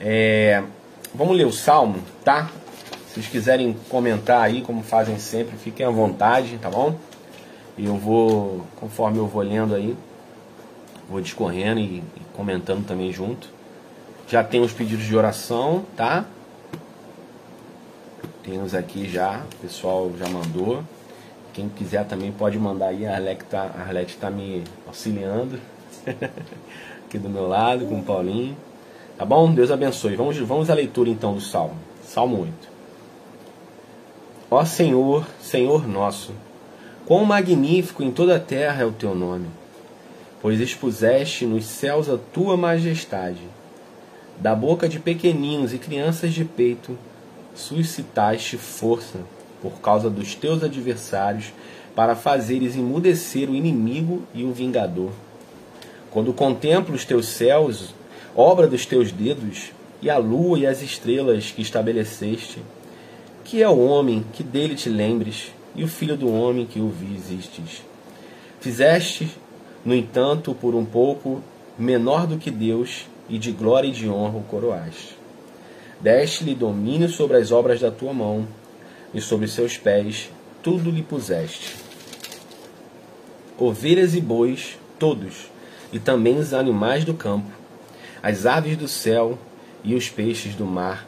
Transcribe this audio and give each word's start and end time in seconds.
É, 0.00 0.62
vamos 1.14 1.36
ler 1.36 1.46
o 1.46 1.52
Salmo, 1.52 2.00
tá? 2.24 2.50
Se 3.06 3.14
vocês 3.14 3.26
quiserem 3.26 3.76
comentar 3.88 4.42
aí, 4.42 4.62
como 4.62 4.82
fazem 4.82 5.18
sempre, 5.18 5.56
fiquem 5.56 5.84
à 5.84 5.90
vontade, 5.90 6.58
tá 6.58 6.70
bom? 6.70 6.96
E 7.76 7.86
eu 7.86 7.96
vou, 7.96 8.66
conforme 8.76 9.18
eu 9.18 9.26
vou 9.26 9.42
lendo 9.42 9.74
aí, 9.74 9.96
vou 11.08 11.20
discorrendo 11.20 11.80
e, 11.80 11.98
e 11.98 12.22
comentando 12.34 12.86
também 12.86 13.12
junto. 13.12 13.48
Já 14.26 14.42
tem 14.42 14.62
os 14.62 14.72
pedidos 14.72 15.04
de 15.04 15.16
oração, 15.16 15.84
tá? 15.96 16.24
Temos 18.42 18.74
aqui 18.74 19.08
já, 19.08 19.42
o 19.52 19.56
pessoal 19.56 20.10
já 20.18 20.28
mandou. 20.28 20.82
Quem 21.52 21.68
quiser 21.68 22.06
também 22.06 22.32
pode 22.32 22.58
mandar 22.58 22.86
aí, 22.88 23.06
a 23.06 23.14
Arlete 23.14 23.44
está 23.44 23.68
tá 24.20 24.30
me 24.30 24.64
auxiliando 24.86 25.60
aqui 27.06 27.18
do 27.18 27.28
meu 27.28 27.46
lado 27.46 27.86
com 27.86 28.00
o 28.00 28.02
Paulinho. 28.02 28.56
Tá 29.16 29.24
bom? 29.24 29.52
Deus 29.52 29.70
abençoe. 29.70 30.16
Vamos, 30.16 30.36
vamos 30.38 30.70
à 30.70 30.74
leitura 30.74 31.10
então 31.10 31.34
do 31.34 31.40
Salmo. 31.40 31.76
Salmo 32.04 32.40
8. 32.42 32.72
Ó 34.50 34.64
Senhor, 34.64 35.26
Senhor 35.40 35.88
nosso, 35.88 36.32
quão 37.06 37.24
magnífico 37.24 38.02
em 38.02 38.10
toda 38.10 38.36
a 38.36 38.40
terra 38.40 38.82
é 38.82 38.84
o 38.84 38.92
teu 38.92 39.14
nome, 39.14 39.46
pois 40.42 40.60
expuseste 40.60 41.46
nos 41.46 41.64
céus 41.64 42.10
a 42.10 42.18
tua 42.18 42.54
majestade. 42.54 43.40
Da 44.38 44.54
boca 44.54 44.88
de 44.88 44.98
pequeninos 44.98 45.72
e 45.72 45.78
crianças 45.78 46.34
de 46.34 46.44
peito, 46.44 46.98
suscitaste 47.54 48.58
força 48.58 49.20
por 49.62 49.80
causa 49.80 50.10
dos 50.10 50.34
teus 50.34 50.62
adversários, 50.62 51.52
para 51.94 52.16
fazeres 52.16 52.74
emudecer 52.74 53.48
o 53.48 53.54
inimigo 53.54 54.22
e 54.34 54.44
o 54.44 54.52
vingador. 54.52 55.12
Quando 56.10 56.32
contemplo 56.32 56.94
os 56.94 57.04
teus 57.04 57.26
céus, 57.26 57.94
obra 58.36 58.66
dos 58.66 58.86
teus 58.86 59.12
dedos, 59.12 59.72
e 60.00 60.10
a 60.10 60.18
lua 60.18 60.58
e 60.58 60.66
as 60.66 60.82
estrelas 60.82 61.50
que 61.50 61.62
estabeleceste, 61.62 62.58
que 63.44 63.62
é 63.62 63.68
o 63.68 63.78
homem 63.78 64.24
que 64.32 64.42
dele 64.42 64.74
te 64.74 64.88
lembres, 64.88 65.52
e 65.74 65.84
o 65.84 65.88
filho 65.88 66.16
do 66.16 66.30
homem 66.30 66.66
que 66.66 66.80
o 66.80 66.88
visistes. 66.88 67.82
Fizeste, 68.60 69.30
no 69.84 69.94
entanto, 69.94 70.54
por 70.54 70.74
um 70.74 70.84
pouco 70.84 71.42
menor 71.78 72.26
do 72.26 72.38
que 72.38 72.50
Deus, 72.50 73.06
e 73.28 73.38
de 73.38 73.52
glória 73.52 73.88
e 73.88 73.92
de 73.92 74.08
honra 74.08 74.38
o 74.38 74.42
coroaste. 74.42 75.16
Deste-lhe 76.00 76.54
domínio 76.54 77.08
sobre 77.08 77.36
as 77.36 77.52
obras 77.52 77.80
da 77.80 77.90
tua 77.90 78.12
mão, 78.12 78.46
e 79.14 79.20
sobre 79.20 79.46
seus 79.46 79.76
pés 79.76 80.30
tudo 80.62 80.90
lhe 80.90 81.02
puseste. 81.02 81.76
Ovelhas 83.58 84.14
e 84.14 84.20
bois, 84.20 84.78
todos, 84.98 85.50
e 85.92 85.98
também 85.98 86.38
os 86.38 86.52
animais 86.52 87.04
do 87.04 87.14
campo, 87.14 87.61
as 88.22 88.46
aves 88.46 88.76
do 88.76 88.86
céu 88.86 89.38
e 89.82 89.94
os 89.94 90.08
peixes 90.08 90.54
do 90.54 90.64
mar, 90.64 91.06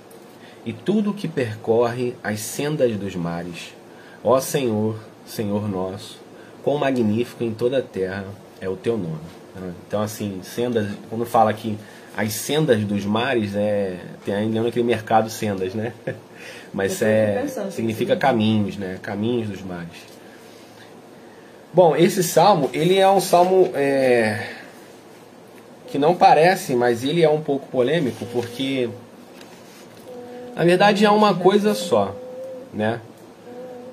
e 0.67 0.73
tudo 0.73 1.15
que 1.15 1.29
percorre 1.29 2.15
as 2.23 2.41
sendas 2.41 2.97
dos 2.97 3.15
mares. 3.15 3.75
Ó 4.23 4.41
Senhor, 4.41 4.99
Senhor 5.27 5.69
nosso, 5.69 6.19
quão 6.63 6.79
magnífico 6.79 7.45
em 7.45 7.53
toda 7.53 7.79
a 7.79 7.83
terra 7.83 8.25
é 8.61 8.69
o 8.69 8.77
teu 8.77 8.97
nome. 8.97 9.45
Então, 9.87 10.03
assim, 10.03 10.41
sendas, 10.43 10.89
quando 11.09 11.25
fala 11.25 11.51
aqui 11.51 11.79
as 12.17 12.33
sendas 12.33 12.81
dos 12.85 13.05
mares, 13.05 13.55
é, 13.55 13.99
tem 14.25 14.35
ainda 14.35 14.67
aquele 14.67 14.85
mercado 14.85 15.31
sendas, 15.31 15.75
né? 15.75 15.93
Mas 16.73 17.01
é, 17.03 17.45
significa 17.71 18.17
caminhos, 18.17 18.77
né? 18.77 18.99
Caminhos 19.01 19.49
dos 19.49 19.63
mares. 19.63 20.15
Bom, 21.73 21.97
esse 21.97 22.23
salmo, 22.23 22.71
ele 22.73 22.99
é 22.99 23.09
um 23.09 23.21
salmo 23.21 23.71
é, 23.75 24.49
que 25.95 25.99
não 26.01 26.13
parece, 26.13 26.75
mas 26.75 27.05
ele 27.05 27.23
é 27.23 27.31
um 27.31 27.41
pouco 27.41 27.69
polêmico, 27.69 28.27
porque 28.33 28.91
na 30.57 30.65
verdade 30.65 31.05
é 31.05 31.11
uma 31.11 31.37
coisa 31.37 31.73
só, 31.73 32.13
né? 32.73 33.01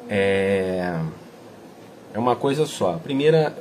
É, 0.10 0.96
é 2.12 2.18
uma 2.18 2.36
coisa 2.36 2.66
só. 2.66 2.94
Primeira, 2.94 3.56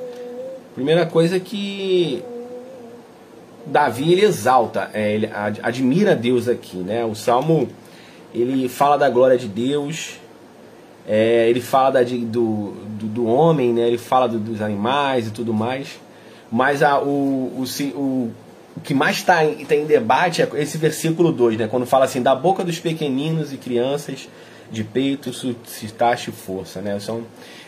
primeira 0.75 1.05
coisa 1.05 1.39
que 1.39 2.25
Davi 3.67 4.11
ele 4.11 4.25
exalta, 4.25 4.89
é, 4.95 5.13
ele 5.13 5.29
admira 5.63 6.17
Deus 6.17 6.49
aqui, 6.49 6.79
né? 6.79 7.05
O 7.05 7.15
salmo 7.15 7.69
ele 8.33 8.71
fala 8.71 8.97
da 8.97 9.11
glória 9.11 9.37
de 9.37 9.49
Deus, 9.49 10.19
é, 11.07 11.47
ele 11.47 11.61
fala 11.61 11.91
da, 11.91 12.03
do, 12.03 12.73
do, 12.73 13.07
do, 13.07 13.27
homem, 13.27 13.75
né? 13.75 13.83
ele 13.83 13.99
fala 13.99 14.27
do, 14.27 14.39
dos 14.39 14.63
animais 14.63 15.29
e 15.29 15.31
tudo 15.31 15.53
mais. 15.53 16.01
Mas 16.51 16.83
a, 16.83 16.99
o, 16.99 17.63
o, 17.63 17.65
o, 17.95 18.33
o 18.77 18.81
que 18.83 18.93
mais 18.93 19.17
está 19.17 19.45
em, 19.45 19.65
tá 19.65 19.75
em 19.75 19.87
debate 19.87 20.43
é 20.43 20.49
esse 20.55 20.79
versículo 20.79 21.33
2, 21.33 21.59
né? 21.59 21.69
quando 21.69 21.87
fala 21.87 22.05
assim: 22.05 22.23
da 22.23 22.35
boca 22.35 22.65
dos 22.65 22.79
pequeninos 22.79 23.53
e 23.53 23.57
crianças 23.57 24.29
de 24.71 24.85
peito 24.85 25.33
suscitaste 25.33 26.31
força. 26.31 26.81
Né? 26.81 26.99
São, 26.99 27.25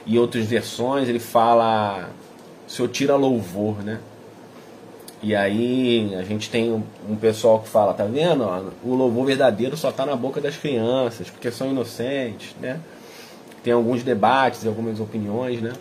em 0.06 0.18
outras 0.18 0.46
versões 0.46 1.08
ele 1.08 1.20
fala: 1.20 2.10
o 2.66 2.70
Senhor 2.70 2.88
tira 2.88 3.16
louvor. 3.16 3.82
Né? 3.82 3.98
E 5.22 5.36
aí 5.36 6.12
a 6.16 6.22
gente 6.22 6.50
tem 6.50 6.72
um, 6.72 6.82
um 7.08 7.14
pessoal 7.14 7.60
que 7.60 7.68
fala, 7.68 7.94
tá 7.94 8.04
vendo? 8.04 8.42
Ó, 8.42 8.64
o 8.82 8.94
louvor 8.94 9.26
verdadeiro 9.26 9.76
só 9.76 9.90
está 9.90 10.04
na 10.04 10.16
boca 10.16 10.40
das 10.40 10.56
crianças, 10.56 11.30
porque 11.30 11.50
são 11.52 11.70
inocentes, 11.70 12.56
né? 12.60 12.80
Tem 13.62 13.72
alguns 13.72 14.02
debates, 14.02 14.66
algumas 14.66 14.98
opiniões, 14.98 15.62
né? 15.62 15.72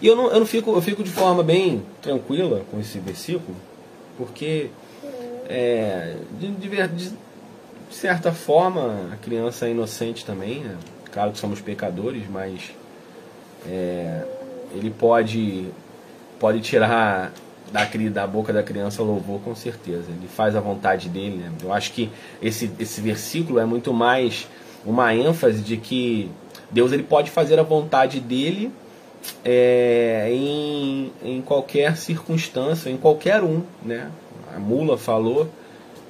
E 0.00 0.06
eu 0.06 0.14
não, 0.14 0.30
eu 0.30 0.40
não 0.40 0.46
fico, 0.46 0.72
eu 0.72 0.80
fico 0.80 1.02
de 1.02 1.10
forma 1.10 1.42
bem 1.42 1.82
tranquila 2.00 2.62
com 2.70 2.78
esse 2.78 2.98
versículo, 2.98 3.56
porque 4.16 4.70
é, 5.48 6.16
de, 6.38 6.48
de, 6.52 6.88
de, 6.88 7.12
certa 7.90 8.32
forma 8.32 9.10
a 9.12 9.16
criança 9.16 9.66
é 9.66 9.70
inocente 9.70 10.24
também, 10.24 10.60
né? 10.60 10.76
Claro 11.10 11.32
que 11.32 11.38
somos 11.38 11.60
pecadores, 11.60 12.24
mas 12.30 12.70
é, 13.66 14.24
ele 14.74 14.90
pode, 14.90 15.66
pode 16.38 16.60
tirar 16.60 17.32
da, 17.72 17.84
da 17.84 18.26
boca 18.26 18.52
da 18.52 18.62
criança 18.62 19.02
louvor 19.02 19.40
com 19.40 19.54
certeza. 19.54 20.04
Ele 20.08 20.28
faz 20.28 20.54
a 20.54 20.60
vontade 20.60 21.08
dele. 21.08 21.38
Né? 21.38 21.50
Eu 21.62 21.72
acho 21.72 21.92
que 21.92 22.10
esse, 22.42 22.70
esse 22.78 23.00
versículo 23.00 23.58
é 23.58 23.64
muito 23.64 23.92
mais 23.92 24.46
uma 24.84 25.14
ênfase 25.14 25.62
de 25.62 25.76
que 25.76 26.30
Deus 26.70 26.92
ele 26.92 27.02
pode 27.02 27.30
fazer 27.30 27.58
a 27.58 27.62
vontade 27.62 28.20
dele 28.20 28.70
é, 29.44 30.28
em, 30.30 31.12
em 31.22 31.42
qualquer 31.42 31.96
circunstância, 31.96 32.90
em 32.90 32.96
qualquer 32.96 33.42
um. 33.42 33.62
Né? 33.82 34.10
A 34.54 34.58
mula 34.58 34.98
falou, 34.98 35.48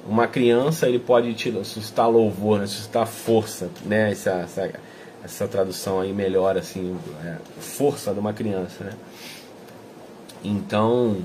uma 0.07 0.27
criança 0.27 0.87
ele 0.87 0.99
pode 0.99 1.33
tirar, 1.33 1.63
suscitar 1.63 2.09
louvor, 2.09 2.59
né? 2.59 2.67
suscitar 2.67 3.07
força. 3.07 3.69
Né? 3.85 4.11
Essa, 4.11 4.31
essa, 4.31 4.71
essa 5.23 5.47
tradução 5.47 5.99
aí 5.99 6.13
melhor 6.13 6.57
assim, 6.57 6.97
é, 7.23 7.35
força 7.59 8.13
de 8.13 8.19
uma 8.19 8.33
criança. 8.33 8.83
Né? 8.83 8.93
Então, 10.43 11.17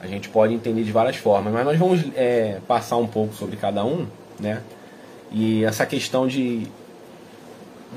a 0.00 0.06
gente 0.06 0.28
pode 0.28 0.54
entender 0.54 0.84
de 0.84 0.92
várias 0.92 1.16
formas, 1.16 1.52
mas 1.52 1.64
nós 1.64 1.78
vamos 1.78 2.04
é, 2.14 2.60
passar 2.66 2.96
um 2.96 3.06
pouco 3.06 3.34
sobre 3.34 3.56
cada 3.56 3.84
um, 3.84 4.06
né? 4.38 4.62
E 5.30 5.64
essa 5.64 5.84
questão 5.84 6.26
de, 6.26 6.66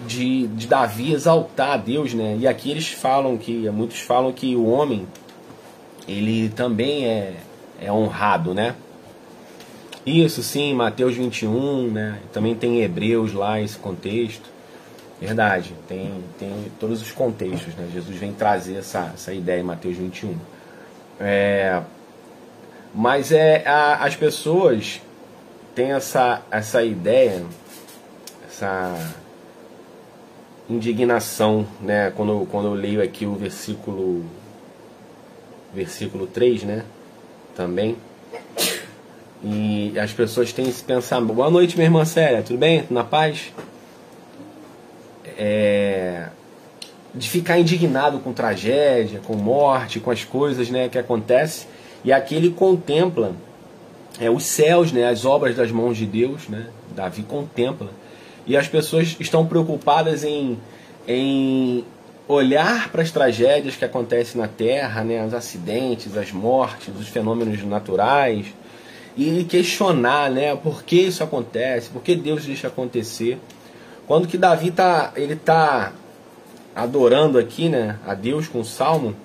de, 0.08 0.48
de 0.48 0.68
Davi 0.68 1.14
exaltar 1.14 1.72
a 1.72 1.78
Deus, 1.78 2.14
né? 2.14 2.38
E 2.40 2.48
aqui 2.48 2.72
eles 2.72 2.90
falam 2.90 3.38
que, 3.38 3.70
muitos 3.70 4.00
falam 4.00 4.32
que 4.32 4.56
o 4.56 4.66
homem, 4.66 5.08
ele 6.08 6.50
também 6.50 7.06
é, 7.06 7.36
é 7.80 7.92
honrado, 7.92 8.54
né? 8.54 8.76
Isso 10.06 10.42
sim, 10.42 10.74
Mateus 10.74 11.16
21, 11.16 11.92
né? 11.92 12.20
Também 12.34 12.56
tem 12.56 12.82
Hebreus 12.82 13.34
lá, 13.34 13.62
esse 13.62 13.78
contexto. 13.78 14.50
Verdade, 15.20 15.76
tem, 15.88 16.24
tem 16.40 16.72
todos 16.80 17.02
os 17.02 17.12
contextos, 17.12 17.76
né? 17.76 17.88
Jesus 17.94 18.18
vem 18.18 18.34
trazer 18.34 18.78
essa, 18.78 19.12
essa 19.14 19.32
ideia 19.32 19.60
em 19.60 19.64
Mateus 19.64 19.96
21. 19.98 20.36
É, 21.20 21.80
mas 22.96 23.32
é 23.32 23.64
a, 23.68 24.04
as 24.04 24.16
pessoas 24.16 25.00
têm 25.76 25.92
essa, 25.92 26.42
essa 26.50 26.84
ideia, 26.84 27.46
essa 28.48 28.98
indignação, 30.70 31.66
né? 31.82 32.12
Quando, 32.16 32.48
quando 32.50 32.68
eu 32.68 32.74
leio 32.74 33.02
aqui 33.02 33.26
o 33.26 33.36
versículo 33.36 34.24
versículo 35.74 36.28
3, 36.28 36.64
né? 36.64 36.84
Também. 37.56 37.96
E 39.44 39.98
as 40.00 40.12
pessoas 40.14 40.54
têm 40.54 40.68
esse 40.68 40.84
pensamento. 40.84 41.34
Boa 41.34 41.50
noite, 41.50 41.76
minha 41.76 41.88
irmã 41.88 42.06
Séria, 42.06 42.44
tudo 42.44 42.60
bem? 42.60 42.84
Na 42.90 43.04
paz? 43.04 43.52
É, 45.38 46.28
de 47.14 47.28
ficar 47.28 47.58
indignado 47.58 48.20
com 48.20 48.32
tragédia, 48.32 49.20
com 49.20 49.36
morte, 49.36 50.00
com 50.00 50.12
as 50.12 50.24
coisas 50.24 50.70
né, 50.70 50.88
que 50.90 50.98
acontecem. 50.98 51.68
E 52.04 52.14
aqui 52.14 52.36
ele 52.36 52.52
contempla 52.52 53.34
é, 54.20 54.30
os 54.30 54.46
céus, 54.46 54.92
né, 54.92 55.08
as 55.08 55.26
obras 55.26 55.56
das 55.56 55.72
mãos 55.72 55.98
de 55.98 56.06
Deus. 56.06 56.48
Né, 56.48 56.68
Davi 56.96 57.24
contempla. 57.24 57.90
E 58.52 58.58
as 58.58 58.68
pessoas 58.68 59.16
estão 59.18 59.46
preocupadas 59.46 60.26
em, 60.26 60.60
em 61.08 61.86
olhar 62.28 62.90
para 62.90 63.02
as 63.02 63.10
tragédias 63.10 63.78
que 63.78 63.86
acontecem 63.86 64.42
na 64.42 64.48
Terra, 64.50 65.06
né, 65.06 65.26
os 65.26 65.34
acidentes, 65.34 66.18
as 66.18 66.34
mortes, 66.34 66.94
os 67.00 67.08
fenômenos 67.08 67.64
naturais, 67.64 68.48
e 69.16 69.46
questionar, 69.46 70.30
né, 70.30 70.54
por 70.54 70.84
que 70.84 70.98
isso 70.98 71.24
acontece, 71.24 71.92
por 71.92 72.04
que 72.04 72.14
Deus 72.14 72.44
deixa 72.44 72.68
acontecer. 72.68 73.40
Quando 74.06 74.28
que 74.28 74.38
Davi 74.38 74.70
tá, 74.70 75.14
ele 75.16 75.38
tá 75.38 75.94
adorando 76.76 77.40
aqui, 77.40 77.70
né, 77.70 78.00
a 78.06 78.14
Deus 78.14 78.50
com 78.50 78.60
o 78.60 78.66
salmo, 78.66 79.16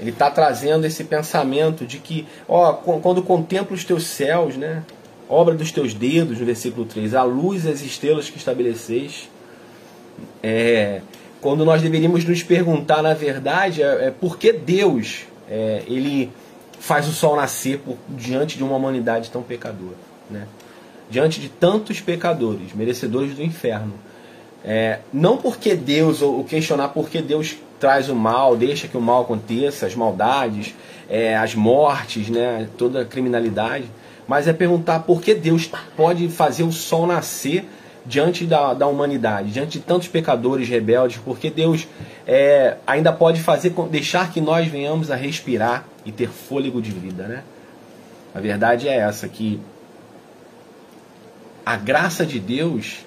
ele 0.00 0.10
está 0.10 0.28
trazendo 0.28 0.84
esse 0.84 1.04
pensamento 1.04 1.86
de 1.86 1.98
que, 1.98 2.26
ó, 2.48 2.72
quando 2.72 3.22
contempla 3.22 3.76
os 3.76 3.84
teus 3.84 4.08
céus, 4.08 4.56
né, 4.56 4.82
obra 5.28 5.54
dos 5.54 5.72
teus 5.72 5.94
dedos, 5.94 6.38
no 6.38 6.46
versículo 6.46 6.86
3, 6.86 7.14
a 7.14 7.22
luz 7.22 7.64
e 7.64 7.68
as 7.68 7.82
estrelas 7.82 8.30
que 8.30 8.38
estabeleceis, 8.38 9.28
é, 10.42 11.00
quando 11.40 11.64
nós 11.64 11.82
deveríamos 11.82 12.24
nos 12.24 12.42
perguntar, 12.42 13.02
na 13.02 13.14
verdade, 13.14 13.82
é, 13.82 14.06
é 14.06 14.10
por 14.10 14.38
que 14.38 14.52
Deus 14.52 15.26
é, 15.48 15.82
ele 15.86 16.30
faz 16.78 17.08
o 17.08 17.12
sol 17.12 17.36
nascer 17.36 17.78
por, 17.78 17.96
diante 18.08 18.56
de 18.56 18.64
uma 18.64 18.76
humanidade 18.76 19.30
tão 19.30 19.42
pecadora, 19.42 19.96
né? 20.30 20.46
diante 21.08 21.40
de 21.40 21.48
tantos 21.48 22.00
pecadores, 22.00 22.72
merecedores 22.74 23.34
do 23.34 23.42
inferno. 23.42 23.94
É, 24.64 24.98
não 25.12 25.36
porque 25.36 25.76
Deus, 25.76 26.22
ou 26.22 26.42
questionar 26.42 26.88
porque 26.88 27.22
Deus 27.22 27.56
traz 27.78 28.08
o 28.08 28.14
mal, 28.16 28.56
deixa 28.56 28.88
que 28.88 28.96
o 28.96 29.00
mal 29.00 29.22
aconteça, 29.22 29.86
as 29.86 29.94
maldades, 29.94 30.74
é, 31.08 31.36
as 31.36 31.54
mortes, 31.54 32.28
né, 32.28 32.68
toda 32.76 33.02
a 33.02 33.04
criminalidade, 33.04 33.84
mas 34.26 34.48
é 34.48 34.52
perguntar 34.52 35.00
por 35.00 35.20
que 35.20 35.34
Deus 35.34 35.70
pode 35.96 36.28
fazer 36.28 36.62
o 36.62 36.72
sol 36.72 37.06
nascer 37.06 37.64
diante 38.04 38.44
da, 38.44 38.72
da 38.72 38.86
humanidade, 38.86 39.50
diante 39.50 39.78
de 39.78 39.84
tantos 39.84 40.08
pecadores 40.08 40.68
rebeldes, 40.68 41.18
porque 41.24 41.50
Deus 41.50 41.88
é, 42.26 42.76
ainda 42.86 43.12
pode 43.12 43.40
fazer 43.40 43.70
deixar 43.90 44.32
que 44.32 44.40
nós 44.40 44.68
venhamos 44.68 45.10
a 45.10 45.16
respirar 45.16 45.84
e 46.04 46.12
ter 46.12 46.28
fôlego 46.28 46.80
de 46.80 46.90
vida, 46.90 47.26
né? 47.26 47.42
A 48.34 48.40
verdade 48.40 48.88
é 48.88 48.96
essa 48.96 49.26
que 49.28 49.60
a 51.64 51.76
graça 51.76 52.24
de 52.24 52.38
Deus 52.38 52.98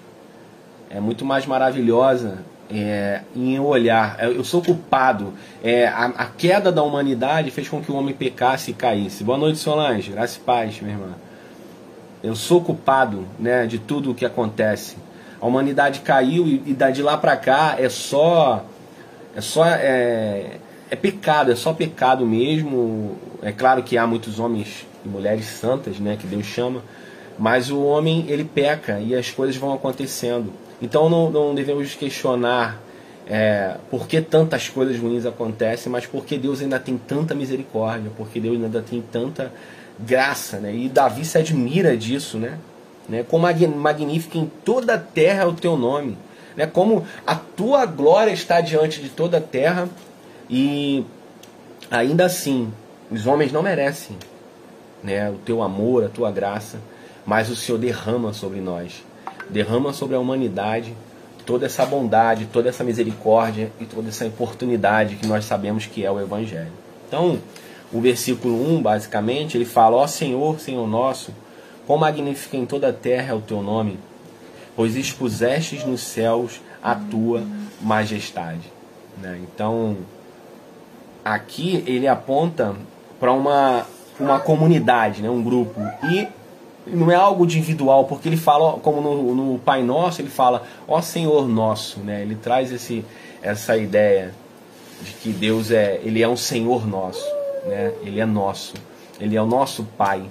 é 0.89 1.00
muito 1.00 1.24
mais 1.24 1.45
maravilhosa 1.45 2.39
é, 2.71 3.21
em 3.36 3.60
olhar. 3.60 4.18
Eu 4.21 4.44
sou 4.44 4.62
culpado. 4.62 5.33
É, 5.63 5.88
a, 5.88 6.06
a, 6.06 6.25
queda 6.25 6.71
da 6.71 6.83
humanidade 6.83 7.51
fez 7.51 7.68
com 7.68 7.81
que 7.81 7.92
o 7.92 7.95
homem 7.95 8.13
pecasse 8.13 8.71
e 8.71 8.74
caísse. 8.74 9.24
Boa 9.24 9.38
noite, 9.38 9.57
Solange. 9.57 10.12
Graça 10.12 10.38
e 10.38 10.42
paz, 10.42 10.80
minha 10.81 10.95
irmã. 10.95 11.16
Eu 12.24 12.36
sou 12.36 12.62
culpado 12.62 13.25
né, 13.39 13.66
de 13.66 13.80
tudo 13.80 14.12
o 14.12 14.16
que 14.16 14.25
acontece. 14.25 14.98
A 15.42 15.48
humanidade 15.48 16.01
caiu 16.01 16.45
e, 16.45 16.63
e 16.68 16.92
de 16.92 17.01
lá 17.01 17.18
para 17.18 17.36
cá 17.38 17.75
é 17.77 17.89
só. 17.89 18.66
É 19.36 19.42
só. 19.42 19.66
É, 19.66 20.57
é 20.92 20.95
pecado, 20.95 21.51
é 21.51 21.56
só 21.56 21.74
pecado 21.74 22.25
mesmo. 22.25 23.18
É 23.42 23.51
claro 23.51 23.83
que 23.83 23.98
há 23.98 24.06
muitos 24.06 24.39
homens 24.39 24.86
e 25.06 25.07
mulheres 25.07 25.45
santas, 25.45 26.00
né, 26.00 26.18
que 26.19 26.27
Deus 26.27 26.45
chama, 26.45 26.83
mas 27.38 27.71
o 27.71 27.81
homem 27.81 28.25
ele 28.27 28.44
peca 28.44 29.00
e 29.00 29.16
as 29.16 29.31
coisas 29.31 29.56
vão 29.56 29.74
acontecendo. 29.74 30.51
Então 30.81 31.10
não, 31.10 31.30
não 31.30 31.56
devemos 31.56 31.94
questionar 31.96 32.80
é, 33.28 33.76
por 33.92 34.08
que 34.08 34.22
tantas 34.22 34.70
coisas 34.70 34.98
ruins 34.98 35.26
acontecem, 35.26 35.92
mas 35.92 36.06
porque 36.06 36.38
Deus 36.38 36.62
ainda 36.62 36.80
tem 36.80 36.98
tanta 36.98 37.36
misericórdia, 37.36 38.12
porque 38.18 38.40
Deus 38.40 38.56
ainda 38.56 38.81
tem 38.81 39.02
tanta 39.02 39.52
graça, 40.00 40.58
né? 40.58 40.74
E 40.74 40.90
Davi 40.90 41.26
se 41.26 41.38
admira 41.38 41.96
disso, 41.96 42.38
né? 42.38 42.58
né? 43.08 43.24
Como 43.28 43.46
magnífico 43.76 44.38
em 44.38 44.50
toda 44.64 44.94
a 44.94 44.98
terra 44.98 45.44
é 45.44 45.46
o 45.46 45.54
teu 45.54 45.76
nome, 45.76 46.18
né? 46.56 46.66
Como 46.66 47.06
a 47.28 47.36
tua 47.36 47.86
glória 47.86 48.31
está 48.31 48.62
diante 48.62 49.02
de 49.02 49.10
toda 49.10 49.38
a 49.38 49.42
terra 49.42 49.90
e 50.50 51.06
ainda 51.92 52.26
assim 52.26 52.72
os 53.12 53.28
homens 53.28 53.52
não 53.52 53.62
merecem, 53.62 54.16
né? 55.04 55.30
O 55.30 55.36
teu 55.36 55.62
amor, 55.62 56.06
a 56.06 56.10
tua 56.10 56.31
graça, 56.31 56.80
mas 57.26 57.50
o 57.50 57.56
Senhor 57.56 57.78
derrama 57.78 58.31
sobre 58.31 58.62
nós 58.62 59.04
derrama 59.50 59.94
sobre 59.94 60.16
a 60.16 60.19
humanidade 60.19 60.94
toda 61.50 61.66
essa 61.66 61.84
bondade, 61.84 62.46
toda 62.46 62.69
essa 62.69 62.84
misericórdia 62.84 63.72
e 63.80 63.86
toda 63.86 64.10
essa 64.10 64.24
oportunidade 64.24 65.16
que 65.16 65.25
nós 65.25 65.46
sabemos 65.46 65.88
que 65.88 66.06
é 66.06 66.12
o 66.12 66.19
Evangelho. 66.19 66.72
Então, 67.07 67.40
o 67.92 68.00
versículo 68.00 68.54
1, 68.75 68.84
basicamente, 68.84 69.57
ele 69.57 69.66
fala: 69.66 69.98
Ó 69.98 70.06
Senhor, 70.06 70.60
Senhor 70.60 70.88
nosso, 70.88 71.34
quão 71.88 71.98
magnífico 71.98 72.56
em 72.56 72.68
toda 72.68 72.90
a 72.90 72.94
terra 72.94 73.31
é 73.31 73.36
o 73.36 73.42
teu 73.42 73.63
nome, 73.63 73.98
pois 74.75 74.96
expusestes 74.96 75.84
nos 75.84 76.02
céus 76.02 76.62
a 76.84 76.94
tua 76.94 77.44
majestade. 77.81 78.72
Né? 79.19 79.42
Então, 79.44 79.98
aqui 81.25 81.84
ele 81.88 82.07
aponta 82.07 82.75
para 83.19 83.34
uma, 83.34 83.88
uma 84.19 84.40
comunidade, 84.40 85.24
né? 85.24 85.30
um 85.31 85.42
grupo. 85.42 85.81
E 86.12 86.28
não 86.91 87.12
é 87.12 87.15
algo 87.15 87.44
individual, 87.44 88.06
porque 88.06 88.27
ele 88.27 88.38
fala, 88.38 88.74
como 88.80 89.01
no, 89.01 89.36
no 89.36 89.59
Pai 89.59 89.83
Nosso, 89.83 90.21
ele 90.21 90.30
fala, 90.30 90.63
ó 90.88 91.01
Senhor 91.01 91.47
nosso, 91.47 92.00
né? 92.00 92.21
Ele 92.21 92.36
traz 92.36 92.71
esse, 92.71 93.06
essa 93.41 93.77
ideia 93.77 94.33
de 95.01 95.12
que 95.13 95.30
Deus 95.30 95.71
é, 95.71 96.00
ele 96.03 96.21
é 96.21 96.27
um 96.27 96.38
Senhor 96.38 96.88
nosso, 96.88 97.25
né? 97.65 97.94
Ele 98.03 98.19
é 98.19 98.25
nosso, 98.25 98.74
ele 99.19 99.36
é 99.36 99.41
o 99.41 99.45
nosso 99.45 99.83
Pai. 99.97 100.24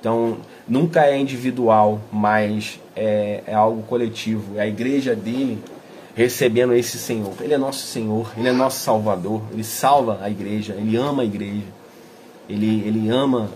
Então, 0.00 0.38
nunca 0.66 1.06
é 1.06 1.18
individual, 1.18 2.00
mas 2.12 2.80
é, 2.94 3.42
é 3.46 3.54
algo 3.54 3.82
coletivo. 3.82 4.56
É 4.56 4.62
a 4.62 4.66
igreja 4.66 5.14
dele 5.14 5.58
recebendo 6.14 6.72
esse 6.74 6.98
Senhor. 6.98 7.32
Ele 7.40 7.54
é 7.54 7.58
nosso 7.58 7.86
Senhor, 7.86 8.32
ele 8.36 8.48
é 8.48 8.52
nosso 8.52 8.80
Salvador, 8.80 9.42
ele 9.52 9.64
salva 9.64 10.18
a 10.20 10.30
igreja, 10.30 10.74
ele 10.74 10.96
ama 10.96 11.22
a 11.22 11.24
igreja, 11.24 11.66
ele, 12.48 12.82
ele 12.86 13.08
ama 13.08 13.50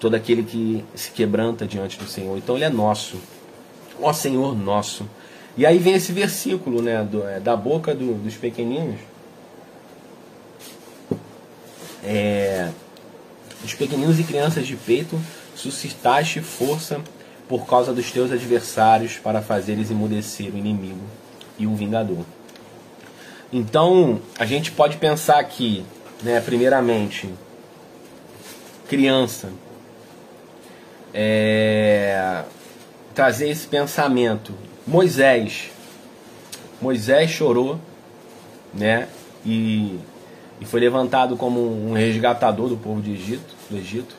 todo 0.00 0.14
aquele 0.14 0.42
que 0.42 0.84
se 0.94 1.10
quebranta 1.10 1.66
diante 1.66 1.98
do 1.98 2.06
Senhor. 2.06 2.36
Então 2.38 2.56
ele 2.56 2.64
é 2.64 2.70
nosso. 2.70 3.18
Ó 4.00 4.12
Senhor 4.12 4.56
nosso. 4.56 5.06
E 5.56 5.66
aí 5.66 5.78
vem 5.78 5.94
esse 5.94 6.10
versículo 6.10 6.80
né, 6.80 7.04
do, 7.04 7.26
é, 7.26 7.38
da 7.38 7.54
boca 7.54 7.94
do, 7.94 8.14
dos 8.14 8.34
pequeninos. 8.34 8.98
É, 12.02 12.70
os 13.62 13.74
pequeninos 13.74 14.18
e 14.18 14.24
crianças 14.24 14.66
de 14.66 14.74
peito, 14.74 15.20
suscitaste 15.54 16.40
força 16.40 17.00
por 17.46 17.66
causa 17.66 17.92
dos 17.92 18.10
teus 18.10 18.32
adversários 18.32 19.18
para 19.18 19.42
fazeres 19.42 19.90
emudecer 19.90 20.52
o 20.54 20.56
inimigo 20.56 21.02
e 21.58 21.66
o 21.66 21.74
vingador. 21.74 22.24
Então, 23.52 24.20
a 24.38 24.46
gente 24.46 24.70
pode 24.70 24.96
pensar 24.96 25.40
aqui, 25.40 25.84
né, 26.22 26.40
primeiramente, 26.40 27.28
criança, 28.88 29.50
é, 31.12 32.44
trazer 33.14 33.48
esse 33.48 33.66
pensamento. 33.66 34.52
Moisés, 34.86 35.70
Moisés 36.80 37.30
chorou, 37.30 37.78
né? 38.72 39.08
E, 39.44 39.98
e 40.60 40.64
foi 40.64 40.80
levantado 40.80 41.36
como 41.36 41.60
um 41.60 41.92
resgatador 41.92 42.68
do 42.68 42.76
povo 42.76 43.00
de 43.00 43.12
Egito, 43.12 43.54
do 43.68 43.76
Egito. 43.76 44.14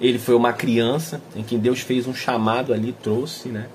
Ele 0.00 0.18
foi 0.18 0.34
uma 0.34 0.52
criança 0.52 1.20
em 1.34 1.42
quem 1.42 1.58
Deus 1.58 1.80
fez 1.80 2.06
um 2.06 2.14
chamado 2.14 2.72
ali, 2.72 2.92
trouxe, 2.92 3.48
né? 3.48 3.68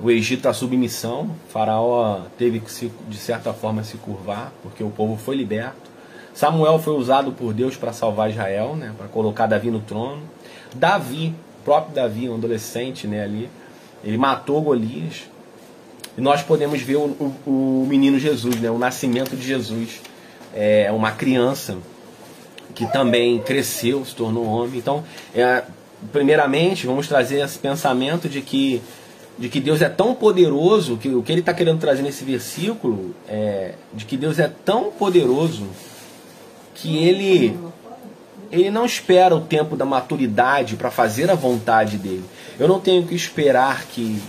O 0.00 0.10
Egito 0.10 0.48
à 0.48 0.52
submissão, 0.52 1.30
o 1.48 1.52
faraó 1.52 2.22
teve 2.36 2.58
que 2.58 2.70
se, 2.70 2.90
de 3.08 3.16
certa 3.16 3.52
forma 3.52 3.84
se 3.84 3.96
curvar, 3.96 4.52
porque 4.62 4.82
o 4.82 4.90
povo 4.90 5.16
foi 5.16 5.36
liberto. 5.36 5.93
Samuel 6.34 6.80
foi 6.80 6.94
usado 6.94 7.30
por 7.30 7.54
Deus 7.54 7.76
para 7.76 7.92
salvar 7.92 8.28
Israel, 8.28 8.74
né? 8.74 8.92
Para 8.98 9.06
colocar 9.06 9.46
Davi 9.46 9.70
no 9.70 9.80
trono. 9.80 10.22
Davi, 10.74 11.32
próprio 11.64 11.94
Davi, 11.94 12.28
um 12.28 12.34
adolescente 12.34 13.06
né, 13.06 13.22
ali, 13.22 13.48
ele 14.02 14.18
matou 14.18 14.60
Golias. 14.60 15.22
E 16.18 16.20
nós 16.20 16.42
podemos 16.42 16.82
ver 16.82 16.96
o, 16.96 17.06
o, 17.46 17.50
o 17.82 17.86
menino 17.88 18.18
Jesus, 18.18 18.56
né, 18.56 18.68
o 18.68 18.78
nascimento 18.78 19.36
de 19.36 19.46
Jesus. 19.46 20.00
É 20.52 20.90
uma 20.92 21.12
criança 21.12 21.78
que 22.74 22.86
também 22.92 23.40
cresceu, 23.40 24.04
se 24.04 24.14
tornou 24.14 24.44
homem. 24.44 24.78
Então, 24.78 25.04
é, 25.34 25.62
primeiramente, 26.12 26.86
vamos 26.86 27.06
trazer 27.06 27.44
esse 27.44 27.58
pensamento 27.58 28.28
de 28.28 28.40
que, 28.40 28.82
de 29.38 29.48
que 29.48 29.60
Deus 29.60 29.80
é 29.80 29.88
tão 29.88 30.14
poderoso, 30.14 30.96
que 30.96 31.08
o 31.08 31.22
que 31.22 31.30
ele 31.30 31.40
está 31.40 31.54
querendo 31.54 31.78
trazer 31.78 32.02
nesse 32.02 32.24
versículo 32.24 33.14
é 33.28 33.74
de 33.92 34.04
que 34.04 34.16
Deus 34.16 34.40
é 34.40 34.50
tão 34.64 34.90
poderoso 34.90 35.68
que 36.74 36.98
ele 36.98 37.56
ele 38.50 38.70
não 38.70 38.84
espera 38.84 39.34
o 39.34 39.40
tempo 39.40 39.76
da 39.76 39.84
maturidade 39.84 40.76
para 40.76 40.90
fazer 40.90 41.28
a 41.28 41.34
vontade 41.34 41.96
dele. 41.96 42.24
Eu 42.58 42.68
não 42.68 42.78
tenho 42.78 43.04
que 43.04 43.14
esperar 43.14 43.84
que, 43.86 44.20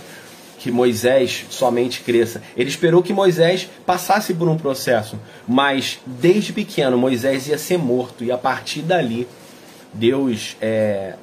que 0.58 0.70
Moisés 0.70 1.46
somente 1.48 2.00
cresça. 2.00 2.42
Ele 2.56 2.68
esperou 2.68 3.02
que 3.02 3.12
Moisés 3.12 3.68
passasse 3.84 4.34
por 4.34 4.48
um 4.48 4.56
processo, 4.56 5.16
mas 5.46 6.00
desde 6.04 6.52
pequeno 6.52 6.98
Moisés 6.98 7.46
ia 7.46 7.56
ser 7.56 7.78
morto 7.78 8.24
e 8.24 8.32
a 8.32 8.38
partir 8.38 8.82
dali 8.82 9.28
Deus 9.92 10.56
é, 10.60 11.14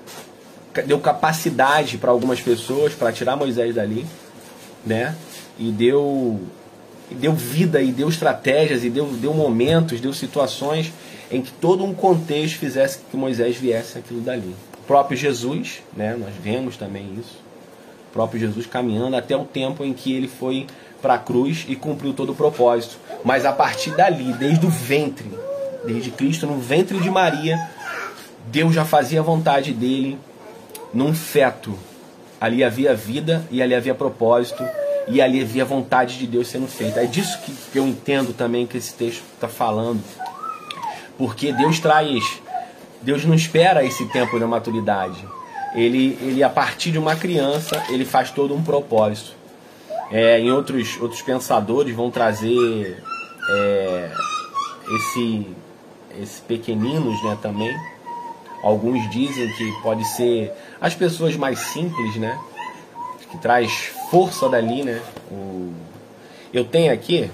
deu 0.85 0.99
capacidade 0.99 1.97
para 1.97 2.11
algumas 2.11 2.39
pessoas 2.39 2.93
para 2.93 3.11
tirar 3.11 3.35
Moisés 3.35 3.75
dali, 3.75 4.05
né? 4.85 5.15
E 5.59 5.71
deu 5.71 6.39
deu 7.11 7.33
vida 7.33 7.81
e 7.81 7.91
deu 7.91 8.09
estratégias 8.09 8.83
e 8.83 8.89
deu, 8.89 9.05
deu 9.05 9.33
momentos, 9.33 9.99
deu 9.99 10.13
situações 10.13 10.91
em 11.33 11.41
que 11.41 11.51
todo 11.51 11.83
um 11.83 11.95
contexto 11.95 12.59
fizesse 12.59 12.99
que 13.09 13.17
Moisés 13.17 13.57
viesse 13.57 13.97
aquilo 13.97 14.21
dali. 14.21 14.55
O 14.77 14.83
próprio 14.85 15.17
Jesus, 15.17 15.81
né? 15.97 16.15
Nós 16.17 16.33
vemos 16.39 16.77
também 16.77 17.15
isso. 17.19 17.41
O 18.09 18.13
próprio 18.13 18.39
Jesus 18.39 18.67
caminhando 18.67 19.15
até 19.15 19.35
o 19.35 19.43
tempo 19.43 19.83
em 19.83 19.93
que 19.93 20.13
ele 20.13 20.27
foi 20.27 20.67
para 21.01 21.15
a 21.15 21.17
cruz 21.17 21.65
e 21.67 21.75
cumpriu 21.75 22.13
todo 22.13 22.33
o 22.33 22.35
propósito. 22.35 22.97
Mas 23.25 23.45
a 23.45 23.51
partir 23.51 23.91
dali, 23.95 24.31
desde 24.33 24.63
o 24.63 24.69
ventre, 24.69 25.31
desde 25.83 26.11
Cristo 26.11 26.45
no 26.45 26.59
ventre 26.59 26.99
de 26.99 27.09
Maria, 27.09 27.59
Deus 28.47 28.75
já 28.75 28.85
fazia 28.85 29.21
a 29.21 29.23
vontade 29.23 29.73
dele 29.73 30.19
num 30.93 31.15
feto. 31.15 31.73
Ali 32.39 32.63
havia 32.63 32.93
vida 32.93 33.43
e 33.49 33.59
ali 33.59 33.73
havia 33.73 33.95
propósito 33.95 34.63
e 35.07 35.19
ali 35.19 35.41
havia 35.41 35.65
vontade 35.65 36.19
de 36.19 36.27
Deus 36.27 36.47
sendo 36.47 36.67
feita. 36.67 37.01
É 37.01 37.05
disso 37.05 37.39
que 37.71 37.79
eu 37.79 37.87
entendo 37.87 38.33
também 38.33 38.67
que 38.67 38.77
esse 38.77 38.93
texto 38.93 39.23
está 39.33 39.47
falando. 39.47 40.03
Porque 41.17 41.51
Deus 41.51 41.79
traz, 41.79 42.41
Deus 43.01 43.25
não 43.25 43.35
espera 43.35 43.83
esse 43.83 44.05
tempo 44.07 44.39
da 44.39 44.47
maturidade. 44.47 45.23
Ele, 45.75 46.17
ele 46.21 46.43
a 46.43 46.49
partir 46.49 46.91
de 46.91 46.99
uma 46.99 47.15
criança, 47.15 47.83
ele 47.89 48.05
faz 48.05 48.31
todo 48.31 48.53
um 48.53 48.63
propósito. 48.63 49.31
É, 50.11 50.39
em 50.39 50.51
outros, 50.51 50.99
outros 51.01 51.21
pensadores 51.21 51.95
vão 51.95 52.11
trazer 52.11 53.03
é, 53.49 54.11
esse, 54.95 55.47
esse 56.21 56.41
pequeninos 56.41 57.23
né, 57.23 57.37
também. 57.41 57.75
Alguns 58.63 59.09
dizem 59.09 59.51
que 59.53 59.71
pode 59.81 60.05
ser 60.05 60.51
as 60.79 60.95
pessoas 60.95 61.35
mais 61.35 61.59
simples, 61.59 62.15
né? 62.15 62.39
Que 63.29 63.37
traz 63.37 63.91
força 64.09 64.47
dali, 64.47 64.83
né? 64.83 65.01
O... 65.29 65.73
Eu 66.53 66.63
tenho 66.63 66.93
aqui. 66.93 67.29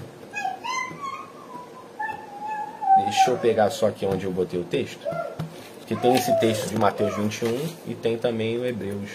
Deixa 3.10 3.28
eu 3.32 3.36
pegar 3.36 3.70
só 3.70 3.88
aqui 3.88 4.06
onde 4.06 4.24
eu 4.24 4.30
botei 4.30 4.60
o 4.60 4.62
texto. 4.62 5.00
Que 5.84 5.96
tem 5.96 6.14
esse 6.14 6.32
texto 6.38 6.68
de 6.68 6.78
Mateus 6.78 7.16
21 7.16 7.68
e 7.88 7.94
tem 7.94 8.16
também 8.16 8.56
o 8.56 8.64
Hebreus. 8.64 9.10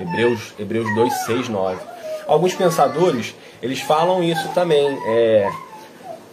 Hebreus, 0.00 0.52
Hebreus 0.58 0.92
2, 0.96 1.12
6, 1.26 1.48
9. 1.48 1.80
Alguns 2.26 2.52
pensadores, 2.52 3.36
eles 3.62 3.80
falam 3.80 4.20
isso 4.20 4.48
também. 4.48 4.98
É, 5.06 5.48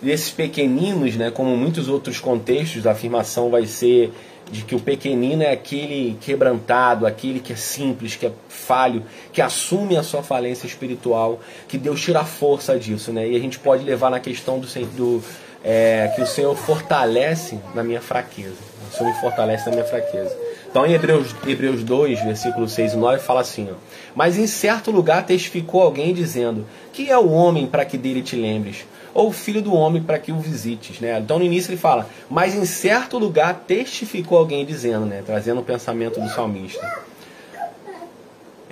esses 0.02 0.32
pequeninos, 0.32 1.16
né, 1.16 1.30
como 1.30 1.56
muitos 1.56 1.88
outros 1.88 2.20
contextos, 2.20 2.88
a 2.88 2.94
afirmação 2.94 3.52
vai 3.52 3.68
ser 3.68 4.12
de 4.52 4.64
que 4.64 4.74
o 4.74 4.80
pequenino 4.80 5.44
é 5.44 5.52
aquele 5.52 6.18
quebrantado, 6.20 7.06
aquele 7.06 7.40
que 7.40 7.54
é 7.54 7.56
simples, 7.56 8.16
que 8.16 8.26
é 8.26 8.32
falho, 8.50 9.04
que 9.32 9.40
assume 9.40 9.96
a 9.96 10.02
sua 10.02 10.24
falência 10.24 10.66
espiritual, 10.66 11.40
que 11.68 11.78
Deus 11.78 12.02
tira 12.02 12.22
a 12.22 12.26
força 12.26 12.80
disso, 12.80 13.14
né? 13.14 13.30
E 13.30 13.36
a 13.36 13.40
gente 13.40 13.60
pode 13.60 13.84
levar 13.84 14.10
na 14.10 14.20
questão 14.20 14.60
do, 14.60 14.68
do 14.68 15.24
é, 15.64 16.12
que 16.16 16.22
o 16.22 16.26
Senhor 16.26 16.56
fortalece 16.56 17.60
na 17.74 17.84
minha 17.84 18.02
fraqueza. 18.02 18.58
O 18.90 18.96
Senhor 18.96 19.14
me 19.14 19.20
fortalece 19.20 19.66
na 19.66 19.72
minha 19.72 19.86
fraqueza. 19.86 20.36
Então 20.70 20.86
em 20.86 20.94
Hebreus, 20.94 21.36
Hebreus 21.46 21.84
2, 21.84 22.22
versículo 22.22 22.68
6 22.68 22.94
e 22.94 22.98
9, 22.98 23.20
fala 23.20 23.42
assim: 23.42 23.70
ó, 23.72 23.76
Mas 24.16 24.38
em 24.38 24.48
certo 24.48 24.90
lugar 24.90 25.26
testificou 25.26 25.82
alguém 25.82 26.14
dizendo: 26.14 26.66
Que 26.94 27.10
é 27.10 27.18
o 27.18 27.30
homem 27.30 27.68
para 27.68 27.86
que 27.86 27.98
dele 27.98 28.22
te 28.22 28.36
lembres? 28.36 28.86
Ou 29.14 29.28
o 29.28 29.32
filho 29.34 29.62
do 29.62 29.74
homem 29.74 30.02
para 30.02 30.18
que 30.18 30.32
o 30.32 30.40
visites? 30.40 31.02
Né? 31.02 31.20
Então 31.20 31.38
no 31.38 31.46
início 31.46 31.70
ele 31.70 31.78
fala: 31.78 32.08
Mas 32.30 32.56
em 32.56 32.66
certo 32.66 33.18
lugar 33.18 33.64
testificou 33.68 34.38
alguém 34.38 34.66
dizendo, 34.66 35.06
né? 35.06 35.22
trazendo 35.26 35.60
o 35.60 35.64
pensamento 35.64 36.20
do 36.20 36.30
salmista. 36.30 36.90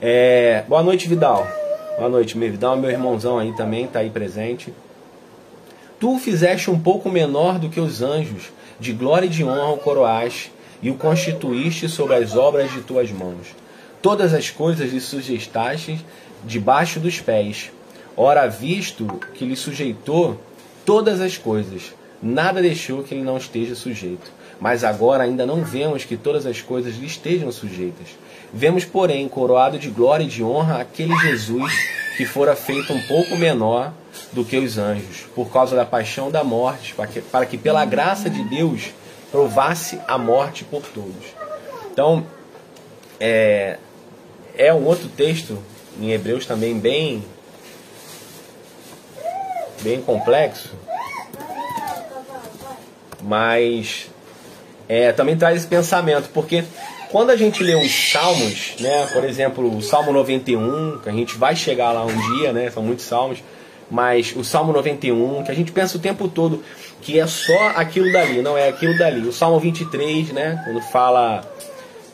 É, 0.01 0.63
boa 0.67 0.81
noite, 0.81 1.10
Vidal. 1.10 1.46
Boa 1.98 2.10
noite, 2.10 2.38
meu 2.38 2.50
Vidal, 2.50 2.77
meu 2.77 2.89
irmãozão 2.89 3.38
aí 3.38 3.53
também 3.58 3.84
está 3.84 4.00
aí 4.00 4.10
presente. 4.10 4.74
Tu 5.99 6.17
fizeste 6.17 6.71
um 6.71 6.79
pouco 6.79 7.09
menor 7.09 7.59
do 7.59 7.69
que 7.69 7.79
os 7.79 8.01
anjos, 8.01 8.51
de 8.79 8.93
glória 8.93 9.25
e 9.25 9.29
de 9.29 9.43
honra 9.43 9.73
o 9.73 9.77
coroaste 9.77 10.49
e 10.81 10.89
o 10.89 10.95
constituíste 10.95 11.89
sobre 11.89 12.15
as 12.15 12.37
obras 12.37 12.71
de 12.71 12.79
tuas 12.81 13.11
mãos. 13.11 13.47
Todas 14.01 14.33
as 14.33 14.49
coisas 14.49 14.93
lhe 14.93 15.01
sujeitaste 15.01 15.99
debaixo 16.45 17.01
dos 17.01 17.19
pés. 17.19 17.69
Ora, 18.15 18.47
visto 18.47 19.05
que 19.33 19.43
lhe 19.43 19.57
sujeitou 19.57 20.39
todas 20.85 21.19
as 21.19 21.37
coisas, 21.37 21.93
nada 22.23 22.61
deixou 22.61 23.03
que 23.03 23.13
ele 23.13 23.23
não 23.23 23.35
esteja 23.35 23.75
sujeito. 23.75 24.31
Mas 24.57 24.85
agora 24.85 25.23
ainda 25.23 25.45
não 25.45 25.65
vemos 25.65 26.05
que 26.05 26.15
todas 26.15 26.45
as 26.45 26.61
coisas 26.61 26.95
lhe 26.95 27.07
estejam 27.07 27.51
sujeitas. 27.51 28.07
Vemos, 28.53 28.85
porém, 28.85 29.27
coroado 29.27 29.77
de 29.77 29.89
glória 29.89 30.23
e 30.23 30.27
de 30.27 30.43
honra 30.43 30.79
aquele 30.79 31.15
Jesus 31.17 31.73
que 32.15 32.25
fora 32.25 32.55
feito 32.55 32.93
um 32.93 33.01
pouco 33.01 33.37
menor 33.37 33.93
do 34.31 34.45
que 34.45 34.57
os 34.57 34.77
anjos, 34.77 35.25
por 35.35 35.51
causa 35.51 35.75
da 35.75 35.85
paixão 35.85 36.29
da 36.29 36.43
morte, 36.43 36.93
para 36.93 37.07
que, 37.07 37.21
para 37.21 37.45
que 37.45 37.57
pela 37.57 37.85
graça 37.85 38.29
de 38.29 38.43
Deus 38.43 38.91
provasse 39.31 39.99
a 40.07 40.17
morte 40.17 40.63
por 40.63 40.81
todos. 40.81 41.25
Então, 41.91 42.25
é, 43.19 43.77
é 44.57 44.73
um 44.73 44.85
outro 44.85 45.07
texto 45.09 45.61
em 45.99 46.11
Hebreus 46.11 46.45
também 46.45 46.77
bem, 46.77 47.23
bem 49.81 50.01
complexo, 50.01 50.69
mas 53.21 54.09
é, 54.88 55.11
também 55.11 55.38
traz 55.38 55.57
esse 55.57 55.67
pensamento, 55.67 56.29
porque 56.33 56.63
quando 57.11 57.31
a 57.31 57.35
gente 57.35 57.63
lê 57.63 57.75
os 57.75 58.11
salmos, 58.11 58.75
né, 58.79 59.07
por 59.13 59.23
exemplo, 59.23 59.75
o 59.75 59.81
Salmo 59.81 60.13
91, 60.13 60.99
que 60.99 61.09
a 61.09 61.11
gente 61.11 61.35
vai 61.38 61.55
chegar 61.55 61.91
lá 61.91 62.05
um 62.05 62.35
dia, 62.35 62.53
né, 62.53 62.69
são 62.69 62.83
muitos 62.83 63.05
salmos, 63.05 63.39
mas 63.89 64.34
o 64.36 64.43
Salmo 64.43 64.72
91, 64.72 65.43
que 65.43 65.51
a 65.51 65.55
gente 65.55 65.72
pensa 65.72 65.98
o 65.98 66.00
tempo 66.00 66.27
todo 66.27 66.63
que 67.01 67.19
é 67.19 67.25
só 67.27 67.69
aquilo 67.75 68.12
dali, 68.12 68.41
não 68.41 68.58
é 68.58 68.67
aquilo 68.67 68.98
dali. 68.98 69.27
O 69.27 69.31
Salmo 69.31 69.60
23, 69.60 70.29
né, 70.29 70.62
quando 70.65 70.81
fala 70.81 71.50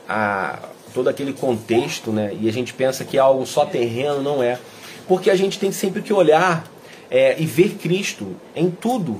a, 0.07 0.59
todo 0.93 1.09
aquele 1.09 1.33
contexto, 1.33 2.11
né, 2.11 2.31
e 2.39 2.47
a 2.47 2.53
gente 2.53 2.73
pensa 2.73 3.03
que 3.03 3.17
é 3.17 3.19
algo 3.19 3.45
só 3.45 3.65
terreno, 3.65 4.21
não 4.21 4.43
é. 4.43 4.59
Porque 5.07 5.29
a 5.29 5.35
gente 5.35 5.59
tem 5.59 5.71
sempre 5.71 6.01
que 6.01 6.13
olhar 6.13 6.65
é, 7.09 7.35
e 7.39 7.45
ver 7.45 7.75
Cristo 7.75 8.35
em 8.55 8.69
tudo 8.69 9.19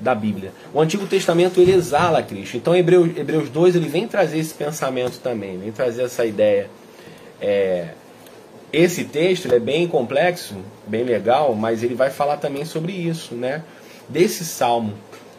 da 0.00 0.14
Bíblia. 0.14 0.52
O 0.74 0.80
Antigo 0.80 1.06
Testamento 1.06 1.60
ele 1.60 1.72
exala 1.72 2.22
Cristo. 2.22 2.56
Então 2.56 2.76
Hebreus, 2.76 3.16
Hebreus 3.16 3.48
2 3.48 3.76
ele 3.76 3.88
vem 3.88 4.06
trazer 4.06 4.38
esse 4.38 4.54
pensamento 4.54 5.18
também, 5.20 5.58
vem 5.58 5.72
trazer 5.72 6.02
essa 6.02 6.24
ideia. 6.24 6.68
É, 7.40 7.88
esse 8.76 9.04
texto 9.04 9.50
é 9.50 9.58
bem 9.58 9.88
complexo, 9.88 10.54
bem 10.86 11.02
legal, 11.02 11.54
mas 11.54 11.82
ele 11.82 11.94
vai 11.94 12.10
falar 12.10 12.36
também 12.36 12.66
sobre 12.66 12.92
isso, 12.92 13.34
né? 13.34 13.64
Desse 14.06 14.44
salmo, 14.44 14.92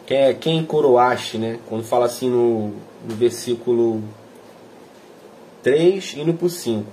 que 0.04 0.12
é 0.12 0.34
quem 0.34 0.64
coroaste, 0.64 1.38
né? 1.38 1.60
Quando 1.68 1.84
fala 1.84 2.06
assim 2.06 2.28
no, 2.28 2.72
no 3.08 3.14
versículo 3.14 4.02
3 5.62 6.16
indo 6.16 6.34
para 6.34 6.48
5. 6.48 6.84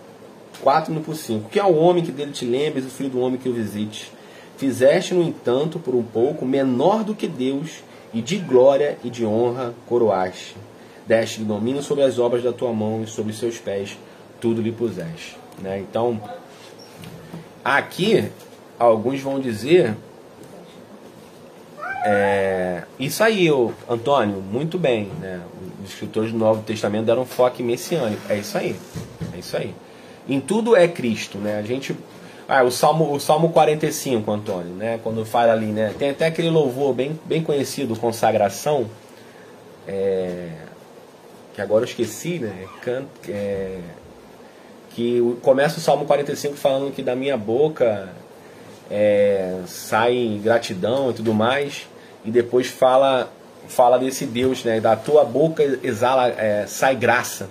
4 0.62 0.92
indo 0.94 1.02
para 1.02 1.16
5. 1.16 1.50
Que 1.50 1.60
é 1.60 1.64
o 1.64 1.76
homem 1.76 2.04
que 2.04 2.12
dele 2.12 2.32
te 2.32 2.46
lembres, 2.46 2.86
o 2.86 2.90
filho 2.90 3.10
do 3.10 3.20
homem 3.22 3.40
que 3.40 3.50
o 3.50 3.54
visite. 3.54 4.12
Fizeste, 4.56 5.16
no 5.16 5.24
entanto, 5.24 5.80
por 5.80 5.96
um 5.96 6.04
pouco, 6.04 6.46
menor 6.46 7.04
do 7.04 7.16
que 7.16 7.28
Deus, 7.28 7.84
e 8.14 8.22
de 8.22 8.38
glória 8.38 9.00
e 9.04 9.10
de 9.10 9.26
honra 9.26 9.74
coroaste. 9.88 10.56
Deste-lhe 11.08 11.46
domínio 11.46 11.82
sobre 11.82 12.04
as 12.04 12.20
obras 12.20 12.44
da 12.44 12.54
tua 12.54 12.72
mão 12.72 13.02
e 13.02 13.08
sobre 13.08 13.32
os 13.32 13.40
seus 13.40 13.58
pés, 13.58 13.98
tudo 14.40 14.62
lhe 14.62 14.72
puseste. 14.72 15.45
Né? 15.60 15.80
Então, 15.80 16.22
aqui, 17.64 18.30
alguns 18.78 19.22
vão 19.22 19.40
dizer. 19.40 19.96
É, 22.06 22.84
isso 23.00 23.24
aí, 23.24 23.48
Antônio, 23.90 24.42
muito 24.42 24.78
bem. 24.78 25.06
Né? 25.20 25.42
Os 25.84 25.90
escritores 25.92 26.32
do 26.32 26.38
Novo 26.38 26.62
Testamento 26.64 27.06
deram 27.06 27.24
um 27.24 27.26
foco 27.26 27.62
messiânico. 27.64 28.22
É 28.30 28.38
isso 28.38 28.58
aí. 28.58 28.76
É 29.34 29.40
isso 29.40 29.58
aí. 29.58 29.74
Em 30.28 30.40
tudo 30.40 30.76
é 30.76 30.88
Cristo. 30.88 31.38
Né? 31.38 31.58
A 31.58 31.64
gente. 31.64 31.96
Ah, 32.48 32.64
o 32.64 32.70
Salmo, 32.70 33.12
o 33.12 33.20
Salmo 33.20 33.50
45, 33.50 34.32
Antônio, 34.32 34.76
né? 34.76 35.00
Quando 35.02 35.26
fala 35.26 35.52
ali, 35.52 35.66
né? 35.66 35.96
Tem 35.98 36.12
até 36.12 36.28
aquele 36.28 36.52
louvor 36.52 36.94
bem, 36.94 37.20
bem 37.26 37.42
conhecido, 37.42 37.96
consagração. 37.96 38.86
É, 39.88 40.50
que 41.56 41.62
agora 41.62 41.82
eu 41.82 41.88
esqueci, 41.88 42.38
né? 42.38 42.68
Can, 42.84 43.06
é, 43.28 43.80
que 44.96 45.38
começa 45.42 45.78
o 45.78 45.82
Salmo 45.82 46.06
45 46.06 46.56
falando 46.56 46.92
que 46.94 47.04
da 47.04 47.16
minha 47.18 47.36
boca 47.36 48.08
é, 48.90 49.60
sai 49.68 50.40
gratidão 50.42 51.12
e 51.12 51.14
tudo 51.14 51.34
mais, 51.34 51.86
e 52.24 52.32
depois 52.32 52.68
fala 52.68 53.30
fala 53.68 53.98
desse 53.98 54.26
Deus, 54.26 54.64
né? 54.64 54.80
Da 54.80 54.96
tua 54.96 55.26
boca 55.26 55.64
exala, 55.84 56.30
é, 56.30 56.66
sai 56.68 56.96
graça, 56.96 57.50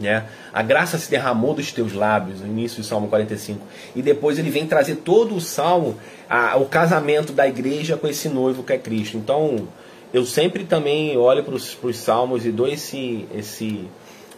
né? 0.00 0.24
A 0.52 0.62
graça 0.62 0.96
se 0.96 1.10
derramou 1.10 1.52
dos 1.52 1.70
teus 1.70 1.92
lábios, 1.92 2.40
no 2.40 2.46
início 2.46 2.80
do 2.80 2.86
Salmo 2.86 3.08
45. 3.08 3.60
E 3.94 4.00
depois 4.00 4.38
ele 4.38 4.48
vem 4.48 4.66
trazer 4.66 4.96
todo 4.96 5.34
o 5.34 5.40
salmo, 5.40 5.96
a, 6.30 6.56
o 6.56 6.66
casamento 6.66 7.32
da 7.32 7.46
igreja 7.46 7.96
com 7.96 8.06
esse 8.06 8.28
noivo 8.28 8.62
que 8.62 8.72
é 8.72 8.78
Cristo. 8.78 9.16
Então, 9.16 9.68
eu 10.14 10.24
sempre 10.24 10.64
também 10.64 11.16
olho 11.18 11.42
para 11.42 11.54
os 11.54 11.96
salmos 11.96 12.46
e 12.46 12.52
dou 12.52 12.68
esse, 12.68 13.26
esse, 13.34 13.88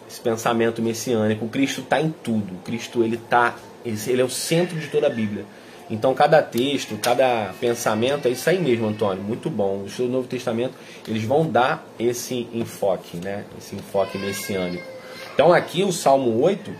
esse 0.09 0.21
pensamento 0.21 0.81
messiânico. 0.83 1.49
Cristo 1.49 1.81
está 1.81 2.01
em 2.01 2.15
tudo. 2.23 2.55
Cristo 2.65 3.03
ele 3.03 3.17
tá, 3.17 3.57
ele 3.85 4.21
é 4.21 4.25
o 4.25 4.31
centro 4.31 4.79
de 4.79 4.89
toda 4.89 5.07
a 5.07 5.11
Bíblia. 5.11 5.45
Então 5.89 6.15
cada 6.15 6.43
texto, 6.43 6.97
cada 6.97 7.55
pensamento, 7.61 8.27
é 8.27 8.33
isso 8.33 8.49
aí 8.51 8.59
mesmo, 8.59 8.89
Antônio, 8.89 9.23
muito 9.23 9.49
bom. 9.49 9.83
O 9.83 9.87
estudo 9.87 10.09
do 10.09 10.13
Novo 10.13 10.29
Testamento, 10.29 10.75
eles 11.07 11.23
vão 11.23 11.49
dar 11.49 11.87
esse 11.99 12.49
enfoque, 12.53 13.19
né? 13.19 13.45
Esse 13.57 13.77
enfoque 13.77 14.19
messiânico. 14.19 14.85
Então 15.33 15.53
aqui 15.53 15.85
o 15.85 15.93
Salmo 15.93 16.41
8, 16.43 16.73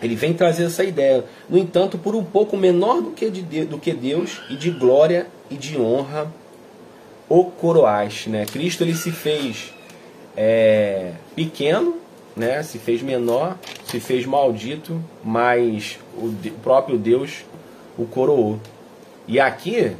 ele 0.00 0.14
vem 0.14 0.32
trazer 0.32 0.64
essa 0.64 0.82
ideia. 0.82 1.24
No 1.50 1.58
entanto, 1.58 1.98
por 1.98 2.14
um 2.14 2.24
pouco 2.24 2.56
menor 2.56 3.02
do 3.02 3.10
que, 3.10 3.28
de, 3.28 3.64
do 3.64 3.78
que 3.78 3.92
Deus, 3.92 4.40
e 4.48 4.56
de 4.56 4.70
glória 4.70 5.26
e 5.50 5.56
de 5.56 5.78
honra, 5.78 6.32
o 7.28 7.44
coroaste, 7.44 8.30
né? 8.30 8.46
Cristo 8.46 8.84
ele 8.84 8.94
se 8.94 9.10
fez 9.10 9.72
é, 10.36 11.12
pequeno, 11.34 11.96
né? 12.36 12.62
Se 12.62 12.78
fez 12.78 13.02
menor, 13.02 13.56
se 13.86 14.00
fez 14.00 14.26
maldito, 14.26 15.02
mas 15.22 15.98
o, 16.16 16.32
próprio 16.62 16.98
Deus 16.98 17.44
o 17.96 18.06
coroou. 18.06 18.58
E 19.26 19.38
aqui 19.40 19.96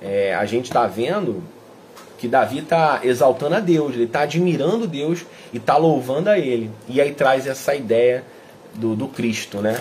é, 0.00 0.34
a 0.34 0.44
gente 0.44 0.66
está 0.66 0.86
vendo 0.86 1.42
que 2.18 2.28
Davi 2.28 2.58
está 2.58 3.00
exaltando 3.02 3.56
a 3.56 3.60
Deus, 3.60 3.94
ele 3.94 4.04
está 4.04 4.20
admirando 4.20 4.86
Deus 4.86 5.26
e 5.52 5.56
está 5.56 5.76
louvando 5.76 6.30
a 6.30 6.38
Ele. 6.38 6.70
E 6.88 7.00
aí 7.00 7.12
traz 7.12 7.46
essa 7.48 7.74
ideia 7.74 8.24
do, 8.74 8.94
do 8.94 9.08
Cristo, 9.08 9.58
né? 9.58 9.72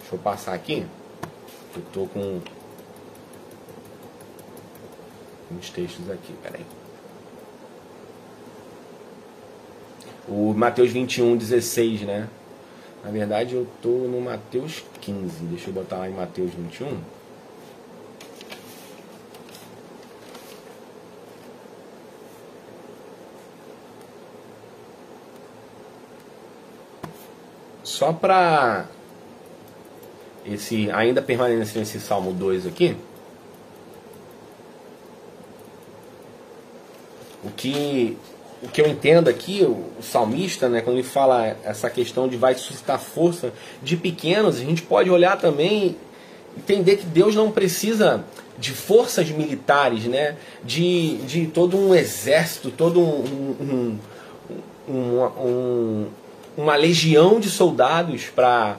Deixa 0.00 0.14
eu 0.14 0.18
passar 0.18 0.54
aqui. 0.54 0.86
Eu 1.76 1.82
tô 1.92 2.06
com 2.06 2.40
uns 5.54 5.70
textos 5.70 6.10
aqui, 6.10 6.32
peraí. 6.42 6.64
O 10.34 10.54
Mateus 10.54 10.90
21, 10.90 11.36
16, 11.36 12.00
né? 12.02 12.26
Na 13.04 13.10
verdade 13.10 13.54
eu 13.54 13.66
tô 13.82 13.90
no 13.90 14.18
Mateus 14.18 14.82
15. 15.02 15.44
Deixa 15.44 15.68
eu 15.68 15.74
botar 15.74 15.98
lá 15.98 16.08
em 16.08 16.14
Mateus 16.14 16.50
21. 16.54 16.98
Só 27.84 28.10
para 28.10 28.86
esse 30.46 30.90
ainda 30.92 31.20
permanecer 31.20 31.80
nesse 31.80 32.00
Salmo 32.00 32.32
2 32.32 32.66
aqui. 32.66 32.96
O 37.44 37.50
que 37.50 38.16
o 38.62 38.68
que 38.68 38.80
eu 38.80 38.86
entendo 38.86 39.28
aqui, 39.28 39.62
o, 39.64 39.84
o, 39.98 40.02
salmista, 40.02 40.68
né, 40.68 40.80
quando 40.80 40.96
ele 40.96 41.06
fala 41.06 41.56
essa 41.64 41.90
questão 41.90 42.28
de 42.28 42.36
vai 42.36 42.54
suscitar 42.54 42.98
força 42.98 43.52
de 43.82 43.96
pequenos, 43.96 44.56
a 44.56 44.64
gente 44.64 44.82
pode 44.82 45.10
olhar 45.10 45.36
também 45.36 45.96
entender 46.56 46.98
que 46.98 47.06
Deus 47.06 47.34
não 47.34 47.50
precisa 47.50 48.24
de 48.58 48.72
forças 48.72 49.28
militares, 49.30 50.04
né, 50.04 50.36
de, 50.62 51.16
de 51.18 51.46
todo 51.46 51.76
um 51.76 51.94
exército, 51.94 52.70
todo 52.70 53.00
um, 53.00 53.98
um, 54.88 54.88
um, 54.88 56.06
uma 56.56 56.76
legião 56.76 57.40
de 57.40 57.50
soldados 57.50 58.26
para 58.26 58.78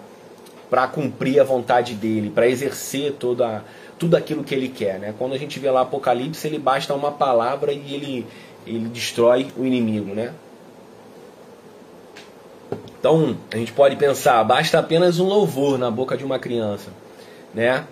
cumprir 0.94 1.42
a 1.42 1.44
vontade 1.44 1.94
dele, 1.94 2.30
para 2.30 2.48
exercer 2.48 3.14
toda 3.14 3.64
tudo 3.98 4.18
aquilo 4.18 4.44
que 4.44 4.54
ele 4.54 4.68
quer, 4.68 5.00
né? 5.00 5.14
Quando 5.18 5.34
a 5.34 5.38
gente 5.38 5.60
vê 5.60 5.70
lá 5.70 5.82
Apocalipse, 5.82 6.46
ele 6.46 6.60
basta 6.60 6.94
uma 6.94 7.12
palavra 7.12 7.72
e 7.72 7.94
ele 7.94 8.26
ele 8.66 8.88
destrói 8.90 9.48
o 9.58 9.66
inimigo, 9.66 10.14
né? 10.14 10.34
Então, 13.00 13.38
a 13.52 13.58
gente 13.58 13.74
pode 13.74 13.96
pensar, 13.98 14.42
basta 14.44 14.80
apenas 14.80 15.20
um 15.20 15.26
louvor 15.26 15.78
na 15.78 15.92
boca 15.92 16.16
de 16.16 16.24
uma 16.24 16.40
criança, 16.40 16.90
né? 17.54 17.86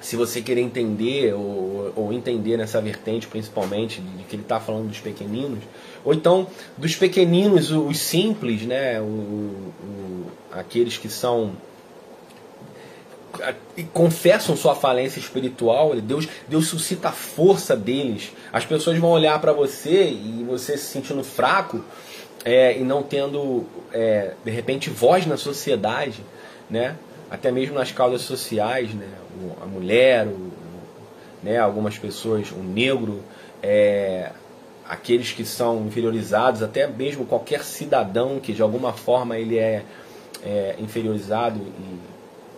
Se 0.00 0.16
você 0.16 0.42
querer 0.42 0.60
entender, 0.60 1.32
ou, 1.32 1.90
ou 1.96 2.12
entender 2.12 2.58
nessa 2.58 2.78
vertente 2.78 3.26
principalmente, 3.26 4.02
de 4.02 4.24
que 4.24 4.36
ele 4.36 4.42
está 4.42 4.60
falando 4.60 4.88
dos 4.88 5.00
pequeninos, 5.00 5.60
ou 6.04 6.12
então 6.12 6.46
dos 6.76 6.94
pequeninos, 6.94 7.70
os 7.70 7.98
simples, 7.98 8.62
né? 8.62 9.00
O, 9.00 9.04
o, 9.04 10.26
aqueles 10.52 10.98
que 10.98 11.08
são 11.08 11.52
confessam 13.92 14.56
sua 14.56 14.74
falência 14.74 15.18
espiritual, 15.18 15.94
Deus, 15.96 16.28
Deus 16.48 16.66
suscita 16.66 17.08
a 17.08 17.12
força 17.12 17.76
deles. 17.76 18.32
As 18.52 18.64
pessoas 18.64 18.98
vão 18.98 19.10
olhar 19.10 19.40
para 19.40 19.52
você 19.52 20.10
e 20.10 20.44
você 20.48 20.76
se 20.76 20.86
sentindo 20.86 21.24
fraco 21.24 21.84
é, 22.44 22.78
e 22.78 22.84
não 22.84 23.02
tendo, 23.02 23.64
é, 23.92 24.34
de 24.44 24.50
repente, 24.50 24.90
voz 24.90 25.26
na 25.26 25.36
sociedade, 25.36 26.22
né? 26.68 26.96
até 27.30 27.50
mesmo 27.50 27.74
nas 27.74 27.90
causas 27.90 28.22
sociais, 28.22 28.92
né? 28.94 29.08
a 29.60 29.66
mulher, 29.66 30.26
o, 30.26 30.52
né? 31.42 31.58
algumas 31.58 31.98
pessoas, 31.98 32.52
o 32.52 32.62
negro, 32.62 33.22
é, 33.62 34.30
aqueles 34.88 35.32
que 35.32 35.44
são 35.44 35.86
inferiorizados, 35.86 36.62
até 36.62 36.86
mesmo 36.86 37.24
qualquer 37.24 37.64
cidadão 37.64 38.38
que 38.38 38.52
de 38.52 38.62
alguma 38.62 38.92
forma 38.92 39.38
ele 39.38 39.58
é, 39.58 39.82
é 40.44 40.76
inferiorizado 40.78 41.58
e 41.58 42.13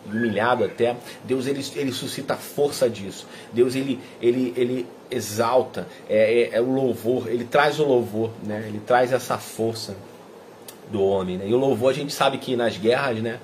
humilhado 0.07 0.64
até, 0.64 0.97
Deus 1.25 1.47
ele, 1.47 1.64
ele 1.75 1.92
suscita 1.92 2.37
força 2.37 2.88
disso. 2.88 3.27
Deus 3.53 3.75
ele, 3.75 4.01
ele, 4.21 4.53
ele 4.57 4.87
exalta, 5.11 5.87
é, 6.09 6.42
é, 6.42 6.57
é, 6.57 6.61
o 6.61 6.73
louvor, 6.73 7.29
ele 7.29 7.45
traz 7.45 7.79
o 7.79 7.85
louvor, 7.85 8.31
né? 8.42 8.64
ele 8.66 8.81
traz 8.81 9.12
essa 9.12 9.38
força 9.38 9.97
do 10.90 11.03
homem. 11.03 11.38
Né? 11.38 11.49
E 11.49 11.55
o 11.55 11.59
louvor 11.59 11.90
a 11.90 11.95
gente 11.95 12.12
sabe 12.12 12.38
que 12.38 12.57
nas 12.57 12.77
guerras, 12.77 13.21
né, 13.21 13.40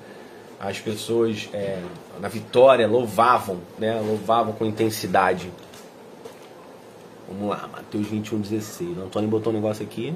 as 0.59 0.79
pessoas 0.79 1.49
é, 1.53 1.79
na 2.21 2.27
vitória 2.27 2.87
louvavam, 2.87 3.59
né, 3.77 3.99
louvavam 3.99 4.53
com 4.53 4.65
intensidade. 4.65 5.51
Vamos 7.27 7.49
lá, 7.49 7.67
Mateus 7.71 8.07
21, 8.07 8.39
16. 8.41 8.97
O 8.97 9.01
Antônio 9.01 9.29
botou 9.29 9.51
um 9.51 9.55
negócio 9.55 9.83
aqui 9.83 10.15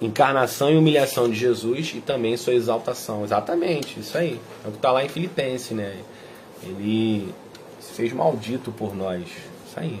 encarnação 0.00 0.70
e 0.70 0.76
humilhação 0.76 1.30
de 1.30 1.36
Jesus 1.36 1.92
e 1.94 2.00
também 2.00 2.36
sua 2.36 2.54
exaltação. 2.54 3.24
Exatamente, 3.24 4.00
isso 4.00 4.16
aí. 4.16 4.40
É 4.64 4.68
o 4.68 4.70
que 4.70 4.78
está 4.78 4.92
lá 4.92 5.04
em 5.04 5.08
Filipenses, 5.08 5.70
né? 5.70 5.96
Ele 6.62 7.32
se 7.80 7.92
fez 7.94 8.12
maldito 8.12 8.72
por 8.72 8.94
nós. 8.94 9.22
Isso 9.22 9.78
aí. 9.78 10.00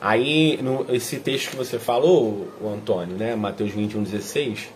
Aí, 0.00 0.60
no, 0.62 0.86
esse 0.94 1.18
texto 1.18 1.50
que 1.50 1.56
você 1.56 1.78
falou, 1.78 2.48
o 2.60 2.68
Antônio, 2.68 3.16
né? 3.16 3.34
Mateus 3.34 3.72
21, 3.72 4.04
16, 4.04 4.68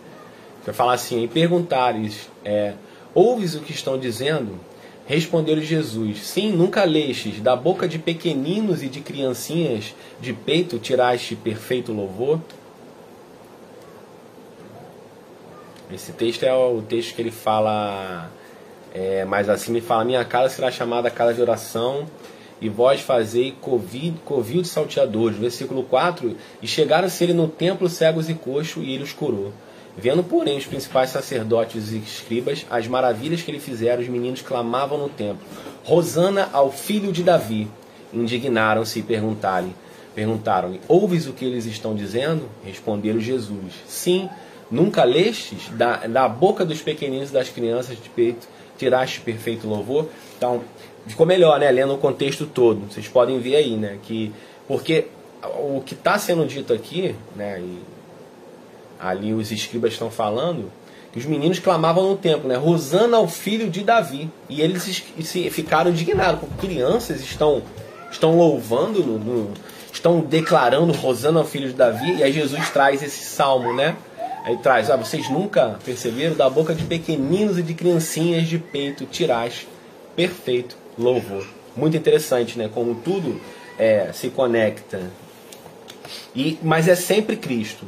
vai 0.64 0.74
falar 0.74 0.94
assim: 0.94 1.22
e 1.22 1.28
perguntares, 1.28 2.28
é, 2.44 2.74
ouves 3.14 3.54
o 3.54 3.60
que 3.60 3.72
estão 3.72 3.96
dizendo? 3.96 4.58
Respondeu-lhe 5.06 5.64
Jesus: 5.64 6.26
Sim, 6.26 6.52
nunca 6.52 6.84
lestes, 6.84 7.40
da 7.40 7.56
boca 7.56 7.88
de 7.88 7.98
pequeninos 7.98 8.82
e 8.82 8.88
de 8.88 9.00
criancinhas 9.00 9.94
de 10.20 10.32
peito 10.32 10.78
tiraste 10.78 11.34
perfeito 11.34 11.92
louvor? 11.92 12.40
Esse 15.92 16.12
texto 16.12 16.44
é 16.44 16.54
o 16.54 16.80
texto 16.80 17.14
que 17.14 17.20
ele 17.20 17.30
fala 17.30 18.30
é, 18.94 19.24
mais 19.24 19.48
acima, 19.48 19.78
ele 19.78 19.86
fala: 19.86 20.04
Minha 20.04 20.24
casa 20.24 20.54
será 20.54 20.70
chamada 20.70 21.10
casa 21.10 21.34
de 21.34 21.42
oração, 21.42 22.06
e 22.60 22.68
vós 22.68 23.00
fazei 23.00 23.54
covil, 23.60 24.14
covil 24.24 24.62
de 24.62 24.68
salteadores. 24.68 25.36
Versículo 25.36 25.82
4: 25.82 26.36
E 26.62 26.66
chegaram-se 26.66 27.22
ele 27.24 27.34
no 27.34 27.48
templo 27.48 27.88
cegos 27.88 28.30
e 28.30 28.34
coxos, 28.34 28.84
e 28.84 28.92
ele 28.92 29.02
os 29.02 29.12
curou. 29.12 29.52
Vendo, 29.96 30.24
porém, 30.24 30.56
os 30.56 30.66
principais 30.66 31.10
sacerdotes 31.10 31.92
e 31.92 31.98
escribas 31.98 32.66
as 32.70 32.86
maravilhas 32.88 33.42
que 33.42 33.50
ele 33.50 33.60
fizera, 33.60 34.00
os 34.00 34.08
meninos 34.08 34.40
clamavam 34.40 34.98
no 34.98 35.08
templo: 35.08 35.46
Rosana 35.84 36.48
ao 36.52 36.72
filho 36.72 37.12
de 37.12 37.22
Davi. 37.22 37.68
Indignaram-se 38.12 39.00
e 39.00 39.02
perguntaram-lhe: 39.02 39.74
perguntaram 40.14 40.78
Ouves 40.88 41.26
o 41.26 41.32
que 41.32 41.44
eles 41.44 41.66
estão 41.66 41.94
dizendo? 41.94 42.48
Respondeu 42.64 43.20
Jesus: 43.20 43.74
Sim, 43.86 44.28
nunca 44.70 45.04
lestes 45.04 45.68
da, 45.70 45.98
da 46.06 46.28
boca 46.28 46.64
dos 46.64 46.80
pequeninos 46.80 47.30
e 47.30 47.32
das 47.32 47.48
crianças 47.48 47.96
de 48.02 48.08
peito 48.08 48.48
tiraste 48.78 49.20
perfeito 49.20 49.68
louvor? 49.68 50.08
Então, 50.36 50.62
ficou 51.06 51.26
melhor, 51.26 51.60
né? 51.60 51.70
Lendo 51.70 51.94
o 51.94 51.98
contexto 51.98 52.46
todo. 52.46 52.90
Vocês 52.90 53.08
podem 53.08 53.38
ver 53.38 53.56
aí, 53.56 53.76
né? 53.76 53.98
Que 54.02 54.32
porque 54.66 55.06
o 55.42 55.82
que 55.84 55.94
está 55.94 56.18
sendo 56.18 56.46
dito 56.46 56.72
aqui, 56.72 57.14
né? 57.36 57.60
E 57.60 57.78
ali 59.02 59.34
os 59.34 59.50
escribas 59.50 59.92
estão 59.92 60.10
falando, 60.10 60.70
que 61.12 61.18
os 61.18 61.26
meninos 61.26 61.58
clamavam 61.58 62.08
no 62.08 62.16
templo, 62.16 62.48
né? 62.48 62.56
Rosana 62.56 63.16
ao 63.16 63.28
filho 63.28 63.68
de 63.68 63.82
Davi. 63.82 64.30
E 64.48 64.62
eles 64.62 65.02
se 65.22 65.50
ficaram 65.50 65.90
indignados, 65.90 66.40
porque 66.40 66.66
crianças 66.66 67.20
estão, 67.20 67.62
estão 68.10 68.36
louvando, 68.38 69.04
no, 69.04 69.18
no, 69.18 69.54
estão 69.92 70.20
declarando 70.20 70.92
Rosana 70.92 71.40
ao 71.40 71.44
filho 71.44 71.68
de 71.68 71.74
Davi. 71.74 72.16
E 72.16 72.22
aí 72.22 72.32
Jesus 72.32 72.70
traz 72.70 73.02
esse 73.02 73.24
salmo, 73.24 73.74
né? 73.74 73.96
Aí 74.44 74.56
traz, 74.56 74.88
ah, 74.88 74.96
vocês 74.96 75.28
nunca 75.28 75.78
perceberam? 75.84 76.34
Da 76.34 76.48
boca 76.48 76.74
de 76.74 76.84
pequeninos 76.84 77.58
e 77.58 77.62
de 77.62 77.74
criancinhas 77.74 78.48
de 78.48 78.58
peito 78.58 79.04
tirás 79.04 79.66
perfeito 80.16 80.76
louvor. 80.98 81.46
Muito 81.76 81.96
interessante, 81.96 82.58
né? 82.58 82.70
Como 82.72 82.94
tudo 82.94 83.40
é, 83.78 84.10
se 84.12 84.30
conecta. 84.30 85.10
E, 86.34 86.58
mas 86.62 86.88
é 86.88 86.94
sempre 86.94 87.36
Cristo 87.36 87.84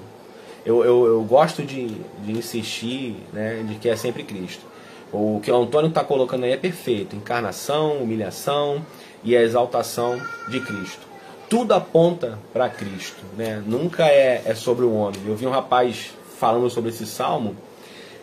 eu, 0.65 0.85
eu, 0.85 1.07
eu 1.07 1.23
gosto 1.23 1.63
de, 1.63 1.89
de 2.25 2.33
insistir 2.33 3.17
né, 3.33 3.65
de 3.67 3.75
que 3.77 3.89
é 3.89 3.97
sempre 3.97 4.23
Cristo. 4.23 4.65
O 5.13 5.41
que 5.43 5.51
o 5.51 5.57
Antônio 5.57 5.89
está 5.89 6.03
colocando 6.03 6.45
aí 6.45 6.53
é 6.53 6.57
perfeito: 6.57 7.15
encarnação, 7.15 7.99
humilhação 7.99 8.85
e 9.23 9.37
a 9.37 9.43
exaltação 9.43 10.21
de 10.49 10.61
Cristo. 10.61 11.07
Tudo 11.49 11.73
aponta 11.73 12.39
para 12.53 12.69
Cristo, 12.69 13.23
né? 13.37 13.63
nunca 13.65 14.07
é, 14.07 14.43
é 14.45 14.55
sobre 14.55 14.85
o 14.85 14.93
homem. 14.93 15.21
Eu 15.27 15.37
vi 15.37 15.47
um 15.47 15.51
rapaz 15.51 16.13
falando 16.39 16.69
sobre 16.69 16.91
esse 16.91 17.07
salmo 17.07 17.55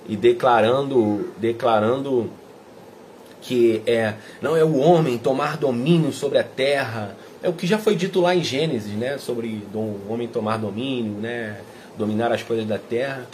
e 0.08 0.18
declarando, 0.18 1.32
declarando 1.38 2.30
que 3.42 3.82
é 3.86 4.16
não 4.42 4.58
é 4.58 4.64
o 4.64 4.78
homem 4.78 5.18
tomar 5.18 5.58
domínio 5.58 6.12
sobre 6.12 6.40
a 6.40 6.44
terra, 6.44 7.16
é 7.42 7.50
o 7.50 7.54
que 7.54 7.66
já 7.66 7.78
foi 7.78 7.96
dito 7.96 8.20
lá 8.22 8.36
em 8.36 8.44
Gênesis, 8.44 8.94
né, 8.94 9.18
sobre 9.18 9.64
o 9.74 10.02
homem 10.10 10.28
tomar 10.28 10.58
domínio, 10.58 11.14
né, 11.14 11.62
dominar 11.98 12.32
as 12.32 12.44
coisas 12.44 12.66
da 12.66 12.78
terra. 12.78 13.28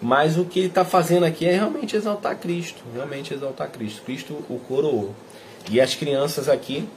Mas 0.00 0.36
o 0.36 0.44
que 0.44 0.58
ele 0.58 0.68
está 0.68 0.84
fazendo 0.84 1.24
aqui 1.24 1.46
é 1.46 1.52
realmente 1.52 1.96
exaltar 1.96 2.36
Cristo, 2.36 2.82
realmente 2.92 3.32
exaltar 3.32 3.70
Cristo. 3.70 4.02
Cristo 4.02 4.34
o 4.48 4.58
coroou. 4.58 5.14
E 5.70 5.80
as 5.80 5.94
crianças 5.94 6.48
aqui 6.48 6.88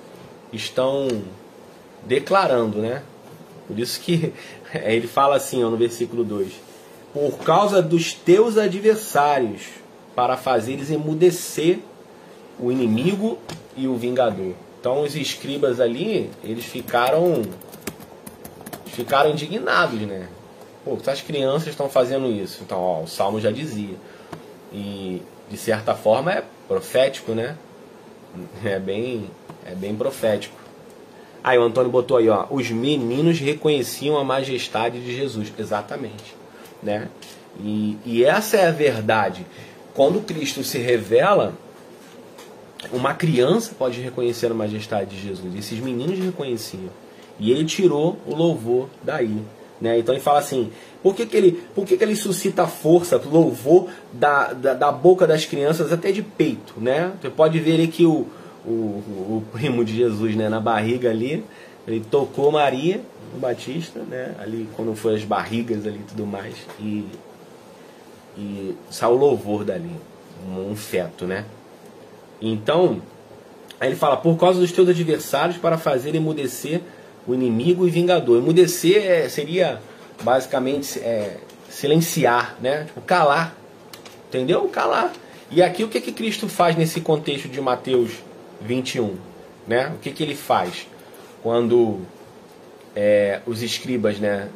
estão 0.52 1.08
declarando, 2.04 2.80
né? 2.80 3.04
Por 3.68 3.78
isso 3.78 4.00
que 4.00 4.34
ele 4.74 5.08
fala 5.08 5.36
assim 5.36 5.64
ó, 5.64 5.70
no 5.70 5.78
versículo 5.78 6.24
2: 6.24 6.52
Por 7.14 7.38
causa 7.40 7.82
dos 7.82 8.14
teus 8.14 8.58
adversários, 8.58 9.62
para 10.16 10.38
fazeres 10.38 10.90
emudecer 10.90 11.80
o 12.60 12.72
inimigo 12.72 13.38
e 13.76 13.88
o 13.88 13.96
vingador. 13.96 14.54
Então 14.80 15.02
os 15.02 15.16
escribas 15.16 15.80
ali, 15.80 16.30
eles 16.44 16.66
ficaram 16.66 17.44
ficaram 18.86 19.32
indignados, 19.32 20.00
né? 20.02 20.28
Pô, 20.86 20.98
as 21.08 21.22
crianças 21.22 21.70
estão 21.70 21.90
fazendo 21.90 22.28
isso. 22.28 22.60
Então, 22.62 22.80
ó, 22.80 23.02
o 23.02 23.08
Salmo 23.08 23.42
já 23.42 23.50
dizia. 23.50 23.96
E 24.72 25.20
de 25.50 25.58
certa 25.58 25.96
forma 25.96 26.32
é 26.32 26.44
profético, 26.68 27.34
né? 27.34 27.58
É 28.64 28.78
bem, 28.78 29.30
é 29.66 29.74
bem 29.74 29.96
profético. 29.96 30.56
Aí 31.44 31.58
o 31.58 31.64
Antônio 31.64 31.90
botou 31.90 32.18
aí, 32.18 32.28
ó, 32.28 32.46
os 32.50 32.70
meninos 32.70 33.40
reconheciam 33.40 34.18
a 34.18 34.24
majestade 34.24 35.00
de 35.00 35.16
Jesus. 35.16 35.54
Exatamente, 35.58 36.36
né? 36.84 37.08
E, 37.60 37.98
e 38.06 38.26
essa 38.26 38.58
é 38.58 38.68
a 38.68 38.72
verdade. 38.72 39.46
Quando 39.94 40.26
Cristo 40.26 40.64
se 40.64 40.78
revela, 40.80 41.54
uma 42.92 43.14
criança 43.14 43.74
pode 43.78 44.02
reconhecer 44.02 44.52
a 44.52 44.54
majestade 44.54 45.16
de 45.16 45.22
Jesus. 45.22 45.56
Esses 45.56 45.80
meninos 45.80 46.20
reconheciam. 46.20 46.90
E 47.40 47.52
ele 47.52 47.64
tirou 47.64 48.18
o 48.26 48.36
louvor 48.36 48.90
daí. 49.02 49.42
Né? 49.80 50.00
Então 50.00 50.14
ele 50.16 50.22
fala 50.22 50.40
assim: 50.40 50.72
por 51.04 51.14
que, 51.14 51.26
que, 51.26 51.36
ele, 51.36 51.64
por 51.74 51.86
que, 51.86 51.98
que 51.98 52.04
ele 52.04 52.16
suscita 52.16 52.66
força, 52.66 53.22
louvor 53.26 53.88
da, 54.14 54.54
da, 54.54 54.74
da, 54.74 54.92
boca 54.92 55.28
das 55.28 55.46
crianças, 55.46 55.92
até 55.92 56.12
de 56.12 56.22
peito? 56.22 56.74
Né? 56.78 57.12
Você 57.22 57.30
pode 57.30 57.60
ver 57.60 57.74
ali 57.74 57.88
que 57.88 58.06
o, 58.06 58.28
o, 58.66 58.70
o 58.70 59.44
primo 59.52 59.84
de 59.84 59.96
Jesus 59.96 60.36
né, 60.36 60.50
na 60.50 60.60
barriga 60.60 61.10
ali, 61.10 61.44
ele 61.88 62.04
tocou 62.10 62.52
Maria, 62.52 63.02
o 63.36 63.38
Batista, 63.38 64.00
né, 64.00 64.34
ali 64.40 64.68
quando 64.76 64.96
foi 64.96 65.16
as 65.16 65.24
barrigas 65.24 65.86
ali 65.86 66.00
e 66.00 66.04
tudo 66.04 66.26
mais, 66.26 66.56
e, 66.80 67.06
e 68.38 68.76
saiu 68.90 69.16
louvor 69.16 69.64
dali, 69.66 69.92
um, 70.48 70.72
um 70.72 70.76
feto, 70.76 71.26
né? 71.26 71.46
Então, 72.42 73.02
aí 73.80 73.90
ele 73.90 73.96
fala, 73.96 74.18
por 74.18 74.38
causa 74.38 74.60
dos 74.60 74.72
teus 74.72 74.90
adversários, 74.90 75.58
para 75.58 75.78
fazer 75.78 76.16
emudecer 76.16 76.82
o 77.28 77.34
inimigo 77.34 77.88
e 77.88 77.90
vingador. 77.90 78.38
Emudecer 78.38 79.04
é, 79.06 79.30
seria 79.30 79.82
basicamente 80.24 81.00
é, 81.00 81.38
silenciar, 81.70 82.56
né? 82.62 82.86
Tipo, 82.86 83.02
calar. 83.02 83.56
Entendeu? 84.28 84.68
Calar. 84.70 85.12
E 85.52 85.62
aqui 85.62 85.84
o 85.84 85.88
que, 85.88 86.02
que 86.02 86.12
Cristo 86.12 86.48
faz 86.48 86.76
nesse 86.76 87.02
contexto 87.02 87.48
de 87.48 87.62
Mateus 87.62 88.12
21? 88.62 89.16
Né? 89.68 89.92
O 89.96 90.00
que, 90.00 90.12
que 90.12 90.24
ele 90.24 90.36
faz 90.36 90.88
quando 91.42 92.02
é, 92.96 93.42
os 93.46 93.62
escribas, 93.62 94.18
né, 94.18 94.48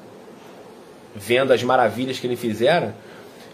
vendo 1.15 1.53
as 1.53 1.61
maravilhas 1.61 2.17
que 2.17 2.25
ele 2.25 2.35
fizera, 2.35 2.95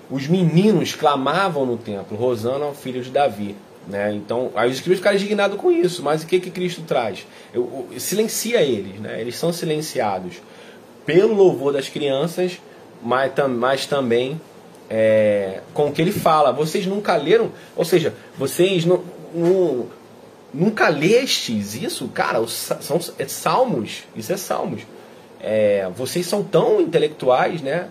os 0.10 0.28
meninos 0.28 0.94
clamavam 0.94 1.66
no 1.66 1.78
templo, 1.78 2.16
Rosana 2.16 2.72
filho 2.74 3.02
de 3.02 3.10
Davi. 3.10 3.56
Né? 3.88 4.14
Então, 4.14 4.52
aí 4.56 4.70
os 4.70 4.76
escribas 4.76 5.00
ficaram 5.00 5.16
indignados 5.16 5.60
com 5.60 5.72
isso, 5.72 6.02
mas 6.02 6.24
o 6.24 6.28
que, 6.28 6.40
que 6.40 6.50
Cristo 6.50 6.82
traz? 6.82 7.26
Eu, 7.54 7.88
eu, 7.92 8.00
silencia 8.00 8.62
eles, 8.62 9.00
né? 9.00 9.22
eles 9.22 9.36
são 9.36 9.54
silenciados 9.54 10.42
pelo 11.06 11.34
louvor 11.34 11.74
das 11.74 11.88
crianças, 11.88 12.60
mas, 13.02 13.32
mas 13.50 13.86
também 13.86 14.42
é, 14.90 15.62
com 15.74 15.88
o 15.88 15.92
que 15.92 16.02
ele 16.02 16.12
fala. 16.12 16.52
Vocês 16.52 16.86
nunca 16.88 17.16
leram, 17.16 17.52
ou 17.76 17.86
seja, 17.86 18.14
vocês 18.38 18.86
não, 18.86 19.04
não 19.34 19.88
nunca 20.52 20.90
lestes 20.90 21.76
isso? 21.76 22.08
Cara, 22.08 22.46
são 22.48 23.00
é 23.20 23.28
salmos, 23.28 24.04
isso 24.16 24.34
é 24.34 24.38
salmos. 24.38 24.82
É, 25.40 25.88
vocês 25.96 26.26
são 26.26 26.44
tão 26.44 26.82
intelectuais, 26.82 27.62
né? 27.62 27.88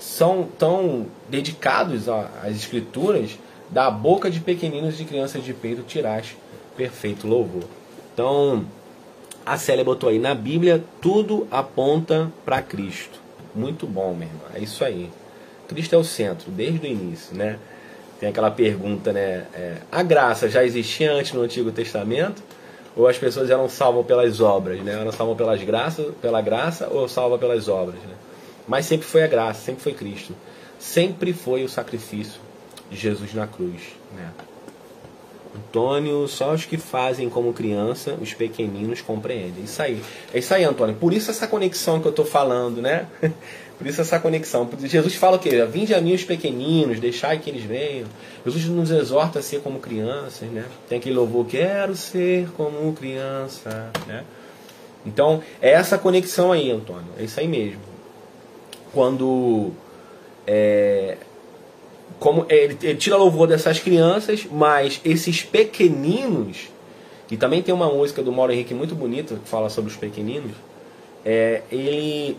são 0.00 0.48
tão 0.58 1.06
dedicados 1.28 2.08
às 2.08 2.56
escrituras 2.56 3.38
da 3.70 3.90
boca 3.90 4.30
de 4.30 4.40
pequeninos 4.40 4.96
de 4.96 5.04
crianças 5.04 5.44
de 5.44 5.54
peito 5.54 5.82
tirás 5.82 6.36
perfeito 6.76 7.26
louvor. 7.26 7.64
Então, 8.12 8.64
a 9.46 9.56
Célia 9.56 9.84
botou 9.84 10.08
aí, 10.08 10.18
na 10.18 10.34
Bíblia 10.34 10.82
tudo 11.00 11.46
aponta 11.50 12.30
para 12.44 12.60
Cristo. 12.62 13.20
Muito 13.54 13.86
bom, 13.86 14.14
meu 14.14 14.28
irmão. 14.28 14.46
É 14.54 14.60
isso 14.60 14.84
aí. 14.84 15.10
Cristo 15.68 15.94
é 15.94 15.98
o 15.98 16.04
centro, 16.04 16.50
desde 16.50 16.86
o 16.86 16.90
início, 16.90 17.36
né? 17.36 17.58
Tem 18.18 18.28
aquela 18.28 18.50
pergunta, 18.50 19.12
né? 19.12 19.46
É, 19.54 19.76
a 19.90 20.02
graça 20.02 20.48
já 20.48 20.64
existia 20.64 21.12
antes 21.12 21.32
no 21.32 21.42
Antigo 21.42 21.70
Testamento? 21.70 22.42
Ou 22.96 23.06
as 23.06 23.16
pessoas 23.16 23.50
eram 23.50 23.68
salvas 23.68 24.04
pelas 24.04 24.40
obras, 24.40 24.80
né? 24.80 24.92
Eram 24.92 25.12
salvas 25.12 25.36
pelas 25.36 25.62
graças, 25.62 26.12
pela 26.20 26.40
graça 26.40 26.88
ou 26.88 27.08
salvas 27.08 27.38
pelas 27.38 27.68
obras, 27.68 28.00
né? 28.00 28.14
Mas 28.66 28.86
sempre 28.86 29.06
foi 29.06 29.22
a 29.22 29.26
graça, 29.28 29.60
sempre 29.60 29.82
foi 29.82 29.94
Cristo. 29.94 30.34
Sempre 30.78 31.32
foi 31.32 31.62
o 31.62 31.68
sacrifício 31.68 32.40
de 32.90 32.96
Jesus 32.96 33.32
na 33.32 33.46
cruz. 33.46 33.80
Né? 34.14 34.30
Antônio, 35.54 36.28
só 36.28 36.52
os 36.52 36.64
que 36.64 36.76
fazem 36.76 37.28
como 37.28 37.52
criança, 37.52 38.16
os 38.20 38.34
pequeninos 38.34 39.00
compreendem. 39.00 39.64
Isso 39.64 39.82
aí. 39.82 40.02
É 40.32 40.38
isso 40.38 40.54
aí, 40.54 40.64
Antônio. 40.64 40.94
Por 40.94 41.12
isso 41.12 41.30
essa 41.30 41.46
conexão 41.46 42.00
que 42.00 42.06
eu 42.06 42.10
estou 42.10 42.24
falando, 42.24 42.80
né? 42.80 43.06
Por 43.76 43.86
isso 43.86 44.00
essa 44.00 44.20
conexão. 44.20 44.68
Jesus 44.84 45.14
fala 45.14 45.36
o 45.36 45.40
quê? 45.40 45.64
Vinde 45.64 45.94
a 45.94 46.00
mim 46.02 46.12
os 46.12 46.22
pequeninos, 46.22 47.00
deixai 47.00 47.38
que 47.38 47.48
eles 47.48 47.64
venham. 47.64 48.06
Jesus 48.44 48.66
nos 48.66 48.90
exorta 48.90 49.38
a 49.38 49.42
ser 49.42 49.62
como 49.62 49.80
crianças, 49.80 50.50
né? 50.50 50.66
Tem 50.86 50.98
aquele 50.98 51.14
louvor, 51.14 51.46
quero 51.46 51.96
ser 51.96 52.50
como 52.58 52.92
criança, 52.92 53.90
né? 54.06 54.24
Então, 55.06 55.42
é 55.62 55.70
essa 55.70 55.96
conexão 55.96 56.52
aí, 56.52 56.70
Antônio. 56.70 57.06
É 57.18 57.24
isso 57.24 57.40
aí 57.40 57.48
mesmo. 57.48 57.80
Quando 58.92 59.70
é, 60.46 61.16
como 62.18 62.46
ele, 62.48 62.76
ele 62.82 62.96
tira 62.96 63.16
louvor 63.16 63.48
dessas 63.48 63.78
crianças, 63.78 64.46
mas 64.50 65.00
esses 65.04 65.42
pequeninos, 65.42 66.68
e 67.30 67.36
também 67.36 67.62
tem 67.62 67.74
uma 67.74 67.88
música 67.88 68.22
do 68.22 68.32
Mauro 68.32 68.52
Henrique 68.52 68.74
muito 68.74 68.94
bonita 68.94 69.36
que 69.36 69.48
fala 69.48 69.70
sobre 69.70 69.90
os 69.90 69.96
pequeninos, 69.96 70.52
é, 71.24 71.62
ele, 71.70 72.36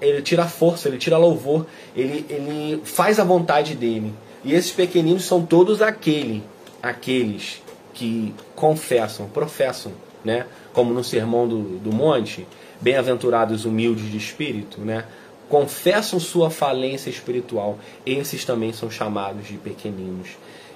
ele 0.00 0.22
tira 0.22 0.46
força, 0.46 0.88
ele 0.88 0.98
tira 0.98 1.18
louvor, 1.18 1.66
ele, 1.96 2.24
ele 2.28 2.80
faz 2.84 3.18
a 3.18 3.24
vontade 3.24 3.74
dele. 3.74 4.12
E 4.44 4.54
esses 4.54 4.70
pequeninos 4.70 5.24
são 5.24 5.44
todos 5.44 5.82
aquele, 5.82 6.42
aqueles 6.82 7.60
que 7.92 8.32
confessam, 8.54 9.26
professam, 9.28 9.92
né? 10.24 10.46
como 10.72 10.94
no 10.94 11.02
Sermão 11.02 11.48
do, 11.48 11.78
do 11.78 11.92
Monte, 11.92 12.46
bem-aventurados 12.80 13.64
humildes 13.64 14.10
de 14.10 14.16
espírito, 14.16 14.80
né? 14.80 15.04
Confessam 15.48 16.20
sua 16.20 16.50
falência 16.50 17.10
espiritual, 17.10 17.78
esses 18.04 18.44
também 18.44 18.72
são 18.72 18.90
chamados 18.90 19.46
de 19.46 19.56
pequeninos. 19.56 20.30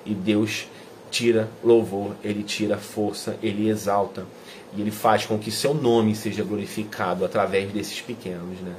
E 0.04 0.14
Deus 0.14 0.66
tira 1.10 1.48
louvor, 1.62 2.16
ele 2.24 2.42
tira 2.42 2.78
força, 2.78 3.36
ele 3.42 3.68
exalta 3.68 4.26
e 4.74 4.80
ele 4.80 4.90
faz 4.90 5.26
com 5.26 5.38
que 5.38 5.50
seu 5.50 5.74
nome 5.74 6.16
seja 6.16 6.42
glorificado 6.42 7.24
através 7.24 7.70
desses 7.70 8.00
pequenos, 8.00 8.58
né? 8.60 8.74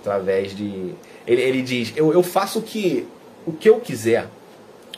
Através 0.00 0.54
de 0.54 0.94
ele, 1.26 1.40
ele 1.42 1.62
diz: 1.62 1.92
eu, 1.94 2.12
eu 2.12 2.22
faço 2.22 2.58
o 2.58 2.62
que 2.62 3.06
o 3.46 3.52
que 3.52 3.68
eu 3.68 3.80
quiser. 3.80 4.28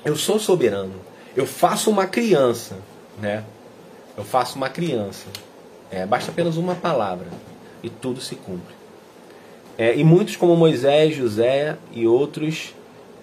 Eu 0.05 0.17
sou 0.17 0.39
soberano. 0.39 0.95
Eu 1.37 1.47
faço 1.47 1.91
uma 1.91 2.07
criança, 2.07 2.77
né? 3.21 3.45
Eu 4.17 4.25
faço 4.25 4.57
uma 4.57 4.69
criança. 4.69 5.27
É, 5.91 6.07
basta 6.07 6.31
apenas 6.31 6.57
uma 6.57 6.75
palavra 6.75 7.27
e 7.83 7.91
tudo 7.91 8.21
se 8.21 8.35
cumpre. 8.35 8.75
É, 9.77 9.97
e 9.97 10.05
muitos, 10.05 10.37
como 10.37 10.57
Moisés, 10.57 11.17
José 11.17 11.77
e 11.93 12.07
outros, 12.07 12.75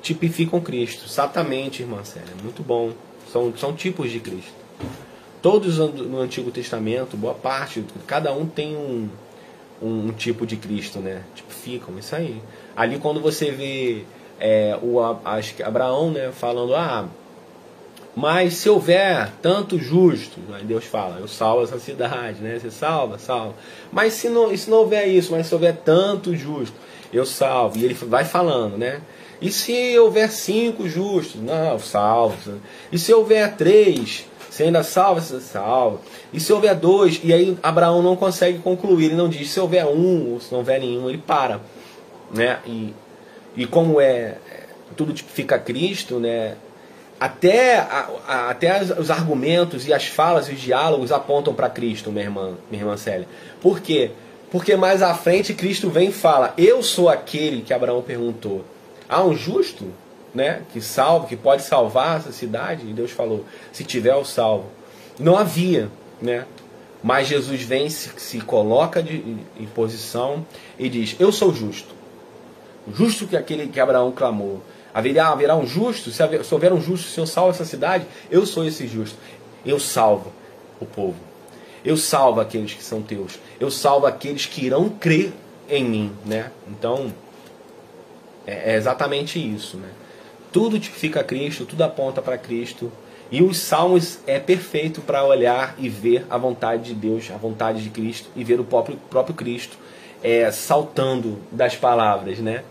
tipificam 0.02 0.60
Cristo. 0.60 1.06
Exatamente, 1.08 1.82
irmã 1.82 2.04
Célia. 2.04 2.34
Muito 2.44 2.62
bom. 2.64 2.92
São, 3.32 3.54
são 3.56 3.74
tipos 3.74 4.12
de 4.12 4.20
Cristo. 4.20 4.54
Todos 5.42 5.78
no 5.78 6.20
Antigo 6.20 6.52
Testamento, 6.52 7.18
boa 7.18 7.34
parte, 7.34 7.84
cada 8.06 8.32
um 8.32 8.46
tem 8.46 8.76
um, 8.76 9.10
um, 9.82 10.08
um 10.08 10.12
tipo 10.12 10.46
de 10.46 10.56
Cristo, 10.56 11.00
né? 11.00 11.24
Tipificam 11.34 11.98
isso 11.98 12.16
aí. 12.16 12.42
Ali 12.76 13.00
quando 13.00 13.20
você 13.20 13.50
vê 13.50 14.04
é, 14.40 14.78
o 14.82 15.00
acho 15.24 15.56
que 15.56 15.64
Abraão, 15.64 16.12
né, 16.12 16.32
falando 16.32 16.76
ah 16.76 17.08
mas 18.16 18.56
se 18.56 18.70
houver 18.70 19.32
tanto 19.42 19.80
justo, 19.80 20.38
aí 20.54 20.64
Deus 20.64 20.84
fala, 20.84 21.20
eu 21.20 21.28
salvo 21.28 21.64
essa 21.64 21.80
cidade, 21.80 22.42
né? 22.42 22.60
Você 22.60 22.70
salva, 22.70 23.18
salva. 23.18 23.56
Mas 23.92 24.14
se 24.14 24.28
não, 24.28 24.56
se 24.56 24.70
não 24.70 24.80
houver 24.80 25.08
isso, 25.08 25.32
mas 25.32 25.48
se 25.48 25.54
houver 25.54 25.78
tanto 25.78 26.36
justo, 26.36 26.76
eu 27.14 27.26
salvo. 27.26 27.78
E 27.78 27.86
ele 27.86 27.94
vai 27.94 28.26
falando, 28.26 28.78
né? 28.78 29.02
E 29.42 29.50
se 29.50 29.98
houver 29.98 30.30
cinco 30.30 30.88
justos, 30.88 31.42
não, 31.42 31.80
salvo. 31.80 32.60
E 32.92 33.00
se 33.00 33.14
houver 33.14 33.56
três, 33.56 34.26
você 34.50 34.64
ainda 34.64 34.84
salva, 34.84 35.22
você 35.22 35.40
salva. 35.40 36.00
E 36.34 36.40
se 36.40 36.52
houver 36.52 36.76
dois, 36.76 37.22
e 37.24 37.34
aí 37.34 37.58
Abraão 37.64 38.04
não 38.04 38.18
consegue 38.18 38.60
concluir, 38.60 39.06
ele 39.06 39.16
não 39.16 39.30
diz 39.30 39.50
se 39.50 39.60
houver 39.60 39.86
um, 39.86 40.34
ou 40.34 40.40
se 40.42 40.52
não 40.52 40.60
houver 40.60 40.82
nenhum, 40.82 41.10
ele 41.10 41.18
para. 41.18 41.62
Né? 42.34 42.60
E, 42.66 42.94
e 43.56 43.66
como 43.66 44.02
é, 44.02 44.36
tudo 44.98 45.16
fica 45.18 45.58
Cristo, 45.58 46.20
né? 46.20 46.56
Até, 47.22 47.78
a, 47.78 48.10
a, 48.28 48.50
até 48.50 48.82
os 48.82 49.12
argumentos 49.12 49.88
e 49.88 49.94
as 49.94 50.08
falas 50.08 50.50
e 50.50 50.54
os 50.54 50.60
diálogos 50.60 51.12
apontam 51.12 51.54
para 51.54 51.70
Cristo, 51.70 52.12
minha 52.12 52.26
irmã, 52.26 52.58
minha 52.72 52.82
irmã 52.82 52.98
Célia. 52.98 53.28
Por 53.62 53.80
quê? 53.80 54.10
Porque 54.50 54.76
mais 54.76 55.04
à 55.04 55.14
frente 55.14 55.54
Cristo 55.54 55.88
vem 55.88 56.10
e 56.10 56.12
fala: 56.12 56.52
Eu 56.58 56.82
sou 56.82 57.10
aquele 57.10 57.62
que 57.62 57.76
Abraão 57.76 58.02
perguntou. 58.02 58.66
Há 59.08 59.24
um 59.24 59.36
justo, 59.36 59.94
né, 60.34 60.64
que 60.74 60.82
salva, 60.82 61.28
que 61.28 61.36
pode 61.36 61.62
salvar 61.62 62.18
essa 62.18 62.32
cidade? 62.32 62.90
E 62.90 62.94
Deus 62.94 63.12
falou: 63.12 63.46
Se 63.72 63.84
tiver 63.84 64.16
o 64.16 64.26
salvo. 64.26 64.66
Não 65.20 65.38
havia, 65.38 65.92
né? 66.20 66.46
Mas 67.04 67.28
Jesus 67.28 67.62
vem, 67.62 67.88
se, 67.88 68.10
se 68.18 68.42
coloca 68.42 69.02
de, 69.04 69.38
em 69.60 69.68
posição 69.68 70.44
e 70.80 70.90
diz: 70.90 71.16
Eu 71.20 71.32
sou 71.32 71.54
justo. 71.54 71.94
Justo 72.92 73.28
que 73.28 73.38
aquele 73.38 73.68
que 73.68 73.80
Abraão 73.80 74.12
clamou. 74.12 74.64
Haverá, 74.94 75.30
haverá 75.30 75.56
um 75.56 75.66
justo, 75.66 76.12
se, 76.12 76.22
haver, 76.22 76.44
se 76.44 76.54
houver 76.54 76.74
um 76.74 76.82
justo, 76.82 77.10
se 77.10 77.20
eu 77.20 77.26
salvo 77.26 77.52
essa 77.52 77.66
cidade, 77.66 78.06
eu 78.30 78.46
sou 78.46 78.66
esse 78.66 78.88
justo. 78.88 79.18
Eu 79.66 79.80
salvo 79.80 80.32
o 80.80 80.86
povo. 80.86 81.18
Eu 81.84 81.98
salvo 81.98 82.40
aqueles 82.40 82.74
que 82.74 82.84
são 82.84 83.02
teus. 83.02 83.40
Eu 83.60 83.72
salvo 83.72 84.06
aqueles 84.06 84.46
que 84.46 84.66
irão 84.66 84.90
crer 84.90 85.34
em 85.70 85.84
mim, 85.84 86.12
né? 86.26 86.52
Então, 86.68 87.14
é, 88.46 88.74
é 88.74 88.76
exatamente 88.76 89.40
isso, 89.40 89.78
né? 89.78 89.90
Tudo 90.52 90.80
tipifica 90.80 91.24
Cristo, 91.24 91.66
tudo 91.66 91.82
aponta 91.84 92.22
para 92.22 92.38
Cristo. 92.38 92.92
E 93.32 93.42
os 93.42 93.58
salmos 93.58 94.20
é 94.28 94.40
perfeito 94.40 95.00
para 95.00 95.24
olhar 95.24 95.74
e 95.78 95.88
ver 95.88 96.26
a 96.30 96.38
vontade 96.38 96.84
de 96.84 96.94
Deus, 96.94 97.32
a 97.34 97.38
vontade 97.38 97.82
de 97.82 97.90
Cristo 97.90 98.30
e 98.36 98.44
ver 98.44 98.60
o 98.60 98.64
próprio, 98.66 98.98
próprio 99.10 99.34
Cristo 99.34 99.78
é, 100.24 100.52
saltando 100.52 101.40
das 101.52 101.76
palavras, 101.76 102.40
né? 102.40 102.64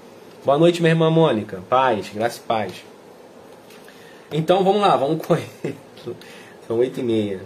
Boa 0.42 0.56
noite, 0.56 0.80
minha 0.80 0.92
irmã 0.92 1.10
Mônica. 1.10 1.62
Paz, 1.68 2.08
graça 2.14 2.40
e 2.42 2.46
paz. 2.46 2.72
Então 4.32 4.64
vamos 4.64 4.80
lá, 4.80 4.96
vamos 4.96 5.20
correr. 5.26 5.46
São 6.66 6.78
oito 6.78 6.98
e 6.98 7.02
meia. 7.02 7.42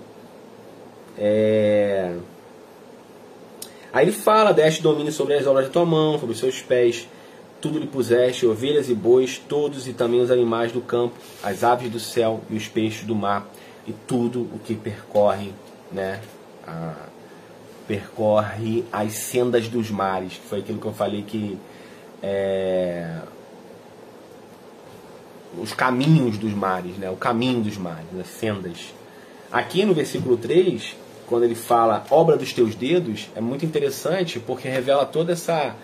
É... 1.18 2.16
Aí 3.92 4.04
ele 4.04 4.12
fala, 4.12 4.52
deste 4.52 4.80
domínio 4.80 5.12
sobre 5.12 5.35
as 5.35 5.44
obras 5.44 5.66
da 5.66 5.72
tua 5.72 5.85
mão, 5.85 6.20
sobre 6.20 6.35
os 6.35 6.38
seus 6.38 6.62
pés, 6.62 7.09
tudo 7.61 7.80
lhe 7.80 7.87
puseste, 7.88 8.46
ovelhas 8.46 8.88
e 8.88 8.94
bois, 8.94 9.38
todos 9.38 9.88
e 9.88 9.92
também 9.92 10.20
os 10.20 10.30
animais 10.30 10.70
do 10.70 10.80
campo, 10.80 11.16
as 11.42 11.64
aves 11.64 11.90
do 11.90 11.98
céu 11.98 12.42
e 12.48 12.57
os 12.57 12.68
peixes 12.68 13.04
do 13.04 13.16
mar, 13.16 13.44
e 13.88 13.92
tudo 14.07 14.42
o 14.54 14.61
que 14.64 14.74
percorre, 14.74 15.52
né, 15.90 16.20
a, 16.64 16.94
percorre 17.88 18.85
as 18.92 19.14
sendas 19.14 19.66
dos 19.66 19.90
mares, 19.90 20.35
que 20.35 20.46
foi 20.46 20.61
aquilo 20.61 20.78
que 20.78 20.87
eu 20.87 20.92
falei 20.92 21.22
que 21.22 21.59
é, 22.24 23.06
os 25.58 25.74
caminhos 25.74 26.38
dos 26.38 26.54
mares, 26.54 26.96
né? 26.96 27.10
o 27.10 27.16
caminho 27.16 27.62
dos 27.62 27.76
mares, 27.76 28.06
as 28.18 28.26
sendas. 28.26 28.94
Aqui 29.52 29.84
no 29.84 29.92
versículo 29.92 30.38
3, 30.38 30.96
quando 31.26 31.44
ele 31.44 31.54
fala 31.54 32.02
obra 32.10 32.37
dos 32.37 32.52
teus 32.54 32.74
dedos, 32.74 33.28
é 33.37 33.40
muito 33.42 33.66
interessante 33.66 34.40
porque 34.40 34.68
revela 34.68 35.04
toda 35.04 35.32
essa. 35.32 35.74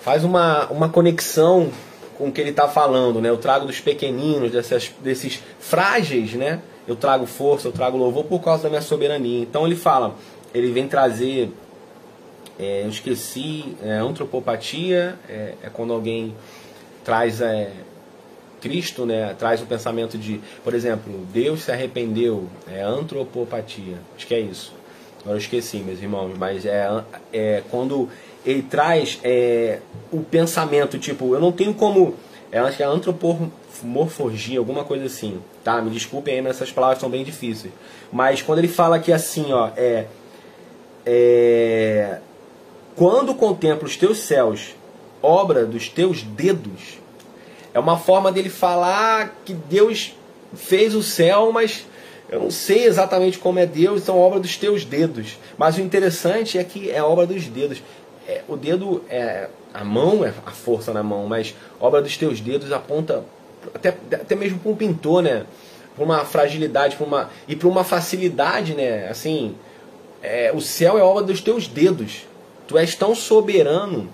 faz 0.00 0.24
uma, 0.24 0.66
uma 0.68 0.88
conexão 0.88 1.70
com 2.16 2.28
o 2.28 2.32
que 2.32 2.40
ele 2.40 2.50
está 2.50 2.66
falando. 2.66 3.20
Né? 3.20 3.28
Eu 3.28 3.36
trago 3.36 3.66
dos 3.66 3.80
pequeninos, 3.80 4.50
dessas, 4.50 4.90
desses 5.02 5.42
frágeis, 5.60 6.32
né? 6.32 6.60
eu 6.86 6.96
trago 6.96 7.26
força, 7.26 7.68
eu 7.68 7.72
trago 7.72 7.98
louvor 7.98 8.24
por 8.24 8.40
causa 8.40 8.62
da 8.62 8.70
minha 8.70 8.80
soberania. 8.80 9.42
Então 9.42 9.66
ele 9.66 9.76
fala, 9.76 10.14
ele 10.54 10.72
vem 10.72 10.88
trazer 10.88 11.52
é, 12.58 12.82
eu 12.82 12.88
esqueci, 12.88 13.76
é, 13.82 13.92
antropopatia 13.98 15.16
é, 15.28 15.54
é, 15.62 15.70
quando 15.72 15.92
alguém 15.92 16.34
traz 17.04 17.40
é, 17.40 17.70
Cristo, 18.60 19.06
né, 19.06 19.34
traz 19.38 19.62
o 19.62 19.66
pensamento 19.66 20.18
de, 20.18 20.40
por 20.64 20.74
exemplo, 20.74 21.24
Deus 21.32 21.62
se 21.62 21.70
arrependeu, 21.70 22.48
é 22.66 22.82
antropopatia, 22.82 23.98
acho 24.16 24.26
que 24.26 24.34
é 24.34 24.40
isso. 24.40 24.74
Agora 25.20 25.36
eu 25.36 25.38
esqueci, 25.38 25.78
meus 25.78 26.00
irmãos, 26.00 26.36
mas 26.36 26.66
é, 26.66 26.88
é 27.32 27.62
quando 27.70 28.08
ele 28.44 28.62
traz 28.62 29.20
é, 29.22 29.78
o 30.10 30.20
pensamento, 30.20 30.98
tipo, 30.98 31.34
eu 31.34 31.40
não 31.40 31.52
tenho 31.52 31.74
como, 31.74 32.14
é, 32.50 32.58
acho 32.58 32.76
que 32.76 32.82
é 32.82 32.86
antropomorfologia, 32.86 34.58
alguma 34.58 34.84
coisa 34.84 35.06
assim, 35.06 35.40
tá? 35.62 35.80
Me 35.80 35.90
desculpem 35.90 36.34
aí, 36.34 36.42
mas 36.42 36.56
essas 36.56 36.72
palavras 36.72 36.98
são 36.98 37.08
bem 37.08 37.22
difíceis. 37.22 37.72
Mas 38.10 38.42
quando 38.42 38.58
ele 38.58 38.68
fala 38.68 38.98
que 38.98 39.12
assim, 39.12 39.52
ó, 39.52 39.70
é, 39.76 40.06
é 41.06 42.18
quando 42.98 43.32
contemplo 43.32 43.86
os 43.86 43.96
teus 43.96 44.18
céus, 44.18 44.74
obra 45.22 45.64
dos 45.64 45.88
teus 45.88 46.24
dedos, 46.24 46.98
é 47.72 47.78
uma 47.78 47.96
forma 47.96 48.32
dele 48.32 48.50
falar 48.50 49.36
que 49.44 49.54
Deus 49.54 50.16
fez 50.52 50.96
o 50.96 51.02
céu, 51.02 51.52
mas 51.52 51.86
eu 52.28 52.40
não 52.40 52.50
sei 52.50 52.86
exatamente 52.86 53.38
como 53.38 53.60
é 53.60 53.66
Deus, 53.66 54.02
então 54.02 54.18
obra 54.18 54.40
dos 54.40 54.56
teus 54.56 54.84
dedos. 54.84 55.38
Mas 55.56 55.78
o 55.78 55.80
interessante 55.80 56.58
é 56.58 56.64
que 56.64 56.90
é 56.90 57.00
obra 57.00 57.24
dos 57.24 57.46
dedos. 57.46 57.80
É, 58.26 58.42
o 58.48 58.56
dedo 58.56 59.04
é 59.08 59.48
a 59.72 59.84
mão, 59.84 60.24
é 60.24 60.32
a 60.44 60.50
força 60.50 60.92
na 60.92 61.02
mão, 61.02 61.24
mas 61.26 61.54
obra 61.80 62.02
dos 62.02 62.16
teus 62.16 62.40
dedos 62.40 62.72
aponta 62.72 63.24
até, 63.72 63.90
até 64.12 64.34
mesmo 64.34 64.58
para 64.58 64.72
um 64.72 64.76
pintor, 64.76 65.22
né? 65.22 65.46
Para 65.94 66.04
uma 66.04 66.24
fragilidade, 66.24 66.96
para 66.96 67.06
uma 67.06 67.30
e 67.46 67.54
para 67.54 67.68
uma 67.68 67.84
facilidade, 67.84 68.74
né? 68.74 69.08
Assim, 69.08 69.54
é, 70.20 70.50
o 70.52 70.60
céu 70.60 70.98
é 70.98 71.02
obra 71.02 71.22
dos 71.22 71.40
teus 71.40 71.68
dedos. 71.68 72.27
Tu 72.68 72.78
és 72.78 72.94
tão 72.94 73.14
soberano 73.14 74.08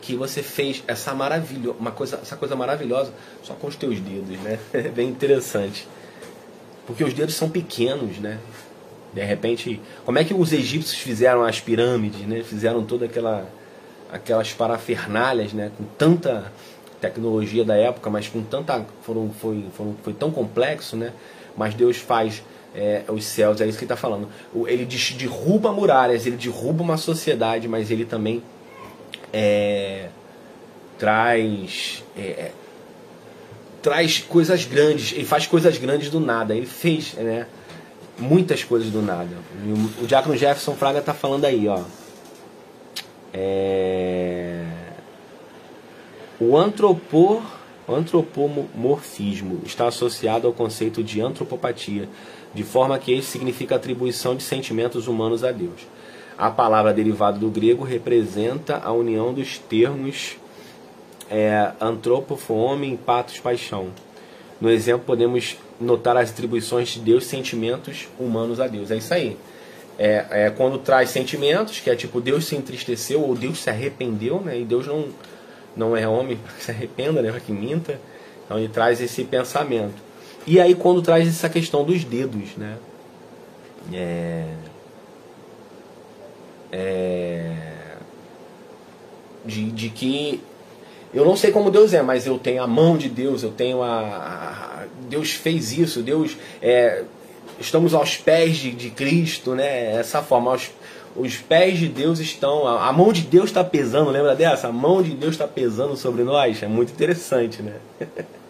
que 0.00 0.16
você 0.16 0.42
fez 0.42 0.82
essa 0.88 1.14
maravilha, 1.14 1.72
uma 1.78 1.92
coisa, 1.92 2.18
essa 2.20 2.36
coisa 2.36 2.56
maravilhosa 2.56 3.12
só 3.44 3.54
com 3.54 3.68
os 3.68 3.76
teus 3.76 4.00
dedos, 4.00 4.36
né? 4.40 4.58
É 4.72 4.88
bem 4.90 5.08
interessante. 5.08 5.86
Porque 6.86 7.04
os 7.04 7.12
dedos 7.12 7.34
são 7.36 7.48
pequenos, 7.48 8.18
né? 8.18 8.38
De 9.12 9.22
repente, 9.22 9.80
como 10.04 10.18
é 10.18 10.24
que 10.24 10.34
os 10.34 10.52
egípcios 10.52 10.98
fizeram 11.00 11.44
as 11.44 11.60
pirâmides, 11.60 12.22
né? 12.26 12.42
Fizeram 12.42 12.84
toda 12.84 13.04
aquela 13.04 13.46
aquelas 14.10 14.52
parafernálias, 14.52 15.54
né, 15.54 15.72
com 15.76 15.84
tanta 15.96 16.52
tecnologia 17.00 17.64
da 17.64 17.74
época, 17.74 18.10
mas 18.10 18.28
com 18.28 18.42
tanta 18.42 18.84
foram 19.00 19.30
foi 19.30 19.64
foram, 19.72 19.96
foi 20.02 20.12
tão 20.12 20.30
complexo, 20.30 20.96
né? 20.96 21.12
Mas 21.56 21.74
Deus 21.74 21.96
faz 21.96 22.42
é, 22.74 23.02
os 23.08 23.24
céus, 23.24 23.60
é 23.60 23.66
isso 23.66 23.78
que 23.78 23.84
ele 23.84 23.92
está 23.92 23.96
falando. 23.96 24.28
Ele 24.66 24.84
derruba 24.84 25.72
muralhas, 25.72 26.26
ele 26.26 26.36
derruba 26.36 26.82
uma 26.82 26.96
sociedade, 26.96 27.68
mas 27.68 27.90
ele 27.90 28.04
também 28.04 28.42
é, 29.32 30.08
traz 30.98 32.02
é, 32.16 32.20
é, 32.20 32.52
traz 33.82 34.18
coisas 34.20 34.64
grandes, 34.64 35.12
ele 35.12 35.24
faz 35.24 35.46
coisas 35.46 35.76
grandes 35.76 36.08
do 36.08 36.20
nada. 36.20 36.54
Ele 36.54 36.66
fez 36.66 37.14
né, 37.14 37.46
muitas 38.18 38.62
coisas 38.62 38.90
do 38.90 39.02
nada. 39.02 39.36
O, 40.00 40.06
Diácono 40.06 40.36
Jefferson 40.36 40.74
Fraga 40.74 41.00
está 41.00 41.12
falando 41.12 41.44
aí, 41.44 41.66
ó. 41.68 41.82
É, 43.34 44.64
o 46.38 46.56
antropor, 46.56 47.42
antropomorfismo 47.88 49.62
está 49.64 49.88
associado 49.88 50.46
ao 50.46 50.52
conceito 50.52 51.02
de 51.02 51.20
antropopatia, 51.20 52.08
de 52.54 52.62
forma 52.62 52.98
que 52.98 53.12
este 53.12 53.30
significa 53.30 53.76
atribuição 53.76 54.36
de 54.36 54.42
sentimentos 54.42 55.08
humanos 55.08 55.42
a 55.44 55.52
Deus. 55.52 55.86
A 56.36 56.50
palavra 56.50 56.92
derivada 56.92 57.38
do 57.38 57.48
grego 57.48 57.84
representa 57.84 58.80
a 58.82 58.92
união 58.92 59.32
dos 59.32 59.58
termos 59.58 60.36
é, 61.30 61.72
antropofo, 61.80 62.54
homem, 62.54 62.96
patos, 62.96 63.38
paixão. 63.38 63.88
No 64.60 64.70
exemplo, 64.70 65.04
podemos 65.06 65.56
notar 65.80 66.16
as 66.16 66.30
atribuições 66.30 66.88
de 66.90 67.00
Deus, 67.00 67.24
sentimentos 67.24 68.08
humanos 68.18 68.60
a 68.60 68.66
Deus. 68.66 68.90
É 68.90 68.96
isso 68.96 69.12
aí. 69.12 69.36
É, 69.98 70.26
é, 70.30 70.50
quando 70.50 70.78
traz 70.78 71.10
sentimentos, 71.10 71.80
que 71.80 71.90
é 71.90 71.96
tipo 71.96 72.20
Deus 72.20 72.46
se 72.46 72.56
entristeceu 72.56 73.22
ou 73.22 73.34
Deus 73.34 73.62
se 73.62 73.70
arrependeu, 73.70 74.40
né? 74.40 74.58
E 74.58 74.64
Deus 74.64 74.86
não, 74.86 75.08
não 75.76 75.96
é 75.96 76.06
homem 76.08 76.36
para 76.42 76.52
que 76.54 76.64
se 76.64 76.70
arrependa, 76.70 77.22
né? 77.22 77.30
Para 77.30 77.40
que 77.40 77.52
minta. 77.52 78.00
Então 78.44 78.58
ele 78.58 78.68
traz 78.68 79.00
esse 79.00 79.24
pensamento. 79.24 79.94
E 80.46 80.60
aí 80.60 80.74
quando 80.74 81.02
traz 81.02 81.28
essa 81.28 81.48
questão 81.48 81.84
dos 81.84 82.04
dedos, 82.04 82.56
né? 82.56 82.76
É, 83.92 84.44
é, 86.70 87.52
de, 89.44 89.70
de 89.70 89.88
que 89.88 90.40
eu 91.12 91.24
não 91.24 91.36
sei 91.36 91.52
como 91.52 91.70
Deus 91.70 91.92
é, 91.92 92.00
mas 92.00 92.26
eu 92.26 92.38
tenho 92.38 92.62
a 92.62 92.66
mão 92.66 92.96
de 92.96 93.08
Deus, 93.08 93.42
eu 93.42 93.50
tenho 93.50 93.82
a. 93.82 94.86
Deus 95.08 95.32
fez 95.32 95.76
isso, 95.76 96.02
Deus. 96.02 96.36
É, 96.60 97.04
estamos 97.60 97.92
aos 97.92 98.16
pés 98.16 98.56
de, 98.56 98.70
de 98.70 98.90
Cristo, 98.90 99.54
né? 99.54 99.94
Essa 99.94 100.22
forma, 100.22 100.52
aos, 100.52 100.70
os 101.14 101.36
pés 101.36 101.78
de 101.78 101.88
Deus 101.88 102.18
estão. 102.18 102.66
A, 102.66 102.88
a 102.88 102.92
mão 102.92 103.12
de 103.12 103.22
Deus 103.22 103.46
está 103.46 103.62
pesando, 103.62 104.10
lembra 104.10 104.34
dessa? 104.34 104.68
A 104.68 104.72
mão 104.72 105.02
de 105.02 105.10
Deus 105.10 105.32
está 105.32 105.46
pesando 105.46 105.96
sobre 105.96 106.24
nós. 106.24 106.62
É 106.62 106.66
muito 106.66 106.92
interessante, 106.92 107.60
né? 107.62 107.74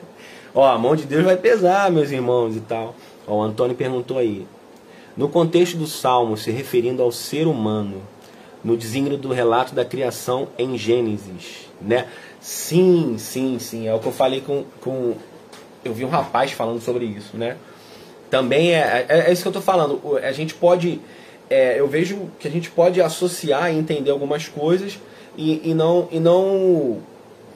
Ó, 0.55 0.67
a 0.67 0.77
mão 0.77 0.95
de 0.95 1.05
Deus 1.05 1.25
vai 1.25 1.37
pesar, 1.37 1.91
meus 1.91 2.11
irmãos 2.11 2.57
e 2.57 2.61
tal. 2.61 2.95
Ó, 3.27 3.37
o 3.39 3.43
Antônio 3.43 3.75
perguntou 3.75 4.19
aí. 4.19 4.47
No 5.17 5.29
contexto 5.29 5.77
do 5.77 5.87
Salmo, 5.87 6.37
se 6.37 6.51
referindo 6.51 7.03
ao 7.03 7.13
ser 7.13 7.47
humano, 7.47 8.03
no 8.65 8.77
desígnio 8.77 9.19
do 9.19 9.33
relato 9.33 9.75
da 9.75 9.85
criação 9.85 10.49
em 10.59 10.77
Gênesis, 10.79 11.69
né? 11.81 12.07
Sim, 12.41 13.17
sim, 13.19 13.59
sim. 13.59 13.89
É 13.89 13.95
o 13.95 13.99
que 13.99 14.07
eu 14.07 14.13
falei 14.13 14.41
com, 14.41 14.65
com 14.81 15.15
eu 15.85 15.93
vi 15.93 16.05
um 16.05 16.09
rapaz 16.09 16.53
falando 16.53 16.81
sobre 16.81 17.05
isso, 17.05 17.37
né? 17.37 17.57
Também 18.31 18.75
é, 18.75 19.07
é, 19.09 19.19
é 19.29 19.33
isso 19.33 19.43
que 19.43 19.49
eu 19.49 19.51
estou 19.51 19.63
falando. 19.63 20.01
A 20.23 20.33
gente 20.33 20.55
pode, 20.55 21.01
é, 21.51 21.79
eu 21.79 21.87
vejo 21.87 22.31
que 22.39 22.49
a 22.49 22.51
gente 22.51 22.71
pode 22.71 23.01
associar 23.01 23.73
e 23.73 23.79
entender 23.79 24.11
algumas 24.11 24.49
coisas 24.49 24.99
e, 25.37 25.71
e 25.71 25.75
não 25.75 26.09
e 26.11 26.19
não 26.19 26.99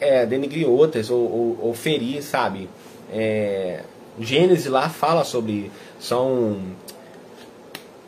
é, 0.01 0.27
denigrir 0.27 0.69
outras 0.69 1.11
ou, 1.11 1.21
ou, 1.21 1.59
ou 1.63 1.75
ferir, 1.75 2.23
sabe? 2.23 2.69
É, 3.11 3.83
Gênesis 4.19 4.67
lá 4.67 4.89
fala 4.89 5.25
sobre 5.25 5.71
são 6.01 6.59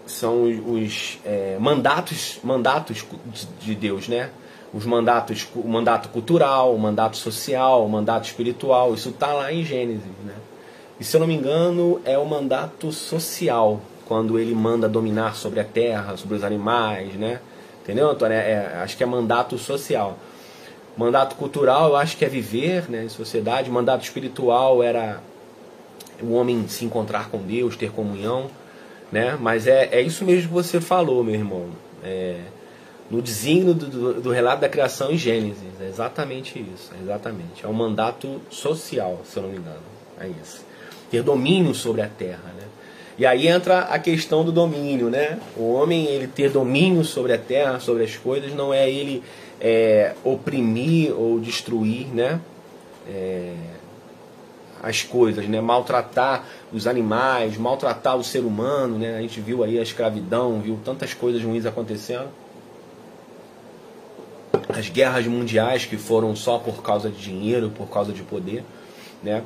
são 0.06 0.44
os 0.44 1.18
é, 1.24 1.58
mandatos 1.60 2.40
mandatos 2.42 3.04
de 3.60 3.74
Deus, 3.74 4.08
né? 4.08 4.30
Os 4.72 4.84
mandatos, 4.84 5.46
o 5.54 5.68
mandato 5.68 6.08
cultural, 6.08 6.74
o 6.74 6.78
mandato 6.78 7.16
social, 7.16 7.84
o 7.84 7.88
mandato 7.88 8.24
espiritual, 8.24 8.94
isso 8.94 9.10
está 9.10 9.32
lá 9.32 9.52
em 9.52 9.64
Gênesis, 9.64 10.02
né? 10.24 10.34
E 10.98 11.04
se 11.04 11.16
eu 11.16 11.20
não 11.20 11.26
me 11.26 11.34
engano, 11.34 12.00
é 12.04 12.18
o 12.18 12.26
mandato 12.26 12.90
social, 12.90 13.80
quando 14.06 14.38
ele 14.38 14.54
manda 14.54 14.88
dominar 14.88 15.36
sobre 15.36 15.60
a 15.60 15.64
terra, 15.64 16.16
sobre 16.16 16.36
os 16.36 16.42
animais, 16.42 17.14
né? 17.14 17.40
Entendeu, 17.82 18.10
Antônio? 18.10 18.36
É, 18.36 18.50
é, 18.50 18.80
acho 18.82 18.96
que 18.96 19.02
é 19.02 19.06
mandato 19.06 19.56
social. 19.56 20.18
Mandato 20.98 21.36
cultural, 21.36 21.90
eu 21.90 21.96
acho 21.96 22.16
que 22.16 22.24
é 22.24 22.28
viver 22.28 22.90
né, 22.90 23.04
em 23.04 23.08
sociedade. 23.08 23.70
Mandato 23.70 24.02
espiritual 24.02 24.82
era 24.82 25.22
o 26.20 26.32
homem 26.32 26.66
se 26.66 26.84
encontrar 26.84 27.30
com 27.30 27.38
Deus, 27.38 27.76
ter 27.76 27.92
comunhão. 27.92 28.50
Né? 29.12 29.38
Mas 29.40 29.68
é, 29.68 29.88
é 29.92 30.02
isso 30.02 30.24
mesmo 30.24 30.48
que 30.48 30.54
você 30.54 30.80
falou, 30.80 31.22
meu 31.22 31.36
irmão. 31.36 31.66
É, 32.02 32.40
no 33.08 33.22
desígnio 33.22 33.74
do, 33.74 33.86
do, 33.86 34.20
do, 34.20 34.30
relato 34.30 34.60
da 34.60 34.68
criação 34.68 35.12
em 35.12 35.16
Gênesis. 35.16 35.62
É 35.80 35.86
exatamente 35.86 36.58
isso. 36.58 36.90
É 36.98 37.00
exatamente. 37.00 37.64
É 37.64 37.68
um 37.68 37.72
mandato 37.72 38.40
social, 38.50 39.20
se 39.24 39.36
eu 39.36 39.44
não 39.44 39.50
me 39.50 39.58
engano. 39.58 39.78
É 40.18 40.26
isso. 40.26 40.64
Ter 41.12 41.22
domínio 41.22 41.76
sobre 41.76 42.02
a 42.02 42.08
terra. 42.08 42.52
Né? 42.56 42.64
E 43.16 43.24
aí 43.24 43.46
entra 43.46 43.82
a 43.82 44.00
questão 44.00 44.44
do 44.44 44.50
domínio. 44.50 45.08
Né? 45.08 45.38
O 45.56 45.74
homem 45.74 46.06
ele 46.06 46.26
ter 46.26 46.50
domínio 46.50 47.04
sobre 47.04 47.32
a 47.32 47.38
terra, 47.38 47.78
sobre 47.78 48.02
as 48.02 48.16
coisas, 48.16 48.52
não 48.52 48.74
é 48.74 48.90
ele 48.90 49.22
é, 49.60 50.14
oprimir 50.24 51.12
ou 51.18 51.40
destruir 51.40 52.06
né, 52.08 52.40
é, 53.08 53.54
as 54.82 55.02
coisas, 55.02 55.46
né, 55.48 55.60
maltratar 55.60 56.44
os 56.72 56.86
animais, 56.86 57.56
maltratar 57.56 58.16
o 58.16 58.24
ser 58.24 58.40
humano. 58.40 58.98
Né, 58.98 59.16
a 59.16 59.20
gente 59.20 59.40
viu 59.40 59.62
aí 59.64 59.78
a 59.78 59.82
escravidão, 59.82 60.60
viu 60.60 60.78
tantas 60.84 61.14
coisas 61.14 61.42
ruins 61.42 61.66
acontecendo. 61.66 62.28
As 64.68 64.88
guerras 64.88 65.26
mundiais 65.26 65.84
que 65.84 65.96
foram 65.96 66.36
só 66.36 66.58
por 66.58 66.82
causa 66.82 67.10
de 67.10 67.22
dinheiro, 67.22 67.70
por 67.70 67.88
causa 67.88 68.12
de 68.12 68.22
poder. 68.22 68.64
Né? 69.22 69.42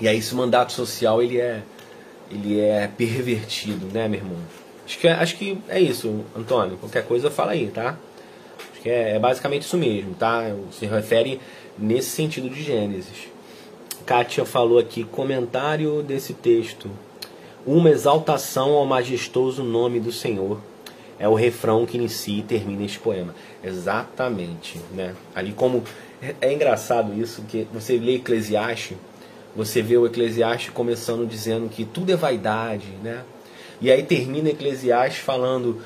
E 0.00 0.08
aí 0.08 0.18
esse 0.18 0.34
mandato 0.34 0.72
social 0.72 1.22
ele 1.22 1.38
é, 1.38 1.62
ele 2.30 2.60
é 2.60 2.88
pervertido, 2.88 3.86
né, 3.92 4.08
meu 4.08 4.20
irmão? 4.20 4.38
Acho 4.84 4.98
que, 4.98 5.08
é, 5.08 5.12
acho 5.12 5.36
que 5.36 5.58
é 5.68 5.80
isso, 5.80 6.24
Antônio. 6.36 6.76
Qualquer 6.76 7.06
coisa 7.06 7.30
fala 7.30 7.52
aí, 7.52 7.68
tá? 7.68 7.96
É, 8.84 9.16
é 9.16 9.18
basicamente 9.18 9.62
isso 9.62 9.76
mesmo, 9.76 10.14
tá? 10.14 10.54
Se 10.72 10.86
refere 10.86 11.40
nesse 11.78 12.10
sentido 12.10 12.48
de 12.48 12.62
Gênesis. 12.62 13.28
Kátia 14.04 14.44
falou 14.44 14.78
aqui, 14.78 15.04
comentário 15.04 16.02
desse 16.02 16.34
texto. 16.34 16.90
Uma 17.66 17.90
exaltação 17.90 18.72
ao 18.72 18.84
majestoso 18.84 19.62
nome 19.62 19.98
do 19.98 20.12
Senhor. 20.12 20.60
É 21.18 21.28
o 21.28 21.34
refrão 21.34 21.86
que 21.86 21.96
inicia 21.96 22.40
e 22.40 22.42
termina 22.42 22.84
este 22.84 22.98
poema. 22.98 23.34
Exatamente, 23.62 24.78
né? 24.92 25.14
Ali 25.34 25.52
como 25.52 25.82
é, 26.20 26.34
é 26.40 26.52
engraçado 26.52 27.18
isso 27.18 27.42
que 27.42 27.66
você 27.72 27.98
lê 27.98 28.16
Eclesiastes, 28.16 28.96
você 29.54 29.80
vê 29.80 29.96
o 29.96 30.06
Eclesiastes 30.06 30.70
começando 30.70 31.26
dizendo 31.26 31.68
que 31.68 31.84
tudo 31.84 32.10
é 32.10 32.16
vaidade, 32.16 32.88
né? 33.02 33.22
E 33.80 33.90
aí 33.90 34.02
termina 34.02 34.50
Eclesiastes 34.50 35.22
falando 35.22 35.80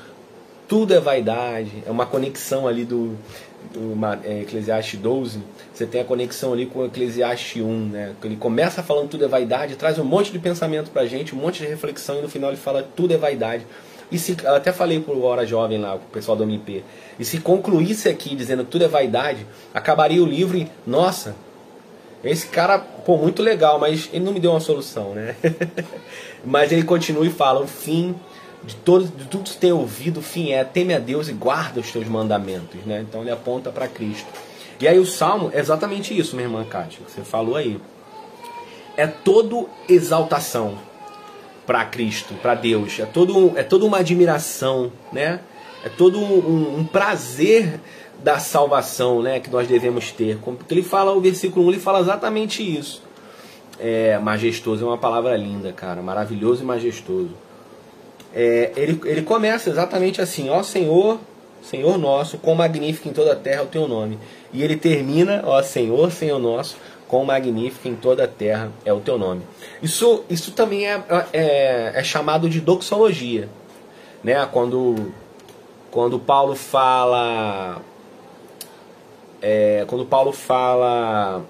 tudo 0.69 0.93
é 0.93 0.99
vaidade, 0.99 1.83
é 1.85 1.89
uma 1.89 2.05
conexão 2.05 2.67
ali 2.67 2.85
do, 2.85 3.17
do 3.73 3.97
é, 4.23 4.41
Eclesiastes 4.41 4.99
12, 4.99 5.39
você 5.73 5.85
tem 5.87 5.99
a 5.99 6.05
conexão 6.05 6.53
ali 6.53 6.67
com 6.67 6.79
o 6.79 6.85
Eclesiastes 6.85 7.61
1, 7.61 7.85
né? 7.87 8.15
Ele 8.23 8.35
começa 8.35 8.83
falando 8.83 9.09
tudo 9.09 9.25
é 9.25 9.27
vaidade, 9.27 9.75
traz 9.75 9.97
um 9.97 10.03
monte 10.03 10.31
de 10.31 10.37
pensamento 10.37 10.91
pra 10.91 11.07
gente, 11.07 11.33
um 11.33 11.39
monte 11.39 11.63
de 11.63 11.65
reflexão 11.65 12.19
e 12.19 12.21
no 12.21 12.29
final 12.29 12.51
ele 12.51 12.57
fala 12.57 12.87
tudo 12.95 13.13
é 13.13 13.17
vaidade. 13.17 13.65
E 14.11 14.19
se, 14.19 14.37
eu 14.43 14.55
até 14.55 14.71
falei 14.71 14.99
pro 14.99 15.23
Hora 15.23 15.45
Jovem 15.45 15.79
lá, 15.79 15.95
o 15.95 15.99
pessoal 15.99 16.37
do 16.37 16.43
MP, 16.43 16.83
e 17.19 17.25
se 17.25 17.39
concluísse 17.39 18.07
aqui 18.07 18.35
dizendo 18.35 18.63
tudo 18.63 18.85
é 18.85 18.87
vaidade, 18.87 19.47
acabaria 19.73 20.21
o 20.21 20.25
livro 20.25 20.55
e, 20.55 20.67
nossa, 20.85 21.35
esse 22.23 22.45
cara, 22.47 22.77
pô, 22.77 23.17
muito 23.17 23.41
legal, 23.41 23.79
mas 23.79 24.07
ele 24.13 24.23
não 24.23 24.33
me 24.33 24.39
deu 24.39 24.51
uma 24.51 24.59
solução, 24.59 25.15
né? 25.15 25.35
mas 26.45 26.71
ele 26.71 26.83
continua 26.83 27.25
e 27.25 27.31
fala, 27.31 27.59
o 27.59 27.67
fim 27.67 28.15
de, 28.63 28.75
todo, 28.75 29.05
de 29.05 29.25
tudo 29.25 29.43
que 29.43 29.49
você 29.49 29.59
tem 29.59 29.71
ouvido, 29.71 30.21
fim 30.21 30.51
é 30.51 30.63
teme 30.63 30.93
a 30.93 30.99
Deus 30.99 31.29
e 31.29 31.33
guarda 31.33 31.79
os 31.79 31.91
teus 31.91 32.07
mandamentos. 32.07 32.83
Né? 32.85 33.05
Então 33.07 33.21
ele 33.21 33.31
aponta 33.31 33.71
para 33.71 33.87
Cristo. 33.87 34.27
E 34.79 34.87
aí 34.87 34.97
o 34.97 35.05
Salmo 35.05 35.49
é 35.53 35.59
exatamente 35.59 36.17
isso, 36.17 36.35
minha 36.35 36.47
irmã 36.47 36.63
Kátia, 36.63 37.01
que 37.05 37.11
você 37.11 37.21
falou 37.21 37.55
aí. 37.55 37.79
É 38.95 39.07
todo 39.07 39.69
exaltação 39.87 40.77
para 41.65 41.85
Cristo, 41.85 42.33
para 42.41 42.55
Deus. 42.55 42.99
É 42.99 43.05
todo 43.05 43.53
é 43.57 43.63
toda 43.63 43.85
uma 43.85 43.99
admiração, 43.99 44.91
né? 45.11 45.39
É 45.83 45.89
todo 45.89 46.19
um, 46.19 46.79
um, 46.79 46.85
prazer 46.85 47.79
da 48.21 48.37
salvação, 48.37 49.21
né, 49.21 49.39
que 49.39 49.49
nós 49.49 49.65
devemos 49.65 50.11
ter. 50.11 50.37
Porque 50.37 50.73
ele 50.73 50.83
fala 50.83 51.13
o 51.13 51.21
versículo 51.21 51.65
1, 51.67 51.69
ele 51.69 51.79
fala 51.79 52.01
exatamente 52.01 52.61
isso. 52.61 53.01
É, 53.79 54.17
majestoso 54.17 54.83
é 54.83 54.87
uma 54.87 54.97
palavra 54.97 55.37
linda, 55.37 55.71
cara, 55.71 56.01
maravilhoso 56.01 56.63
e 56.63 56.65
majestoso 56.65 57.29
é, 58.33 58.71
ele, 58.75 58.99
ele 59.05 59.21
começa 59.21 59.69
exatamente 59.69 60.21
assim: 60.21 60.49
Ó 60.49 60.61
Senhor, 60.63 61.19
Senhor 61.61 61.97
nosso, 61.97 62.37
quão 62.37 62.55
magnífico 62.55 63.07
em 63.07 63.13
toda 63.13 63.33
a 63.33 63.35
terra 63.35 63.61
é 63.61 63.63
o 63.63 63.67
teu 63.67 63.87
nome. 63.87 64.19
E 64.53 64.63
ele 64.63 64.75
termina: 64.75 65.43
Ó 65.45 65.61
Senhor, 65.61 66.11
Senhor 66.11 66.39
nosso, 66.39 66.77
quão 67.07 67.25
magnífico 67.25 67.87
em 67.87 67.95
toda 67.95 68.23
a 68.23 68.27
terra 68.27 68.71
é 68.85 68.93
o 68.93 68.99
teu 68.99 69.17
nome. 69.17 69.41
Isso, 69.81 70.23
isso 70.29 70.51
também 70.51 70.87
é, 70.87 71.03
é, 71.33 71.91
é 71.95 72.03
chamado 72.03 72.49
de 72.49 72.61
doxologia. 72.61 73.49
Né? 74.23 74.45
Quando, 74.51 75.11
quando 75.89 76.19
Paulo 76.19 76.55
fala. 76.55 77.81
É, 79.41 79.85
quando 79.87 80.05
Paulo 80.05 80.33
fala 80.33 81.45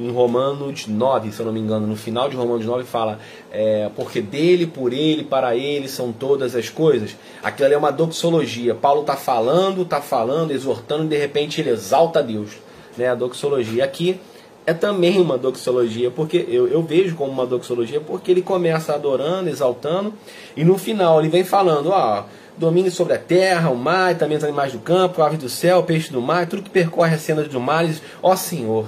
em 0.00 0.10
Romanos 0.10 0.86
9, 0.86 1.32
se 1.32 1.40
eu 1.40 1.46
não 1.46 1.52
me 1.52 1.60
engano, 1.60 1.86
no 1.86 1.96
final 1.96 2.28
de 2.28 2.36
Romanos 2.36 2.64
9 2.64 2.84
fala, 2.84 3.18
é, 3.52 3.90
porque 3.94 4.20
dele, 4.20 4.66
por 4.66 4.92
ele, 4.92 5.24
para 5.24 5.54
ele 5.56 5.88
são 5.88 6.12
todas 6.12 6.56
as 6.56 6.68
coisas. 6.68 7.16
Aquilo 7.42 7.66
ali 7.66 7.74
é 7.74 7.78
uma 7.78 7.92
doxologia. 7.92 8.74
Paulo 8.74 9.02
está 9.02 9.16
falando, 9.16 9.82
está 9.82 10.00
falando, 10.00 10.50
exortando, 10.50 11.04
e 11.04 11.08
de 11.08 11.16
repente 11.16 11.60
ele 11.60 11.70
exalta 11.70 12.22
Deus. 12.22 12.50
Né? 12.96 13.08
A 13.08 13.14
doxologia 13.14 13.84
aqui 13.84 14.20
é 14.66 14.72
também 14.74 15.20
uma 15.20 15.36
doxologia, 15.36 16.10
porque 16.10 16.46
eu, 16.48 16.68
eu 16.68 16.82
vejo 16.82 17.16
como 17.16 17.32
uma 17.32 17.46
doxologia, 17.46 18.00
porque 18.00 18.30
ele 18.30 18.42
começa 18.42 18.94
adorando, 18.94 19.48
exaltando, 19.48 20.14
e 20.56 20.64
no 20.64 20.78
final 20.78 21.20
ele 21.20 21.28
vem 21.28 21.44
falando, 21.44 21.90
ó, 21.90 22.24
domine 22.56 22.90
sobre 22.90 23.14
a 23.14 23.18
terra, 23.18 23.70
o 23.70 23.76
mar, 23.76 24.12
e 24.12 24.14
também 24.14 24.36
os 24.36 24.44
animais 24.44 24.72
do 24.72 24.78
campo, 24.78 25.22
aves 25.22 25.38
do 25.38 25.48
céu, 25.48 25.82
peixe 25.82 26.12
do 26.12 26.20
mar, 26.20 26.46
tudo 26.46 26.62
que 26.62 26.70
percorre 26.70 27.14
as 27.14 27.22
cenas 27.22 27.48
do 27.48 27.58
mar, 27.58 27.84
ó 28.22 28.36
Senhor, 28.36 28.86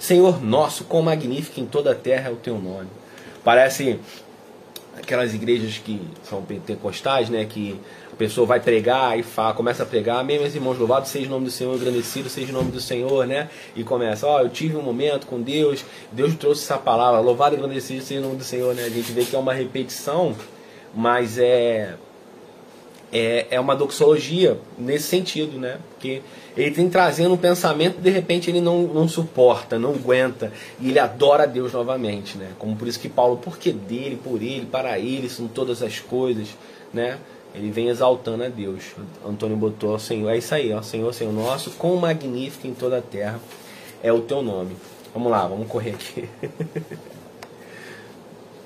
Senhor 0.00 0.42
nosso, 0.42 0.84
quão 0.84 1.02
magnífico 1.02 1.60
em 1.60 1.66
toda 1.66 1.92
a 1.92 1.94
terra 1.94 2.30
é 2.30 2.32
o 2.32 2.36
teu 2.36 2.58
nome. 2.58 2.88
Parece 3.44 4.00
aquelas 4.96 5.34
igrejas 5.34 5.76
que 5.76 6.00
são 6.24 6.42
pentecostais, 6.42 7.28
né, 7.28 7.44
que 7.44 7.78
a 8.10 8.16
pessoa 8.16 8.46
vai 8.46 8.60
pregar 8.60 9.18
e 9.18 9.22
fala, 9.22 9.52
começa 9.52 9.82
a 9.82 9.86
pregar, 9.86 10.20
amém, 10.20 10.38
meus 10.38 10.54
irmãos, 10.54 10.78
louvado 10.78 11.06
seja 11.06 11.26
o 11.26 11.30
nome 11.30 11.44
do 11.44 11.50
Senhor, 11.50 11.74
agradecido 11.74 12.30
seja 12.30 12.50
o 12.50 12.54
nome 12.54 12.72
do 12.72 12.80
Senhor, 12.80 13.26
né? 13.26 13.50
E 13.76 13.84
começa, 13.84 14.26
ó, 14.26 14.36
oh, 14.36 14.40
eu 14.40 14.48
tive 14.48 14.74
um 14.74 14.82
momento 14.82 15.26
com 15.26 15.40
Deus, 15.40 15.84
Deus 16.10 16.34
trouxe 16.34 16.64
essa 16.64 16.78
palavra, 16.78 17.20
louvado 17.20 17.54
e 17.54 17.58
agradecido 17.58 18.02
seja 18.02 18.20
o 18.20 18.24
nome 18.24 18.36
do 18.36 18.44
Senhor, 18.44 18.74
né? 18.74 18.84
A 18.84 18.90
gente 18.90 19.12
vê 19.12 19.24
que 19.24 19.36
é 19.36 19.38
uma 19.38 19.52
repetição, 19.52 20.34
mas 20.94 21.38
é 21.38 21.94
é, 23.12 23.46
é 23.50 23.60
uma 23.60 23.74
doxologia 23.74 24.58
nesse 24.78 25.08
sentido, 25.08 25.58
né? 25.58 25.78
Porque 25.90 26.22
ele 26.56 26.70
tem 26.70 26.88
trazendo 26.88 27.34
um 27.34 27.36
pensamento 27.36 28.00
de 28.00 28.10
repente 28.10 28.50
ele 28.50 28.60
não, 28.60 28.82
não 28.82 29.08
suporta, 29.08 29.78
não 29.78 29.90
aguenta 29.90 30.52
e 30.80 30.90
ele 30.90 30.98
adora 30.98 31.44
a 31.44 31.46
Deus 31.46 31.72
novamente, 31.72 32.38
né? 32.38 32.52
Como 32.58 32.76
por 32.76 32.86
isso 32.86 33.00
que 33.00 33.08
Paulo, 33.08 33.36
porque 33.36 33.72
dele, 33.72 34.18
por 34.22 34.42
ele, 34.42 34.66
para 34.66 34.98
ele 34.98 35.28
são 35.28 35.48
todas 35.48 35.82
as 35.82 35.98
coisas, 35.98 36.48
né? 36.92 37.18
Ele 37.52 37.70
vem 37.70 37.88
exaltando 37.88 38.44
a 38.44 38.48
Deus. 38.48 38.84
Antônio 39.26 39.56
botou, 39.56 39.98
Senhor, 39.98 40.30
é 40.30 40.38
isso 40.38 40.54
aí, 40.54 40.72
ó, 40.72 40.80
Senhor, 40.82 41.12
Senhor 41.12 41.32
nosso, 41.32 41.70
quão 41.72 41.96
magnífico 41.96 42.66
em 42.66 42.74
toda 42.74 42.98
a 42.98 43.02
terra 43.02 43.40
é 44.02 44.12
o 44.12 44.20
teu 44.20 44.40
nome. 44.40 44.76
Vamos 45.12 45.30
lá, 45.32 45.46
vamos 45.48 45.66
correr 45.66 45.90
aqui. 45.90 46.28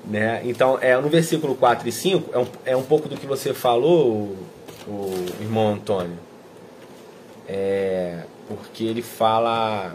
né? 0.07 0.41
Então, 0.43 0.77
é, 0.81 0.99
no 0.99 1.09
versículo 1.09 1.55
4 1.55 1.87
e 1.87 1.91
5, 1.91 2.31
é 2.33 2.39
um, 2.39 2.47
é 2.65 2.75
um 2.75 2.83
pouco 2.83 3.09
do 3.09 3.17
que 3.17 3.25
você 3.25 3.53
falou, 3.53 4.35
o, 4.87 4.91
o 4.91 5.25
irmão 5.41 5.73
Antônio. 5.73 6.17
É, 7.47 8.23
porque 8.47 8.83
ele 8.83 9.01
fala 9.01 9.93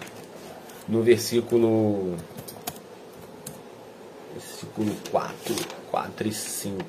no 0.88 1.02
versículo 1.02 2.16
versículo 4.34 4.94
4, 5.10 5.56
4 5.90 6.28
e 6.28 6.32
5. 6.32 6.84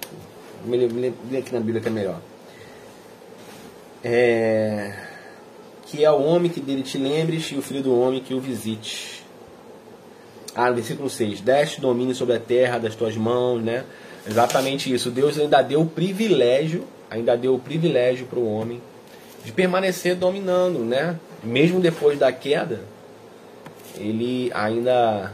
Vou 0.65 0.77
ler 0.77 1.13
aqui 1.39 1.53
na 1.53 1.59
Bíblia 1.59 1.81
que 1.81 1.87
é 1.87 1.91
melhor. 1.91 2.21
É, 4.03 4.95
que 5.85 6.03
é 6.03 6.11
o 6.11 6.21
homem 6.21 6.49
que 6.49 6.59
dele 6.59 6.83
te 6.83 6.97
lembres 6.97 7.51
e 7.51 7.55
o 7.55 7.61
filho 7.61 7.83
do 7.83 7.99
homem 7.99 8.21
que 8.21 8.33
o 8.33 8.39
visite. 8.39 9.20
Ah, 10.55 10.69
versículo 10.71 11.09
6. 11.09 11.41
Deste 11.41 11.79
domínio 11.79 12.13
sobre 12.13 12.35
a 12.35 12.39
terra 12.39 12.77
das 12.77 12.95
tuas 12.95 13.15
mãos, 13.15 13.61
né? 13.61 13.83
Exatamente 14.27 14.93
isso. 14.93 15.09
Deus 15.09 15.39
ainda 15.39 15.61
deu 15.61 15.81
o 15.81 15.85
privilégio, 15.85 16.85
ainda 17.09 17.37
deu 17.37 17.55
o 17.55 17.59
privilégio 17.59 18.25
para 18.25 18.39
o 18.39 18.53
homem 18.53 18.81
de 19.43 19.51
permanecer 19.51 20.15
dominando, 20.15 20.79
né? 20.79 21.17
Mesmo 21.43 21.79
depois 21.79 22.19
da 22.19 22.31
queda, 22.31 22.81
ele 23.97 24.51
ainda 24.53 25.33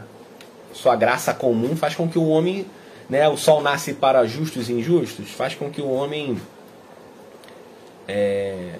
sua 0.72 0.96
graça 0.96 1.34
comum 1.34 1.76
faz 1.76 1.94
com 1.94 2.08
que 2.08 2.18
o 2.18 2.28
homem, 2.28 2.66
né, 3.08 3.28
o 3.28 3.36
sol 3.36 3.60
nasce 3.60 3.94
para 3.94 4.24
justos 4.26 4.68
e 4.68 4.74
injustos, 4.74 5.30
faz 5.30 5.54
com 5.54 5.70
que 5.70 5.80
o 5.80 5.90
homem 5.90 6.40
é, 8.06 8.74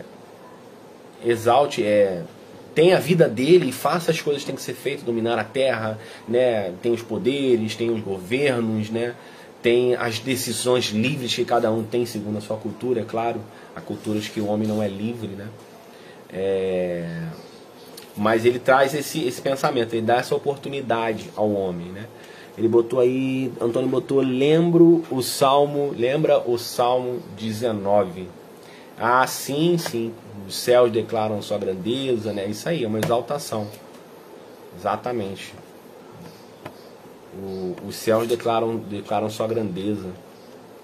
exalte, 1.25 1.83
é, 1.85 2.23
tenha 2.79 2.97
a 2.97 3.01
vida 3.01 3.29
dele 3.29 3.71
e 3.71 3.73
faça 3.73 4.13
as 4.13 4.21
coisas 4.21 4.43
que 4.43 4.47
têm 4.47 4.55
que 4.55 4.63
ser 4.63 4.75
feitas, 4.75 5.03
dominar 5.03 5.37
a 5.37 5.43
terra, 5.43 5.99
né, 6.29 6.73
tem 6.81 6.93
os 6.93 7.03
poderes, 7.03 7.75
tem 7.75 7.91
os 7.91 8.01
governos, 8.01 8.89
né, 8.89 9.17
tem 9.61 9.97
as 9.97 10.21
decisões 10.21 10.91
livres 10.91 11.35
que 11.35 11.45
cada 11.45 11.73
um 11.73 11.83
tem 11.83 12.07
segundo 12.07 12.39
a 12.39 12.41
sua 12.41 12.57
cultura, 12.57 13.01
é 13.01 13.05
claro, 13.05 13.41
há 13.75 13.81
culturas 13.81 14.29
que 14.29 14.41
o 14.41 14.47
homem 14.47 14.69
não 14.69 14.81
é 14.81 14.87
livre, 14.87 15.27
né? 15.27 15.49
É... 16.33 17.25
Mas 18.17 18.45
ele 18.45 18.61
traz 18.61 18.95
esse, 18.95 19.27
esse 19.27 19.43
pensamento, 19.43 19.95
ele 19.95 20.07
dá 20.07 20.19
essa 20.19 20.37
oportunidade 20.37 21.31
ao 21.35 21.51
homem, 21.51 21.89
né? 21.89 22.07
Ele 22.57 22.69
botou 22.69 23.01
aí, 23.01 23.53
Antônio 23.61 23.89
botou, 23.89 24.21
lembro 24.21 25.03
o 25.11 25.21
Salmo, 25.21 25.93
lembra 25.99 26.39
o 26.49 26.57
Salmo 26.57 27.21
19. 27.37 28.38
Ah, 29.01 29.27
sim, 29.27 29.79
sim, 29.79 30.13
os 30.47 30.57
céus 30.57 30.91
declaram 30.91 31.41
sua 31.41 31.57
grandeza, 31.57 32.33
né? 32.33 32.47
Isso 32.47 32.69
aí, 32.69 32.83
é 32.83 32.87
uma 32.89 32.99
exaltação. 32.99 33.69
Exatamente. 34.77 35.55
O, 37.35 37.77
os 37.87 37.95
céus 37.95 38.27
declaram, 38.27 38.77
declaram 38.77 39.31
sua 39.31 39.47
grandeza. 39.47 40.09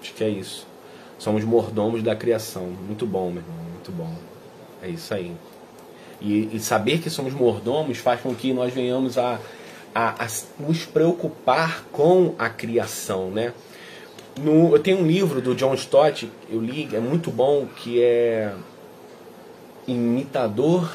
Acho 0.01 0.13
que 0.13 0.23
é 0.23 0.29
isso. 0.29 0.65
Somos 1.19 1.43
mordomos 1.43 2.01
da 2.01 2.15
criação. 2.15 2.63
Muito 2.63 3.05
bom, 3.05 3.31
meu 3.31 3.43
irmão, 3.43 3.65
muito 3.71 3.91
bom. 3.91 4.13
É 4.81 4.87
isso 4.87 5.13
aí. 5.13 5.35
E, 6.21 6.55
e 6.55 6.59
saber 6.59 6.99
que 6.99 7.09
somos 7.09 7.33
mordomos 7.33 7.97
faz 7.97 8.21
com 8.21 8.33
que 8.33 8.53
nós 8.53 8.73
venhamos 8.73 9.17
a, 9.17 9.39
a, 9.93 10.23
a 10.23 10.27
nos 10.59 10.85
preocupar 10.85 11.83
com 11.91 12.33
a 12.39 12.49
criação, 12.49 13.29
né? 13.29 13.53
No, 14.37 14.75
eu 14.75 14.79
tenho 14.79 14.99
um 14.99 15.07
livro 15.07 15.41
do 15.41 15.55
John 15.55 15.73
Stott, 15.75 16.29
eu 16.49 16.59
li, 16.59 16.89
é 16.93 16.99
muito 16.99 17.31
bom, 17.31 17.65
que 17.67 18.01
é 18.03 18.53
Imitador 19.87 20.91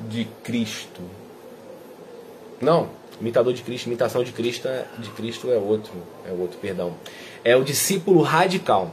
de 0.00 0.26
Cristo. 0.42 1.00
Não, 2.60 2.90
Imitador 3.20 3.52
de 3.52 3.62
Cristo, 3.62 3.86
imitação 3.86 4.24
de 4.24 4.32
Cristo, 4.32 4.68
é, 4.68 4.84
de 4.98 5.08
Cristo 5.10 5.50
é 5.50 5.56
outro, 5.56 5.92
é 6.28 6.32
outro, 6.32 6.58
perdão. 6.58 6.94
É 7.44 7.56
o 7.56 7.62
discípulo 7.62 8.20
radical 8.20 8.92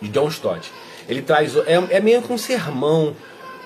de 0.00 0.08
John 0.08 0.28
Stott. 0.28 0.70
Ele 1.08 1.22
traz 1.22 1.56
é, 1.56 1.74
é 1.90 2.00
meio 2.00 2.22
que 2.22 2.32
um 2.32 2.38
sermão 2.38 3.16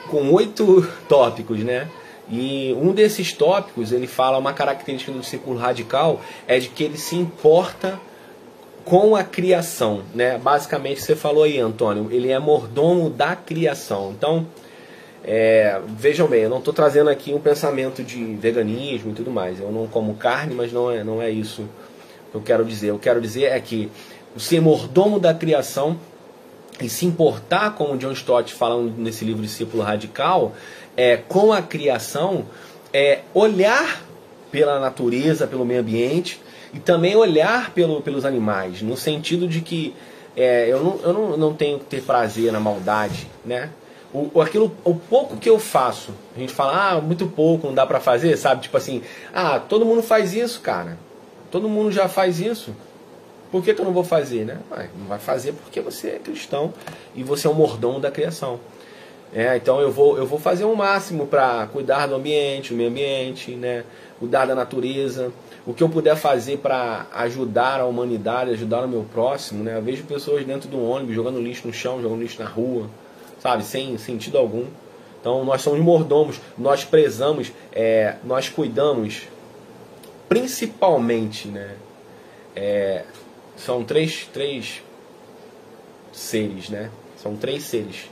com 0.09 0.33
oito 0.33 0.87
tópicos, 1.09 1.59
né? 1.65 1.89
E 2.31 2.77
um 2.81 2.93
desses 2.93 3.33
tópicos, 3.33 3.93
ele 3.93 4.07
fala 4.07 4.39
uma 4.39 4.53
característica 4.53 5.13
do 5.13 5.21
discípulo 5.21 5.57
radical 5.57 6.21
é 6.49 6.59
de 6.59 6.69
que 6.69 6.83
ele 6.83 6.99
se 6.99 7.15
importa 7.15 8.01
com 8.85 9.17
a 9.17 9.25
criação, 9.25 10.03
né? 10.15 10.39
Basicamente 10.39 11.03
você 11.03 11.17
falou 11.17 11.43
aí, 11.43 11.59
Antônio, 11.59 12.09
ele 12.11 12.31
é 12.31 12.39
mordomo 12.39 13.11
da 13.11 13.35
criação. 13.35 14.15
Então, 14.17 14.47
é, 15.25 15.81
vejam 15.89 16.29
bem, 16.29 16.43
eu 16.43 16.51
não 16.51 16.59
estou 16.59 16.73
trazendo 16.73 17.11
aqui 17.11 17.35
um 17.35 17.41
pensamento 17.41 18.03
de 18.03 18.37
veganismo 18.37 19.11
e 19.11 19.15
tudo 19.15 19.31
mais. 19.31 19.59
Eu 19.59 19.73
não 19.73 19.89
como 19.89 20.15
carne, 20.15 20.55
mas 20.55 20.73
não 20.73 20.91
é, 20.91 21.03
não 21.03 21.21
é 21.21 21.29
isso 21.29 21.69
que 22.31 22.37
eu 22.37 22.41
quero 22.41 22.65
dizer. 22.65 22.91
Eu 22.91 22.99
quero 22.99 23.21
dizer 23.21 23.47
é 23.47 23.61
que 23.61 23.91
o 24.37 24.41
ser 24.41 24.61
mordomo 24.61 25.19
da 25.19 25.35
criação 25.35 25.99
e 26.81 26.89
se 26.89 27.07
importar, 27.07 27.75
como 27.75 27.97
John 27.97 28.13
Stott 28.13 28.53
falando 28.55 28.95
nesse 28.99 29.25
livro 29.25 29.43
Discípulo 29.43 29.83
Radical, 29.83 30.53
é, 30.97 31.17
com 31.17 31.53
a 31.53 31.63
criação, 31.63 32.47
é 32.93 33.21
olhar 33.35 34.03
pela 34.51 34.81
natureza, 34.81 35.47
pelo 35.47 35.65
meio 35.65 35.81
ambiente 35.81 36.41
e 36.73 36.79
também 36.79 37.15
olhar 37.15 37.73
pelo, 37.73 38.01
pelos 38.01 38.25
animais, 38.25 38.83
no 38.83 38.97
sentido 38.97 39.47
de 39.47 39.61
que 39.61 39.95
é, 40.37 40.67
eu, 40.69 40.83
não, 40.83 41.01
eu 41.03 41.13
não, 41.13 41.37
não 41.37 41.55
tenho 41.55 41.79
que 41.79 41.87
ter 41.87 42.03
prazer 42.03 42.53
na 42.53 42.61
maldade, 42.61 43.27
né? 43.45 43.71
o, 44.13 44.41
aquilo, 44.41 44.75
o 44.85 44.95
pouco 44.95 45.37
que 45.37 45.49
eu 45.49 45.59
faço, 45.59 46.13
a 46.35 46.39
gente 46.39 46.53
fala, 46.53 46.93
ah, 46.93 47.01
muito 47.01 47.27
pouco, 47.27 47.67
não 47.67 47.75
dá 47.75 47.87
pra 47.87 48.01
fazer, 48.01 48.37
sabe? 48.37 48.63
Tipo 48.63 48.77
assim, 48.77 49.03
ah, 49.35 49.59
todo 49.61 49.85
mundo 49.85 50.03
faz 50.03 50.33
isso, 50.33 50.61
cara. 50.61 50.97
Todo 51.51 51.69
mundo 51.69 51.93
já 51.93 52.09
faz 52.09 52.41
isso. 52.41 52.75
Por 53.51 53.63
que, 53.63 53.75
que 53.75 53.81
eu 53.81 53.85
não 53.85 53.93
vou 53.93 54.05
fazer, 54.05 54.45
né? 54.45 54.59
não 54.99 55.07
vai 55.07 55.19
fazer 55.19 55.53
porque 55.53 55.81
você 55.81 56.09
é 56.09 56.19
cristão 56.19 56.73
e 57.15 57.23
você 57.23 57.47
é 57.47 57.51
um 57.51 57.55
mordomo 57.55 58.01
da 58.01 58.11
criação. 58.11 58.59
É, 59.35 59.57
então 59.57 59.81
eu 59.81 59.91
vou, 59.91 60.17
eu 60.17 60.27
vou 60.27 60.39
fazer 60.39 60.65
o 60.65 60.73
um 60.73 60.75
máximo 60.75 61.27
para 61.27 61.67
cuidar 61.67 62.07
do 62.07 62.15
ambiente, 62.15 62.71
do 62.71 62.77
meio 62.77 62.89
ambiente, 62.89 63.51
né? 63.53 63.85
cuidar 64.19 64.47
da 64.47 64.55
natureza. 64.55 65.33
O 65.67 65.75
que 65.75 65.83
eu 65.83 65.89
puder 65.89 66.17
fazer 66.17 66.59
para 66.59 67.07
ajudar 67.13 67.81
a 67.81 67.87
humanidade, 67.87 68.53
ajudar 68.53 68.85
o 68.85 68.89
meu 68.89 69.05
próximo. 69.13 69.65
Né? 69.65 69.77
Eu 69.77 69.83
vejo 69.83 70.05
pessoas 70.05 70.45
dentro 70.45 70.69
do 70.69 70.81
ônibus 70.83 71.15
jogando 71.15 71.41
lixo 71.41 71.67
no 71.67 71.73
chão, 71.73 72.01
jogando 72.01 72.21
lixo 72.21 72.41
na 72.41 72.49
rua 72.49 72.89
sabe, 73.47 73.65
sem 73.65 73.97
sentido 73.97 74.39
algum. 74.39 74.67
Então 75.21 75.45
nós 75.45 75.63
somos 75.63 75.81
mordomos, 75.81 76.41
nós 76.59 76.85
prezamos, 76.85 77.53
é, 77.73 78.17
nós 78.25 78.49
cuidamos, 78.49 79.23
principalmente, 80.29 81.49
né? 81.49 81.77
É, 82.55 83.05
são 83.57 83.85
três, 83.85 84.29
três 84.33 84.83
seres, 86.13 86.69
né? 86.69 86.91
São 87.17 87.37
três 87.37 87.65
seres 87.65 88.09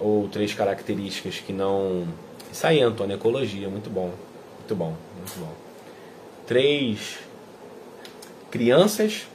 ou 0.00 0.28
três 0.28 0.54
características 0.54 1.38
que 1.38 1.52
não. 1.52 2.06
Isso 2.52 2.66
aí, 2.66 2.80
Antônio, 2.80 3.16
ecologia, 3.16 3.68
muito 3.68 3.90
bom, 3.90 4.12
muito 4.58 4.74
bom, 4.74 4.94
muito 5.16 5.38
bom. 5.38 5.52
Três 6.46 7.18
crianças, 8.50 9.26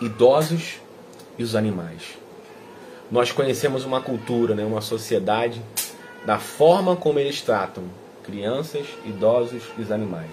idosos 0.00 0.76
e 1.38 1.42
os 1.42 1.54
animais 1.54 2.22
nós 3.12 3.30
conhecemos 3.30 3.84
uma 3.84 4.00
cultura, 4.00 4.54
né, 4.54 4.64
uma 4.64 4.80
sociedade, 4.80 5.60
da 6.24 6.38
forma 6.38 6.96
como 6.96 7.18
eles 7.18 7.42
tratam 7.42 7.84
crianças, 8.24 8.86
idosos 9.04 9.62
e 9.76 9.82
os 9.82 9.92
animais. 9.92 10.30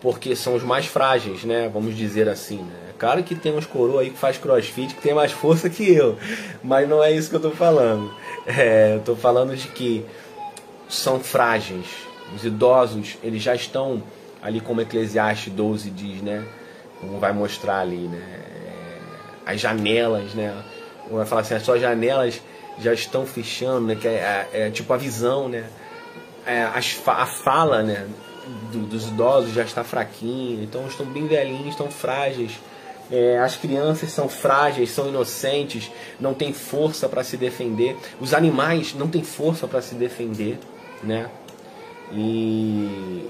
Porque 0.00 0.36
são 0.36 0.54
os 0.54 0.62
mais 0.62 0.86
frágeis, 0.86 1.42
né? 1.42 1.68
Vamos 1.68 1.96
dizer 1.96 2.28
assim. 2.28 2.58
Né? 2.58 2.90
É 2.90 2.92
claro 2.96 3.24
que 3.24 3.34
tem 3.34 3.52
uns 3.52 3.66
coroa 3.66 4.02
aí 4.02 4.10
que 4.10 4.16
faz 4.16 4.38
crossfit 4.38 4.94
que 4.94 5.02
tem 5.02 5.12
mais 5.12 5.32
força 5.32 5.68
que 5.68 5.92
eu. 5.92 6.16
Mas 6.62 6.88
não 6.88 7.02
é 7.02 7.10
isso 7.10 7.28
que 7.28 7.34
eu 7.34 7.40
estou 7.40 7.52
falando. 7.52 8.14
É, 8.48 8.94
eu 8.94 9.00
estou 9.00 9.14
falando 9.14 9.54
de 9.54 9.68
que 9.68 10.06
são 10.88 11.20
frágeis. 11.20 11.86
Os 12.34 12.44
idosos, 12.44 13.18
eles 13.22 13.42
já 13.42 13.54
estão 13.54 14.02
ali 14.42 14.58
como 14.58 14.80
Eclesiastes 14.80 15.52
12 15.52 15.90
diz, 15.90 16.22
né? 16.22 16.46
Como 16.98 17.18
vai 17.18 17.32
mostrar 17.32 17.80
ali, 17.80 18.08
né? 18.08 18.22
É, 19.46 19.52
as 19.52 19.60
janelas, 19.60 20.32
né? 20.32 20.54
vai 21.10 21.26
falar 21.26 21.42
assim, 21.42 21.54
as 21.54 21.62
suas 21.62 21.80
janelas 21.80 22.40
já 22.78 22.92
estão 22.94 23.26
fechando, 23.26 23.88
né? 23.88 23.94
Que 23.94 24.08
é, 24.08 24.48
é, 24.52 24.66
é 24.68 24.70
tipo 24.70 24.92
a 24.94 24.96
visão, 24.96 25.48
né? 25.48 25.64
É, 26.46 26.62
as, 26.62 26.98
a 27.06 27.26
fala, 27.26 27.82
né? 27.82 28.06
Do, 28.72 28.86
dos 28.86 29.08
idosos 29.08 29.52
já 29.52 29.62
está 29.62 29.84
fraquinha, 29.84 30.64
então 30.64 30.86
estão 30.86 31.04
bem 31.04 31.26
velhinhos, 31.26 31.68
estão 31.68 31.90
frágeis. 31.90 32.52
É, 33.10 33.38
as 33.38 33.56
crianças 33.56 34.12
são 34.12 34.28
frágeis, 34.28 34.90
são 34.90 35.08
inocentes, 35.08 35.90
não 36.20 36.34
têm 36.34 36.52
força 36.52 37.08
para 37.08 37.24
se 37.24 37.36
defender. 37.36 37.96
Os 38.20 38.34
animais 38.34 38.94
não 38.94 39.08
têm 39.08 39.22
força 39.22 39.66
para 39.66 39.80
se 39.80 39.94
defender, 39.94 40.58
né? 41.02 41.30
E, 42.12 43.26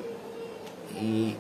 e, 0.97 1.37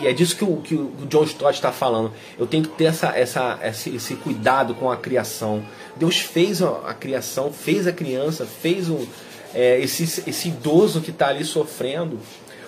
e, 0.00 0.06
é 0.06 0.12
disso 0.12 0.36
que 0.36 0.44
o, 0.44 0.56
que 0.58 0.74
o 0.74 1.06
John 1.08 1.24
Stott 1.24 1.54
está 1.54 1.70
falando. 1.70 2.12
Eu 2.38 2.46
tenho 2.46 2.64
que 2.64 2.70
ter 2.70 2.84
essa, 2.84 3.08
essa, 3.08 3.58
esse, 3.62 3.94
esse 3.94 4.14
cuidado 4.16 4.74
com 4.74 4.90
a 4.90 4.96
criação. 4.96 5.62
Deus 5.96 6.18
fez 6.18 6.62
a, 6.62 6.94
criação, 6.94 7.52
fez 7.52 7.86
a 7.86 7.92
criança, 7.92 8.46
fez 8.46 8.88
o, 8.88 9.06
é, 9.54 9.78
esse, 9.80 10.04
esse 10.28 10.48
idoso 10.48 11.00
que 11.00 11.10
está 11.10 11.28
ali 11.28 11.44
sofrendo, 11.44 12.18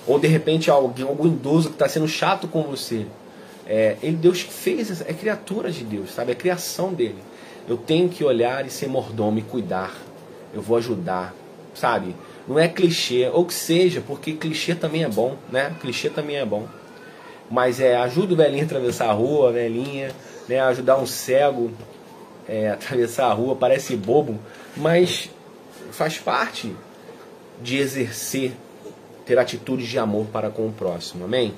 ou 0.07 0.19
de 0.19 0.27
repente 0.27 0.71
alguém, 0.71 1.07
algum 1.07 1.27
idoso 1.27 1.69
que 1.69 1.75
está 1.75 1.89
sendo 1.89 2.09
chato 2.09 2.49
com 2.49 2.63
você. 2.63 3.07
É, 3.69 3.97
ele, 4.03 4.16
Deus 4.16 4.41
fez, 4.41 5.03
é 5.03 5.12
criatura 5.12 5.71
de 5.71 5.85
Deus, 5.85 6.11
sabe? 6.11 6.33
É 6.33 6.35
criação 6.35 6.95
dele. 6.95 7.19
Eu 7.69 7.77
tenho 7.77 8.09
que 8.09 8.25
olhar 8.25 8.66
e 8.66 8.71
ser 8.71 8.89
mordomo 8.89 9.39
e 9.39 9.43
cuidar. 9.43 9.95
Eu 10.55 10.62
vou 10.62 10.79
ajudar, 10.79 11.35
sabe? 11.75 12.16
Não 12.47 12.59
é 12.59 12.66
clichê, 12.66 13.29
ou 13.31 13.45
que 13.45 13.53
seja, 13.53 14.01
porque 14.01 14.33
clichê 14.33 14.75
também 14.75 15.05
é 15.05 15.09
bom, 15.09 15.37
né? 15.53 15.77
Clichê 15.81 16.09
também 16.09 16.37
é 16.37 16.47
bom. 16.47 16.66
Mas 17.51 17.79
é, 17.79 17.95
ajuda 17.97 18.33
o 18.33 18.37
velhinho 18.37 18.62
a 18.62 18.66
atravessar 18.66 19.11
a 19.11 19.12
rua, 19.12 19.51
a 19.51 19.53
velhinha, 19.53 20.12
né? 20.49 20.61
Ajudar 20.61 20.97
um 20.97 21.07
cego 21.07 21.71
é, 22.49 22.71
a 22.71 22.73
atravessar 22.75 23.27
a 23.27 23.35
rua, 23.35 23.55
parece 23.55 23.95
bobo, 23.95 24.39
mas 24.75 25.29
faz 25.93 26.16
parte 26.16 26.75
de 27.61 27.77
exercer, 27.77 28.53
ter 29.27 29.39
atitudes 29.39 29.87
de 29.87 29.99
amor 29.99 30.27
para 30.33 30.49
com 30.49 30.66
o 30.66 30.73
próximo, 30.73 31.27
amém? 31.27 31.53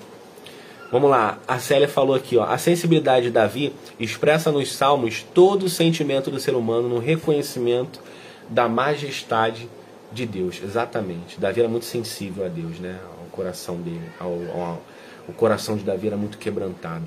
Vamos 0.90 1.08
lá, 1.08 1.38
a 1.46 1.58
Célia 1.58 1.86
falou 1.86 2.16
aqui, 2.16 2.36
ó, 2.36 2.44
a 2.44 2.58
sensibilidade 2.58 3.26
de 3.26 3.30
Davi 3.30 3.72
expressa 3.98 4.50
nos 4.50 4.72
salmos 4.72 5.22
todo 5.34 5.66
o 5.66 5.68
sentimento 5.68 6.30
do 6.30 6.40
ser 6.40 6.54
humano 6.54 6.88
no 6.88 6.98
reconhecimento 6.98 8.00
da 8.48 8.68
majestade 8.68 9.68
de 10.12 10.26
Deus. 10.26 10.60
Exatamente. 10.62 11.38
Davi 11.38 11.60
era 11.60 11.68
muito 11.68 11.86
sensível 11.86 12.44
a 12.44 12.48
Deus, 12.48 12.80
né? 12.80 12.98
Ao 13.18 13.26
coração 13.26 13.76
dele, 13.76 14.02
ao, 14.18 14.32
ao 14.52 14.82
o 15.28 15.32
coração 15.32 15.76
de 15.76 15.84
Davi 15.84 16.08
era 16.08 16.16
muito 16.16 16.38
quebrantado. 16.38 17.04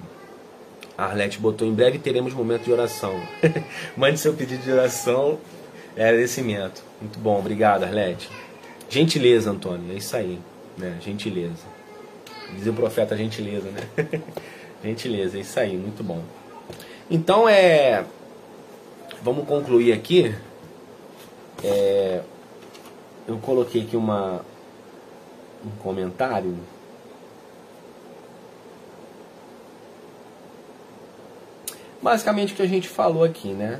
A 0.97 1.05
Arlete 1.05 1.39
botou: 1.39 1.67
em 1.67 1.73
breve 1.73 1.99
teremos 1.99 2.33
momento 2.33 2.63
de 2.63 2.71
oração. 2.71 3.13
Mande 3.97 4.17
seu 4.17 4.33
pedido 4.33 4.63
de 4.63 4.71
oração, 4.71 5.39
é 5.95 6.07
agradecimento. 6.07 6.81
Muito 7.01 7.19
bom, 7.19 7.37
obrigado, 7.37 7.83
Arlete. 7.83 8.29
Gentileza, 8.89 9.51
Antônio, 9.51 9.91
é 9.91 9.97
isso 9.97 10.15
aí, 10.15 10.39
né? 10.77 10.97
Gentileza. 11.01 11.82
Diz 12.55 12.67
o 12.67 12.73
profeta 12.73 13.15
gentileza, 13.17 13.69
né? 13.69 13.81
gentileza, 14.83 15.37
é 15.37 15.41
isso 15.41 15.59
aí, 15.59 15.77
muito 15.77 16.03
bom. 16.03 16.23
Então 17.09 17.47
é. 17.47 18.05
Vamos 19.21 19.47
concluir 19.47 19.93
aqui. 19.93 20.35
É, 21.63 22.21
eu 23.27 23.37
coloquei 23.37 23.83
aqui 23.83 23.95
uma, 23.95 24.41
um 25.65 25.69
comentário. 25.81 26.57
Basicamente 32.01 32.51
o 32.51 32.55
que 32.57 32.61
a 32.61 32.67
gente 32.67 32.89
falou 32.89 33.23
aqui, 33.23 33.53
né? 33.53 33.79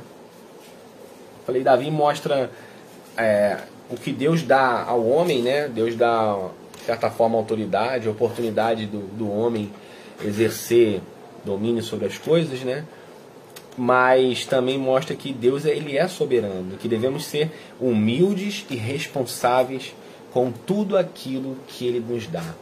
Falei, 1.44 1.62
Davi 1.62 1.90
mostra 1.90 2.50
é, 3.18 3.58
o 3.90 3.96
que 3.96 4.12
Deus 4.12 4.42
dá 4.42 4.82
ao 4.82 5.06
homem, 5.06 5.42
né? 5.42 5.68
Deus 5.68 5.94
dá 5.94 6.38
certa 6.84 7.10
forma, 7.10 7.36
autoridade, 7.36 8.08
oportunidade 8.08 8.86
do, 8.86 9.00
do 9.16 9.30
homem 9.30 9.70
exercer 10.22 11.00
domínio 11.44 11.82
sobre 11.82 12.06
as 12.06 12.18
coisas, 12.18 12.60
né? 12.60 12.84
Mas 13.76 14.46
também 14.46 14.78
mostra 14.78 15.16
que 15.16 15.32
Deus 15.32 15.64
ele 15.64 15.96
é 15.96 16.06
soberano, 16.06 16.76
que 16.78 16.88
devemos 16.88 17.24
ser 17.24 17.50
humildes 17.80 18.64
e 18.70 18.76
responsáveis 18.76 19.94
com 20.32 20.50
tudo 20.50 20.96
aquilo 20.96 21.56
que 21.66 21.86
Ele 21.86 22.00
nos 22.00 22.26
dá, 22.26 22.54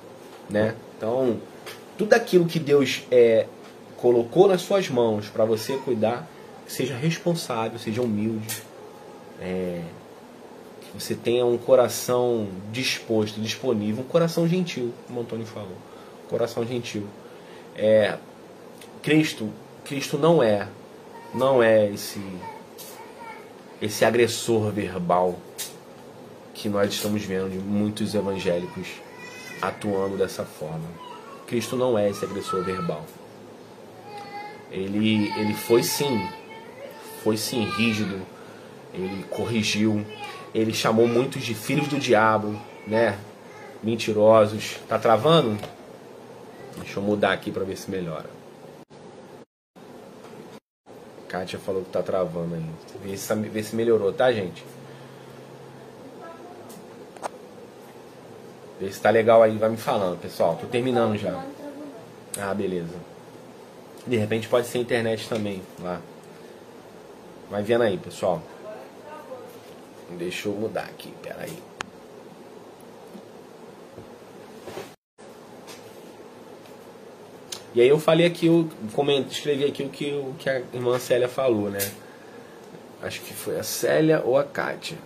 né? 0.48 0.74
Então, 0.96 1.38
tudo 1.96 2.14
aquilo 2.14 2.46
que 2.46 2.58
Deus 2.58 3.02
é, 3.10 3.46
colocou 3.96 4.48
nas 4.48 4.62
suas 4.62 4.88
mãos 4.88 5.28
para 5.28 5.44
você 5.44 5.76
cuidar, 5.78 6.28
seja 6.66 6.94
responsável, 6.94 7.78
seja 7.78 8.02
humilde, 8.02 8.62
é, 9.40 9.80
você 10.94 11.14
tenha 11.14 11.44
um 11.46 11.56
coração 11.56 12.48
disposto, 12.70 13.40
disponível, 13.40 14.04
um 14.04 14.08
coração 14.08 14.46
gentil, 14.46 14.92
como 15.06 15.20
o 15.20 15.22
Antônio 15.22 15.46
falou. 15.46 15.76
Um 16.26 16.28
coração 16.28 16.66
gentil. 16.66 17.06
É, 17.74 18.18
Cristo, 19.02 19.48
Cristo 19.84 20.18
não 20.18 20.42
é, 20.42 20.68
não 21.34 21.62
é 21.62 21.90
esse 21.90 22.20
esse 23.80 24.04
agressor 24.04 24.70
verbal 24.70 25.36
que 26.54 26.68
nós 26.68 26.92
estamos 26.92 27.24
vendo 27.24 27.50
de 27.50 27.58
muitos 27.58 28.14
evangélicos 28.14 28.86
atuando 29.60 30.16
dessa 30.16 30.44
forma. 30.44 30.88
Cristo 31.48 31.74
não 31.74 31.98
é 31.98 32.08
esse 32.08 32.24
agressor 32.24 32.62
verbal. 32.62 33.04
Ele, 34.70 35.32
ele 35.36 35.52
foi 35.52 35.82
sim, 35.82 36.28
foi 37.24 37.36
sim 37.36 37.64
rígido, 37.76 38.22
ele 38.94 39.24
corrigiu, 39.24 40.06
ele 40.54 40.72
chamou 40.72 41.06
muitos 41.08 41.42
de 41.42 41.54
filhos 41.54 41.88
do 41.88 41.98
diabo, 41.98 42.58
né? 42.86 43.18
Mentirosos. 43.82 44.76
Tá 44.88 44.98
travando? 44.98 45.58
Deixa 46.76 46.98
eu 46.98 47.02
mudar 47.02 47.32
aqui 47.32 47.50
para 47.50 47.64
ver 47.64 47.76
se 47.76 47.90
melhora. 47.90 48.30
Kátia 51.28 51.58
falou 51.58 51.82
que 51.82 51.90
tá 51.90 52.02
travando 52.02 52.54
aí. 52.54 52.64
Vê 53.02 53.16
se, 53.16 53.34
vê 53.34 53.62
se 53.62 53.74
melhorou, 53.74 54.12
tá, 54.12 54.30
gente? 54.30 54.62
Vê 58.78 58.92
se 58.92 59.00
tá 59.00 59.08
legal 59.08 59.42
aí, 59.42 59.56
vai 59.56 59.70
me 59.70 59.78
falando, 59.78 60.20
pessoal. 60.20 60.56
Tô 60.60 60.66
terminando 60.66 61.16
já. 61.16 61.42
Ah, 62.38 62.52
beleza. 62.52 62.94
De 64.06 64.16
repente 64.16 64.48
pode 64.48 64.66
ser 64.66 64.78
internet 64.78 65.28
também 65.28 65.62
lá. 65.80 66.00
Vai 67.50 67.62
vendo 67.62 67.82
aí, 67.82 67.96
pessoal. 67.96 68.42
Deixa 70.18 70.48
eu 70.48 70.52
mudar 70.54 70.84
aqui, 70.84 71.12
peraí. 71.22 71.56
E 77.74 77.80
aí 77.80 77.88
eu 77.88 77.98
falei 77.98 78.26
aqui, 78.26 78.46
eu 78.46 78.68
escrevi 79.30 79.64
aqui 79.64 79.82
o 79.82 79.88
que, 79.88 80.12
o 80.12 80.34
que 80.38 80.50
a 80.50 80.60
irmã 80.74 80.98
Célia 80.98 81.28
falou, 81.28 81.70
né? 81.70 81.80
Acho 83.02 83.20
que 83.22 83.32
foi 83.32 83.58
a 83.58 83.62
Célia 83.62 84.22
ou 84.24 84.36
a 84.36 84.44
Kátia. 84.44 84.98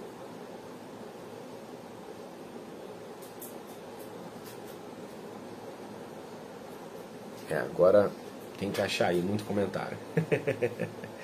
É, 7.48 7.56
agora 7.58 8.10
tem 8.58 8.72
que 8.72 8.80
achar 8.80 9.08
aí, 9.08 9.20
muito 9.20 9.44
comentário. 9.44 9.96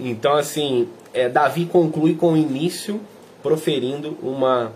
Então, 0.00 0.34
assim, 0.34 0.88
é, 1.12 1.28
Davi 1.28 1.66
conclui 1.66 2.14
com 2.14 2.32
o 2.32 2.36
início 2.36 3.00
proferindo 3.42 4.16
uma 4.22 4.72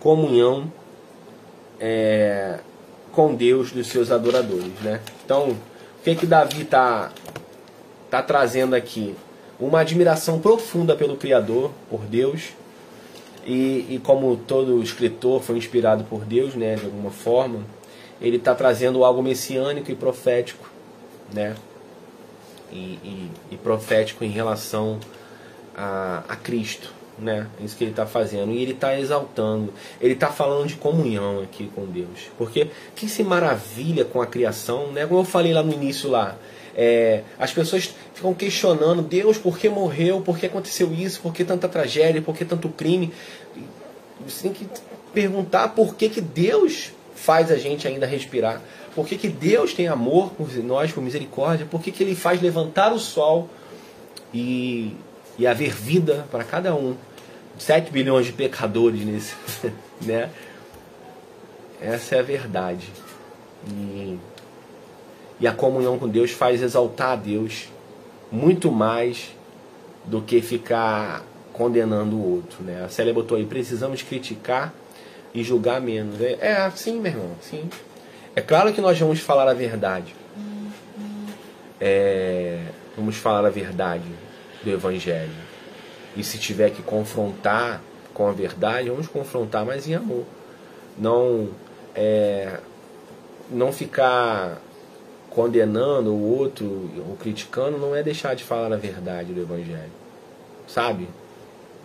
comunhão 0.00 0.70
é, 1.80 2.58
com 3.12 3.34
Deus 3.34 3.72
dos 3.72 3.86
seus 3.86 4.10
adoradores, 4.10 4.72
né? 4.82 5.00
Então, 5.24 5.50
o 5.50 5.56
que 6.02 6.10
é 6.10 6.14
que 6.14 6.26
Davi 6.26 6.62
está 6.62 7.10
tá 8.10 8.22
trazendo 8.22 8.74
aqui? 8.74 9.14
Uma 9.58 9.80
admiração 9.80 10.40
profunda 10.40 10.94
pelo 10.94 11.16
Criador, 11.16 11.70
por 11.88 12.00
Deus, 12.00 12.52
e, 13.46 13.86
e 13.88 14.00
como 14.02 14.36
todo 14.36 14.82
escritor 14.82 15.40
foi 15.40 15.56
inspirado 15.56 16.04
por 16.04 16.24
Deus, 16.24 16.54
né, 16.54 16.76
de 16.76 16.86
alguma 16.86 17.10
forma, 17.10 17.60
ele 18.20 18.36
está 18.36 18.54
trazendo 18.54 19.04
algo 19.04 19.22
messiânico 19.22 19.90
e 19.90 19.94
profético, 19.94 20.68
né? 21.32 21.54
E, 22.72 22.98
e, 23.02 23.30
e 23.52 23.56
profético 23.56 24.24
em 24.24 24.30
relação 24.30 24.98
a, 25.76 26.22
a 26.28 26.36
Cristo. 26.36 26.92
Né? 27.18 27.46
É 27.60 27.64
isso 27.64 27.76
que 27.76 27.84
ele 27.84 27.92
está 27.92 28.06
fazendo. 28.06 28.52
E 28.52 28.60
ele 28.60 28.72
está 28.72 28.98
exaltando. 28.98 29.72
Ele 30.00 30.14
está 30.14 30.28
falando 30.28 30.66
de 30.66 30.74
comunhão 30.74 31.42
aqui 31.42 31.70
com 31.74 31.86
Deus. 31.86 32.30
Porque 32.36 32.68
quem 32.94 33.08
se 33.08 33.22
maravilha 33.22 34.04
com 34.04 34.20
a 34.20 34.26
criação, 34.26 34.90
né? 34.92 35.06
como 35.06 35.20
eu 35.20 35.24
falei 35.24 35.52
lá 35.52 35.62
no 35.62 35.72
início 35.72 36.10
lá, 36.10 36.36
é, 36.76 37.22
as 37.38 37.52
pessoas 37.52 37.94
ficam 38.14 38.34
questionando 38.34 39.00
Deus 39.00 39.38
por 39.38 39.58
que 39.58 39.68
morreu, 39.68 40.20
por 40.20 40.38
que 40.38 40.46
aconteceu 40.46 40.92
isso, 40.92 41.20
por 41.20 41.32
que 41.32 41.44
tanta 41.44 41.68
tragédia, 41.68 42.20
por 42.20 42.36
que 42.36 42.44
tanto 42.44 42.68
crime. 42.68 43.12
Você 44.26 44.42
tem 44.42 44.52
que 44.52 44.66
perguntar 45.12 45.68
por 45.68 45.94
que, 45.94 46.08
que 46.08 46.20
Deus 46.20 46.92
faz 47.14 47.50
a 47.50 47.56
gente 47.56 47.86
ainda 47.86 48.06
respirar. 48.06 48.60
Por 48.94 49.06
que, 49.06 49.16
que 49.16 49.28
Deus 49.28 49.74
tem 49.74 49.88
amor 49.88 50.30
por 50.30 50.52
nós, 50.58 50.92
por 50.92 51.02
misericórdia? 51.02 51.66
Por 51.66 51.82
que, 51.82 51.90
que 51.90 52.02
Ele 52.02 52.14
faz 52.14 52.40
levantar 52.40 52.92
o 52.92 52.98
sol 52.98 53.48
e, 54.32 54.94
e 55.38 55.46
haver 55.46 55.72
vida 55.72 56.26
para 56.30 56.44
cada 56.44 56.74
um? 56.74 56.94
7 57.58 57.90
bilhões 57.90 58.26
de 58.26 58.32
pecadores 58.32 59.04
nesse. 59.04 59.34
Né? 60.02 60.28
Essa 61.80 62.16
é 62.16 62.18
a 62.18 62.22
verdade. 62.22 62.90
E, 63.70 64.18
E 65.40 65.46
a 65.46 65.52
comunhão 65.52 65.98
com 65.98 66.08
Deus 66.08 66.32
faz 66.32 66.60
exaltar 66.60 67.12
a 67.12 67.16
Deus 67.16 67.68
muito 68.30 68.70
mais 68.72 69.34
do 70.04 70.20
que 70.20 70.42
ficar 70.42 71.24
condenando 71.52 72.16
o 72.16 72.34
outro. 72.34 72.62
Né? 72.62 72.84
A 72.84 72.88
Célia 72.88 73.14
botou 73.14 73.38
aí, 73.38 73.46
precisamos 73.46 74.02
criticar 74.02 74.74
e 75.32 75.42
julgar 75.42 75.80
menos. 75.80 76.20
É, 76.20 76.38
é 76.40 76.56
assim, 76.56 77.00
meu 77.00 77.12
irmão, 77.12 77.30
sim. 77.40 77.70
É 78.36 78.40
claro 78.40 78.72
que 78.72 78.80
nós 78.80 78.98
vamos 78.98 79.20
falar 79.20 79.48
a 79.48 79.54
verdade. 79.54 80.14
É, 81.80 82.64
vamos 82.96 83.16
falar 83.16 83.46
a 83.46 83.50
verdade 83.50 84.08
do 84.62 84.70
Evangelho. 84.70 85.30
E 86.16 86.24
se 86.24 86.38
tiver 86.38 86.70
que 86.70 86.82
confrontar 86.82 87.80
com 88.12 88.26
a 88.26 88.32
verdade, 88.32 88.90
vamos 88.90 89.06
confrontar, 89.06 89.64
mas 89.64 89.86
em 89.86 89.94
amor. 89.94 90.24
Não, 90.98 91.48
é, 91.94 92.58
não 93.50 93.72
ficar 93.72 94.60
condenando 95.30 96.12
o 96.12 96.36
outro 96.36 96.90
ou 97.08 97.16
criticando 97.16 97.78
não 97.78 97.94
é 97.94 98.02
deixar 98.02 98.34
de 98.34 98.42
falar 98.42 98.72
a 98.72 98.76
verdade 98.76 99.32
do 99.32 99.40
Evangelho. 99.40 99.92
Sabe? 100.66 101.08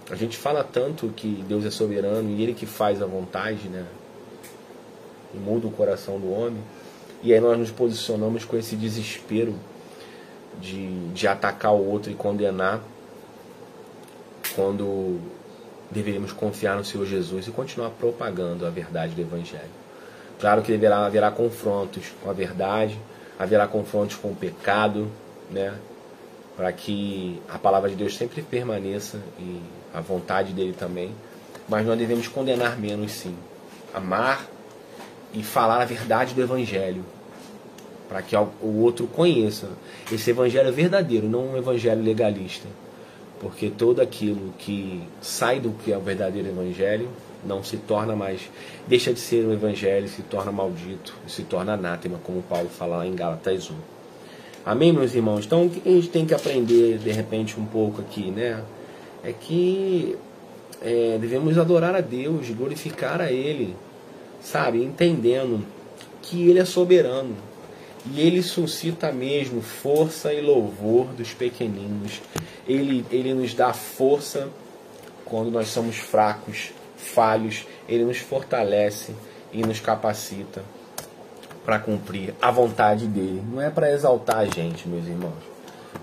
A 0.10 0.16
gente 0.16 0.38
fala 0.38 0.64
tanto 0.64 1.10
que 1.10 1.44
Deus 1.48 1.64
é 1.66 1.70
soberano 1.70 2.30
e 2.30 2.42
Ele 2.42 2.54
que 2.56 2.66
faz 2.66 3.02
a 3.02 3.06
vontade, 3.06 3.68
né? 3.68 3.86
E 5.34 5.38
muda 5.38 5.68
o 5.68 5.72
coração 5.72 6.20
do 6.20 6.32
homem. 6.32 6.62
E 7.22 7.34
aí 7.34 7.40
nós 7.40 7.58
nos 7.58 7.72
posicionamos 7.72 8.46
com 8.46 8.58
esse 8.58 8.76
desespero 8.76 9.56
de, 10.62 11.10
de 11.10 11.28
atacar 11.28 11.74
o 11.74 11.86
outro 11.86 12.12
e 12.12 12.16
condenar 12.16 12.82
quando 14.56 15.20
deveríamos 15.92 16.32
confiar 16.32 16.76
no 16.76 16.86
Senhor 16.86 17.06
Jesus 17.06 17.48
e 17.48 17.52
continuar 17.52 17.90
propagando 17.92 18.66
a 18.66 18.70
verdade 18.70 19.14
do 19.14 19.22
Evangelho. 19.22 19.80
Claro 20.40 20.62
que 20.62 20.72
deverá, 20.72 21.06
haverá 21.06 21.32
confrontos 21.32 22.06
com 22.24 22.30
a 22.30 22.34
verdade, 22.34 23.00
haverá 23.38 23.68
confrontos 23.68 24.16
com 24.16 24.30
o 24.30 24.36
pecado, 24.36 25.08
né? 25.52 25.74
para 26.60 26.74
que 26.74 27.42
a 27.48 27.58
palavra 27.58 27.90
de 27.90 27.96
Deus 27.96 28.18
sempre 28.18 28.42
permaneça 28.42 29.18
e 29.40 29.62
a 29.94 30.02
vontade 30.02 30.52
dele 30.52 30.76
também. 30.78 31.16
Mas 31.70 31.86
nós 31.86 31.98
devemos 31.98 32.28
condenar 32.28 32.78
menos, 32.78 33.14
sim. 33.14 33.34
Amar 33.94 34.46
e 35.34 35.44
falar 35.44 35.82
a 35.82 35.86
verdade 35.86 36.34
do 36.34 36.42
Evangelho, 36.42 37.04
para 38.08 38.22
que 38.22 38.36
o 38.36 38.82
outro 38.82 39.08
conheça 39.08 39.70
esse 40.12 40.32
Evangelho 40.32 40.74
verdadeiro, 40.74 41.28
não 41.28 41.50
um 41.52 41.58
Evangelho 41.58 42.04
legalista. 42.04 42.68
Porque 43.40 43.70
todo 43.70 44.02
aquilo 44.02 44.54
que 44.58 45.02
sai 45.22 45.60
do 45.60 45.72
que 45.72 45.94
é 45.94 45.98
o 45.98 46.02
verdadeiro 46.02 46.50
Evangelho 46.50 47.10
não 47.46 47.64
se 47.64 47.78
torna 47.78 48.16
mais, 48.16 48.42
deixa 48.88 49.14
de 49.14 49.20
ser 49.20 49.46
um 49.46 49.54
Evangelho, 49.54 50.10
se 50.10 50.22
torna 50.24 50.52
maldito, 50.52 51.14
se 51.28 51.44
torna 51.44 51.74
anátema, 51.74 52.20
como 52.24 52.42
Paulo 52.42 52.70
fala 52.70 53.06
em 53.08 53.16
Gálatas 53.16 53.70
1. 53.70 53.76
Amém, 54.66 54.92
meus 54.92 55.16
irmãos? 55.16 55.46
Então, 55.46 55.66
o 55.66 55.70
que 55.70 55.88
a 55.88 55.92
gente 55.92 56.10
tem 56.10 56.26
que 56.26 56.34
aprender, 56.34 56.98
de 56.98 57.12
repente, 57.12 57.58
um 57.58 57.66
pouco 57.66 58.02
aqui, 58.02 58.30
né? 58.30 58.62
É 59.24 59.32
que 59.32 60.18
é, 60.82 61.18
devemos 61.20 61.58
adorar 61.58 61.96
a 61.96 62.02
Deus, 62.02 62.50
glorificar 62.50 63.22
a 63.22 63.32
Ele, 63.32 63.76
sabe? 64.42 64.84
Entendendo 64.84 65.66
que 66.22 66.50
Ele 66.50 66.60
é 66.60 66.66
soberano, 66.66 67.36
e 68.06 68.22
ele 68.22 68.42
suscita 68.42 69.12
mesmo 69.12 69.62
força 69.62 70.34
e 70.34 70.42
louvor 70.42 71.08
dos 71.08 71.34
pequeninos. 71.34 72.22
Ele, 72.68 73.06
ele 73.12 73.34
nos 73.34 73.54
dá 73.54 73.74
força 73.74 74.50
quando 75.26 75.52
nós 75.52 75.68
somos 75.68 75.98
fracos, 75.98 76.72
falhos. 76.98 77.68
Ele 77.88 78.06
nos 78.06 78.18
fortalece 78.18 79.14
e 79.52 79.62
nos 79.62 79.80
capacita 79.80 80.64
para 81.66 81.78
cumprir 81.78 82.34
a 82.42 82.50
vontade 82.52 83.06
dele. 83.06 83.44
Não 83.52 83.62
é 83.62 83.70
para 83.70 83.92
exaltar 83.92 84.38
a 84.38 84.46
gente, 84.46 84.88
meus 84.88 85.06
irmãos, 85.06 85.44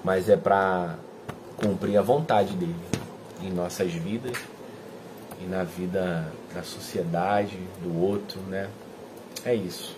mas 0.05 0.29
é 0.29 0.37
para 0.37 0.97
cumprir 1.57 1.97
a 1.97 2.03
vontade 2.03 2.53
dele 2.55 2.77
em 3.43 3.51
nossas 3.51 3.93
vidas 3.93 4.37
e 5.41 5.45
na 5.45 5.65
vida 5.65 6.31
da 6.55 6.63
sociedade, 6.63 7.59
do 7.83 8.01
outro, 8.01 8.41
né? 8.43 8.69
É 9.45 9.55
isso. 9.55 9.96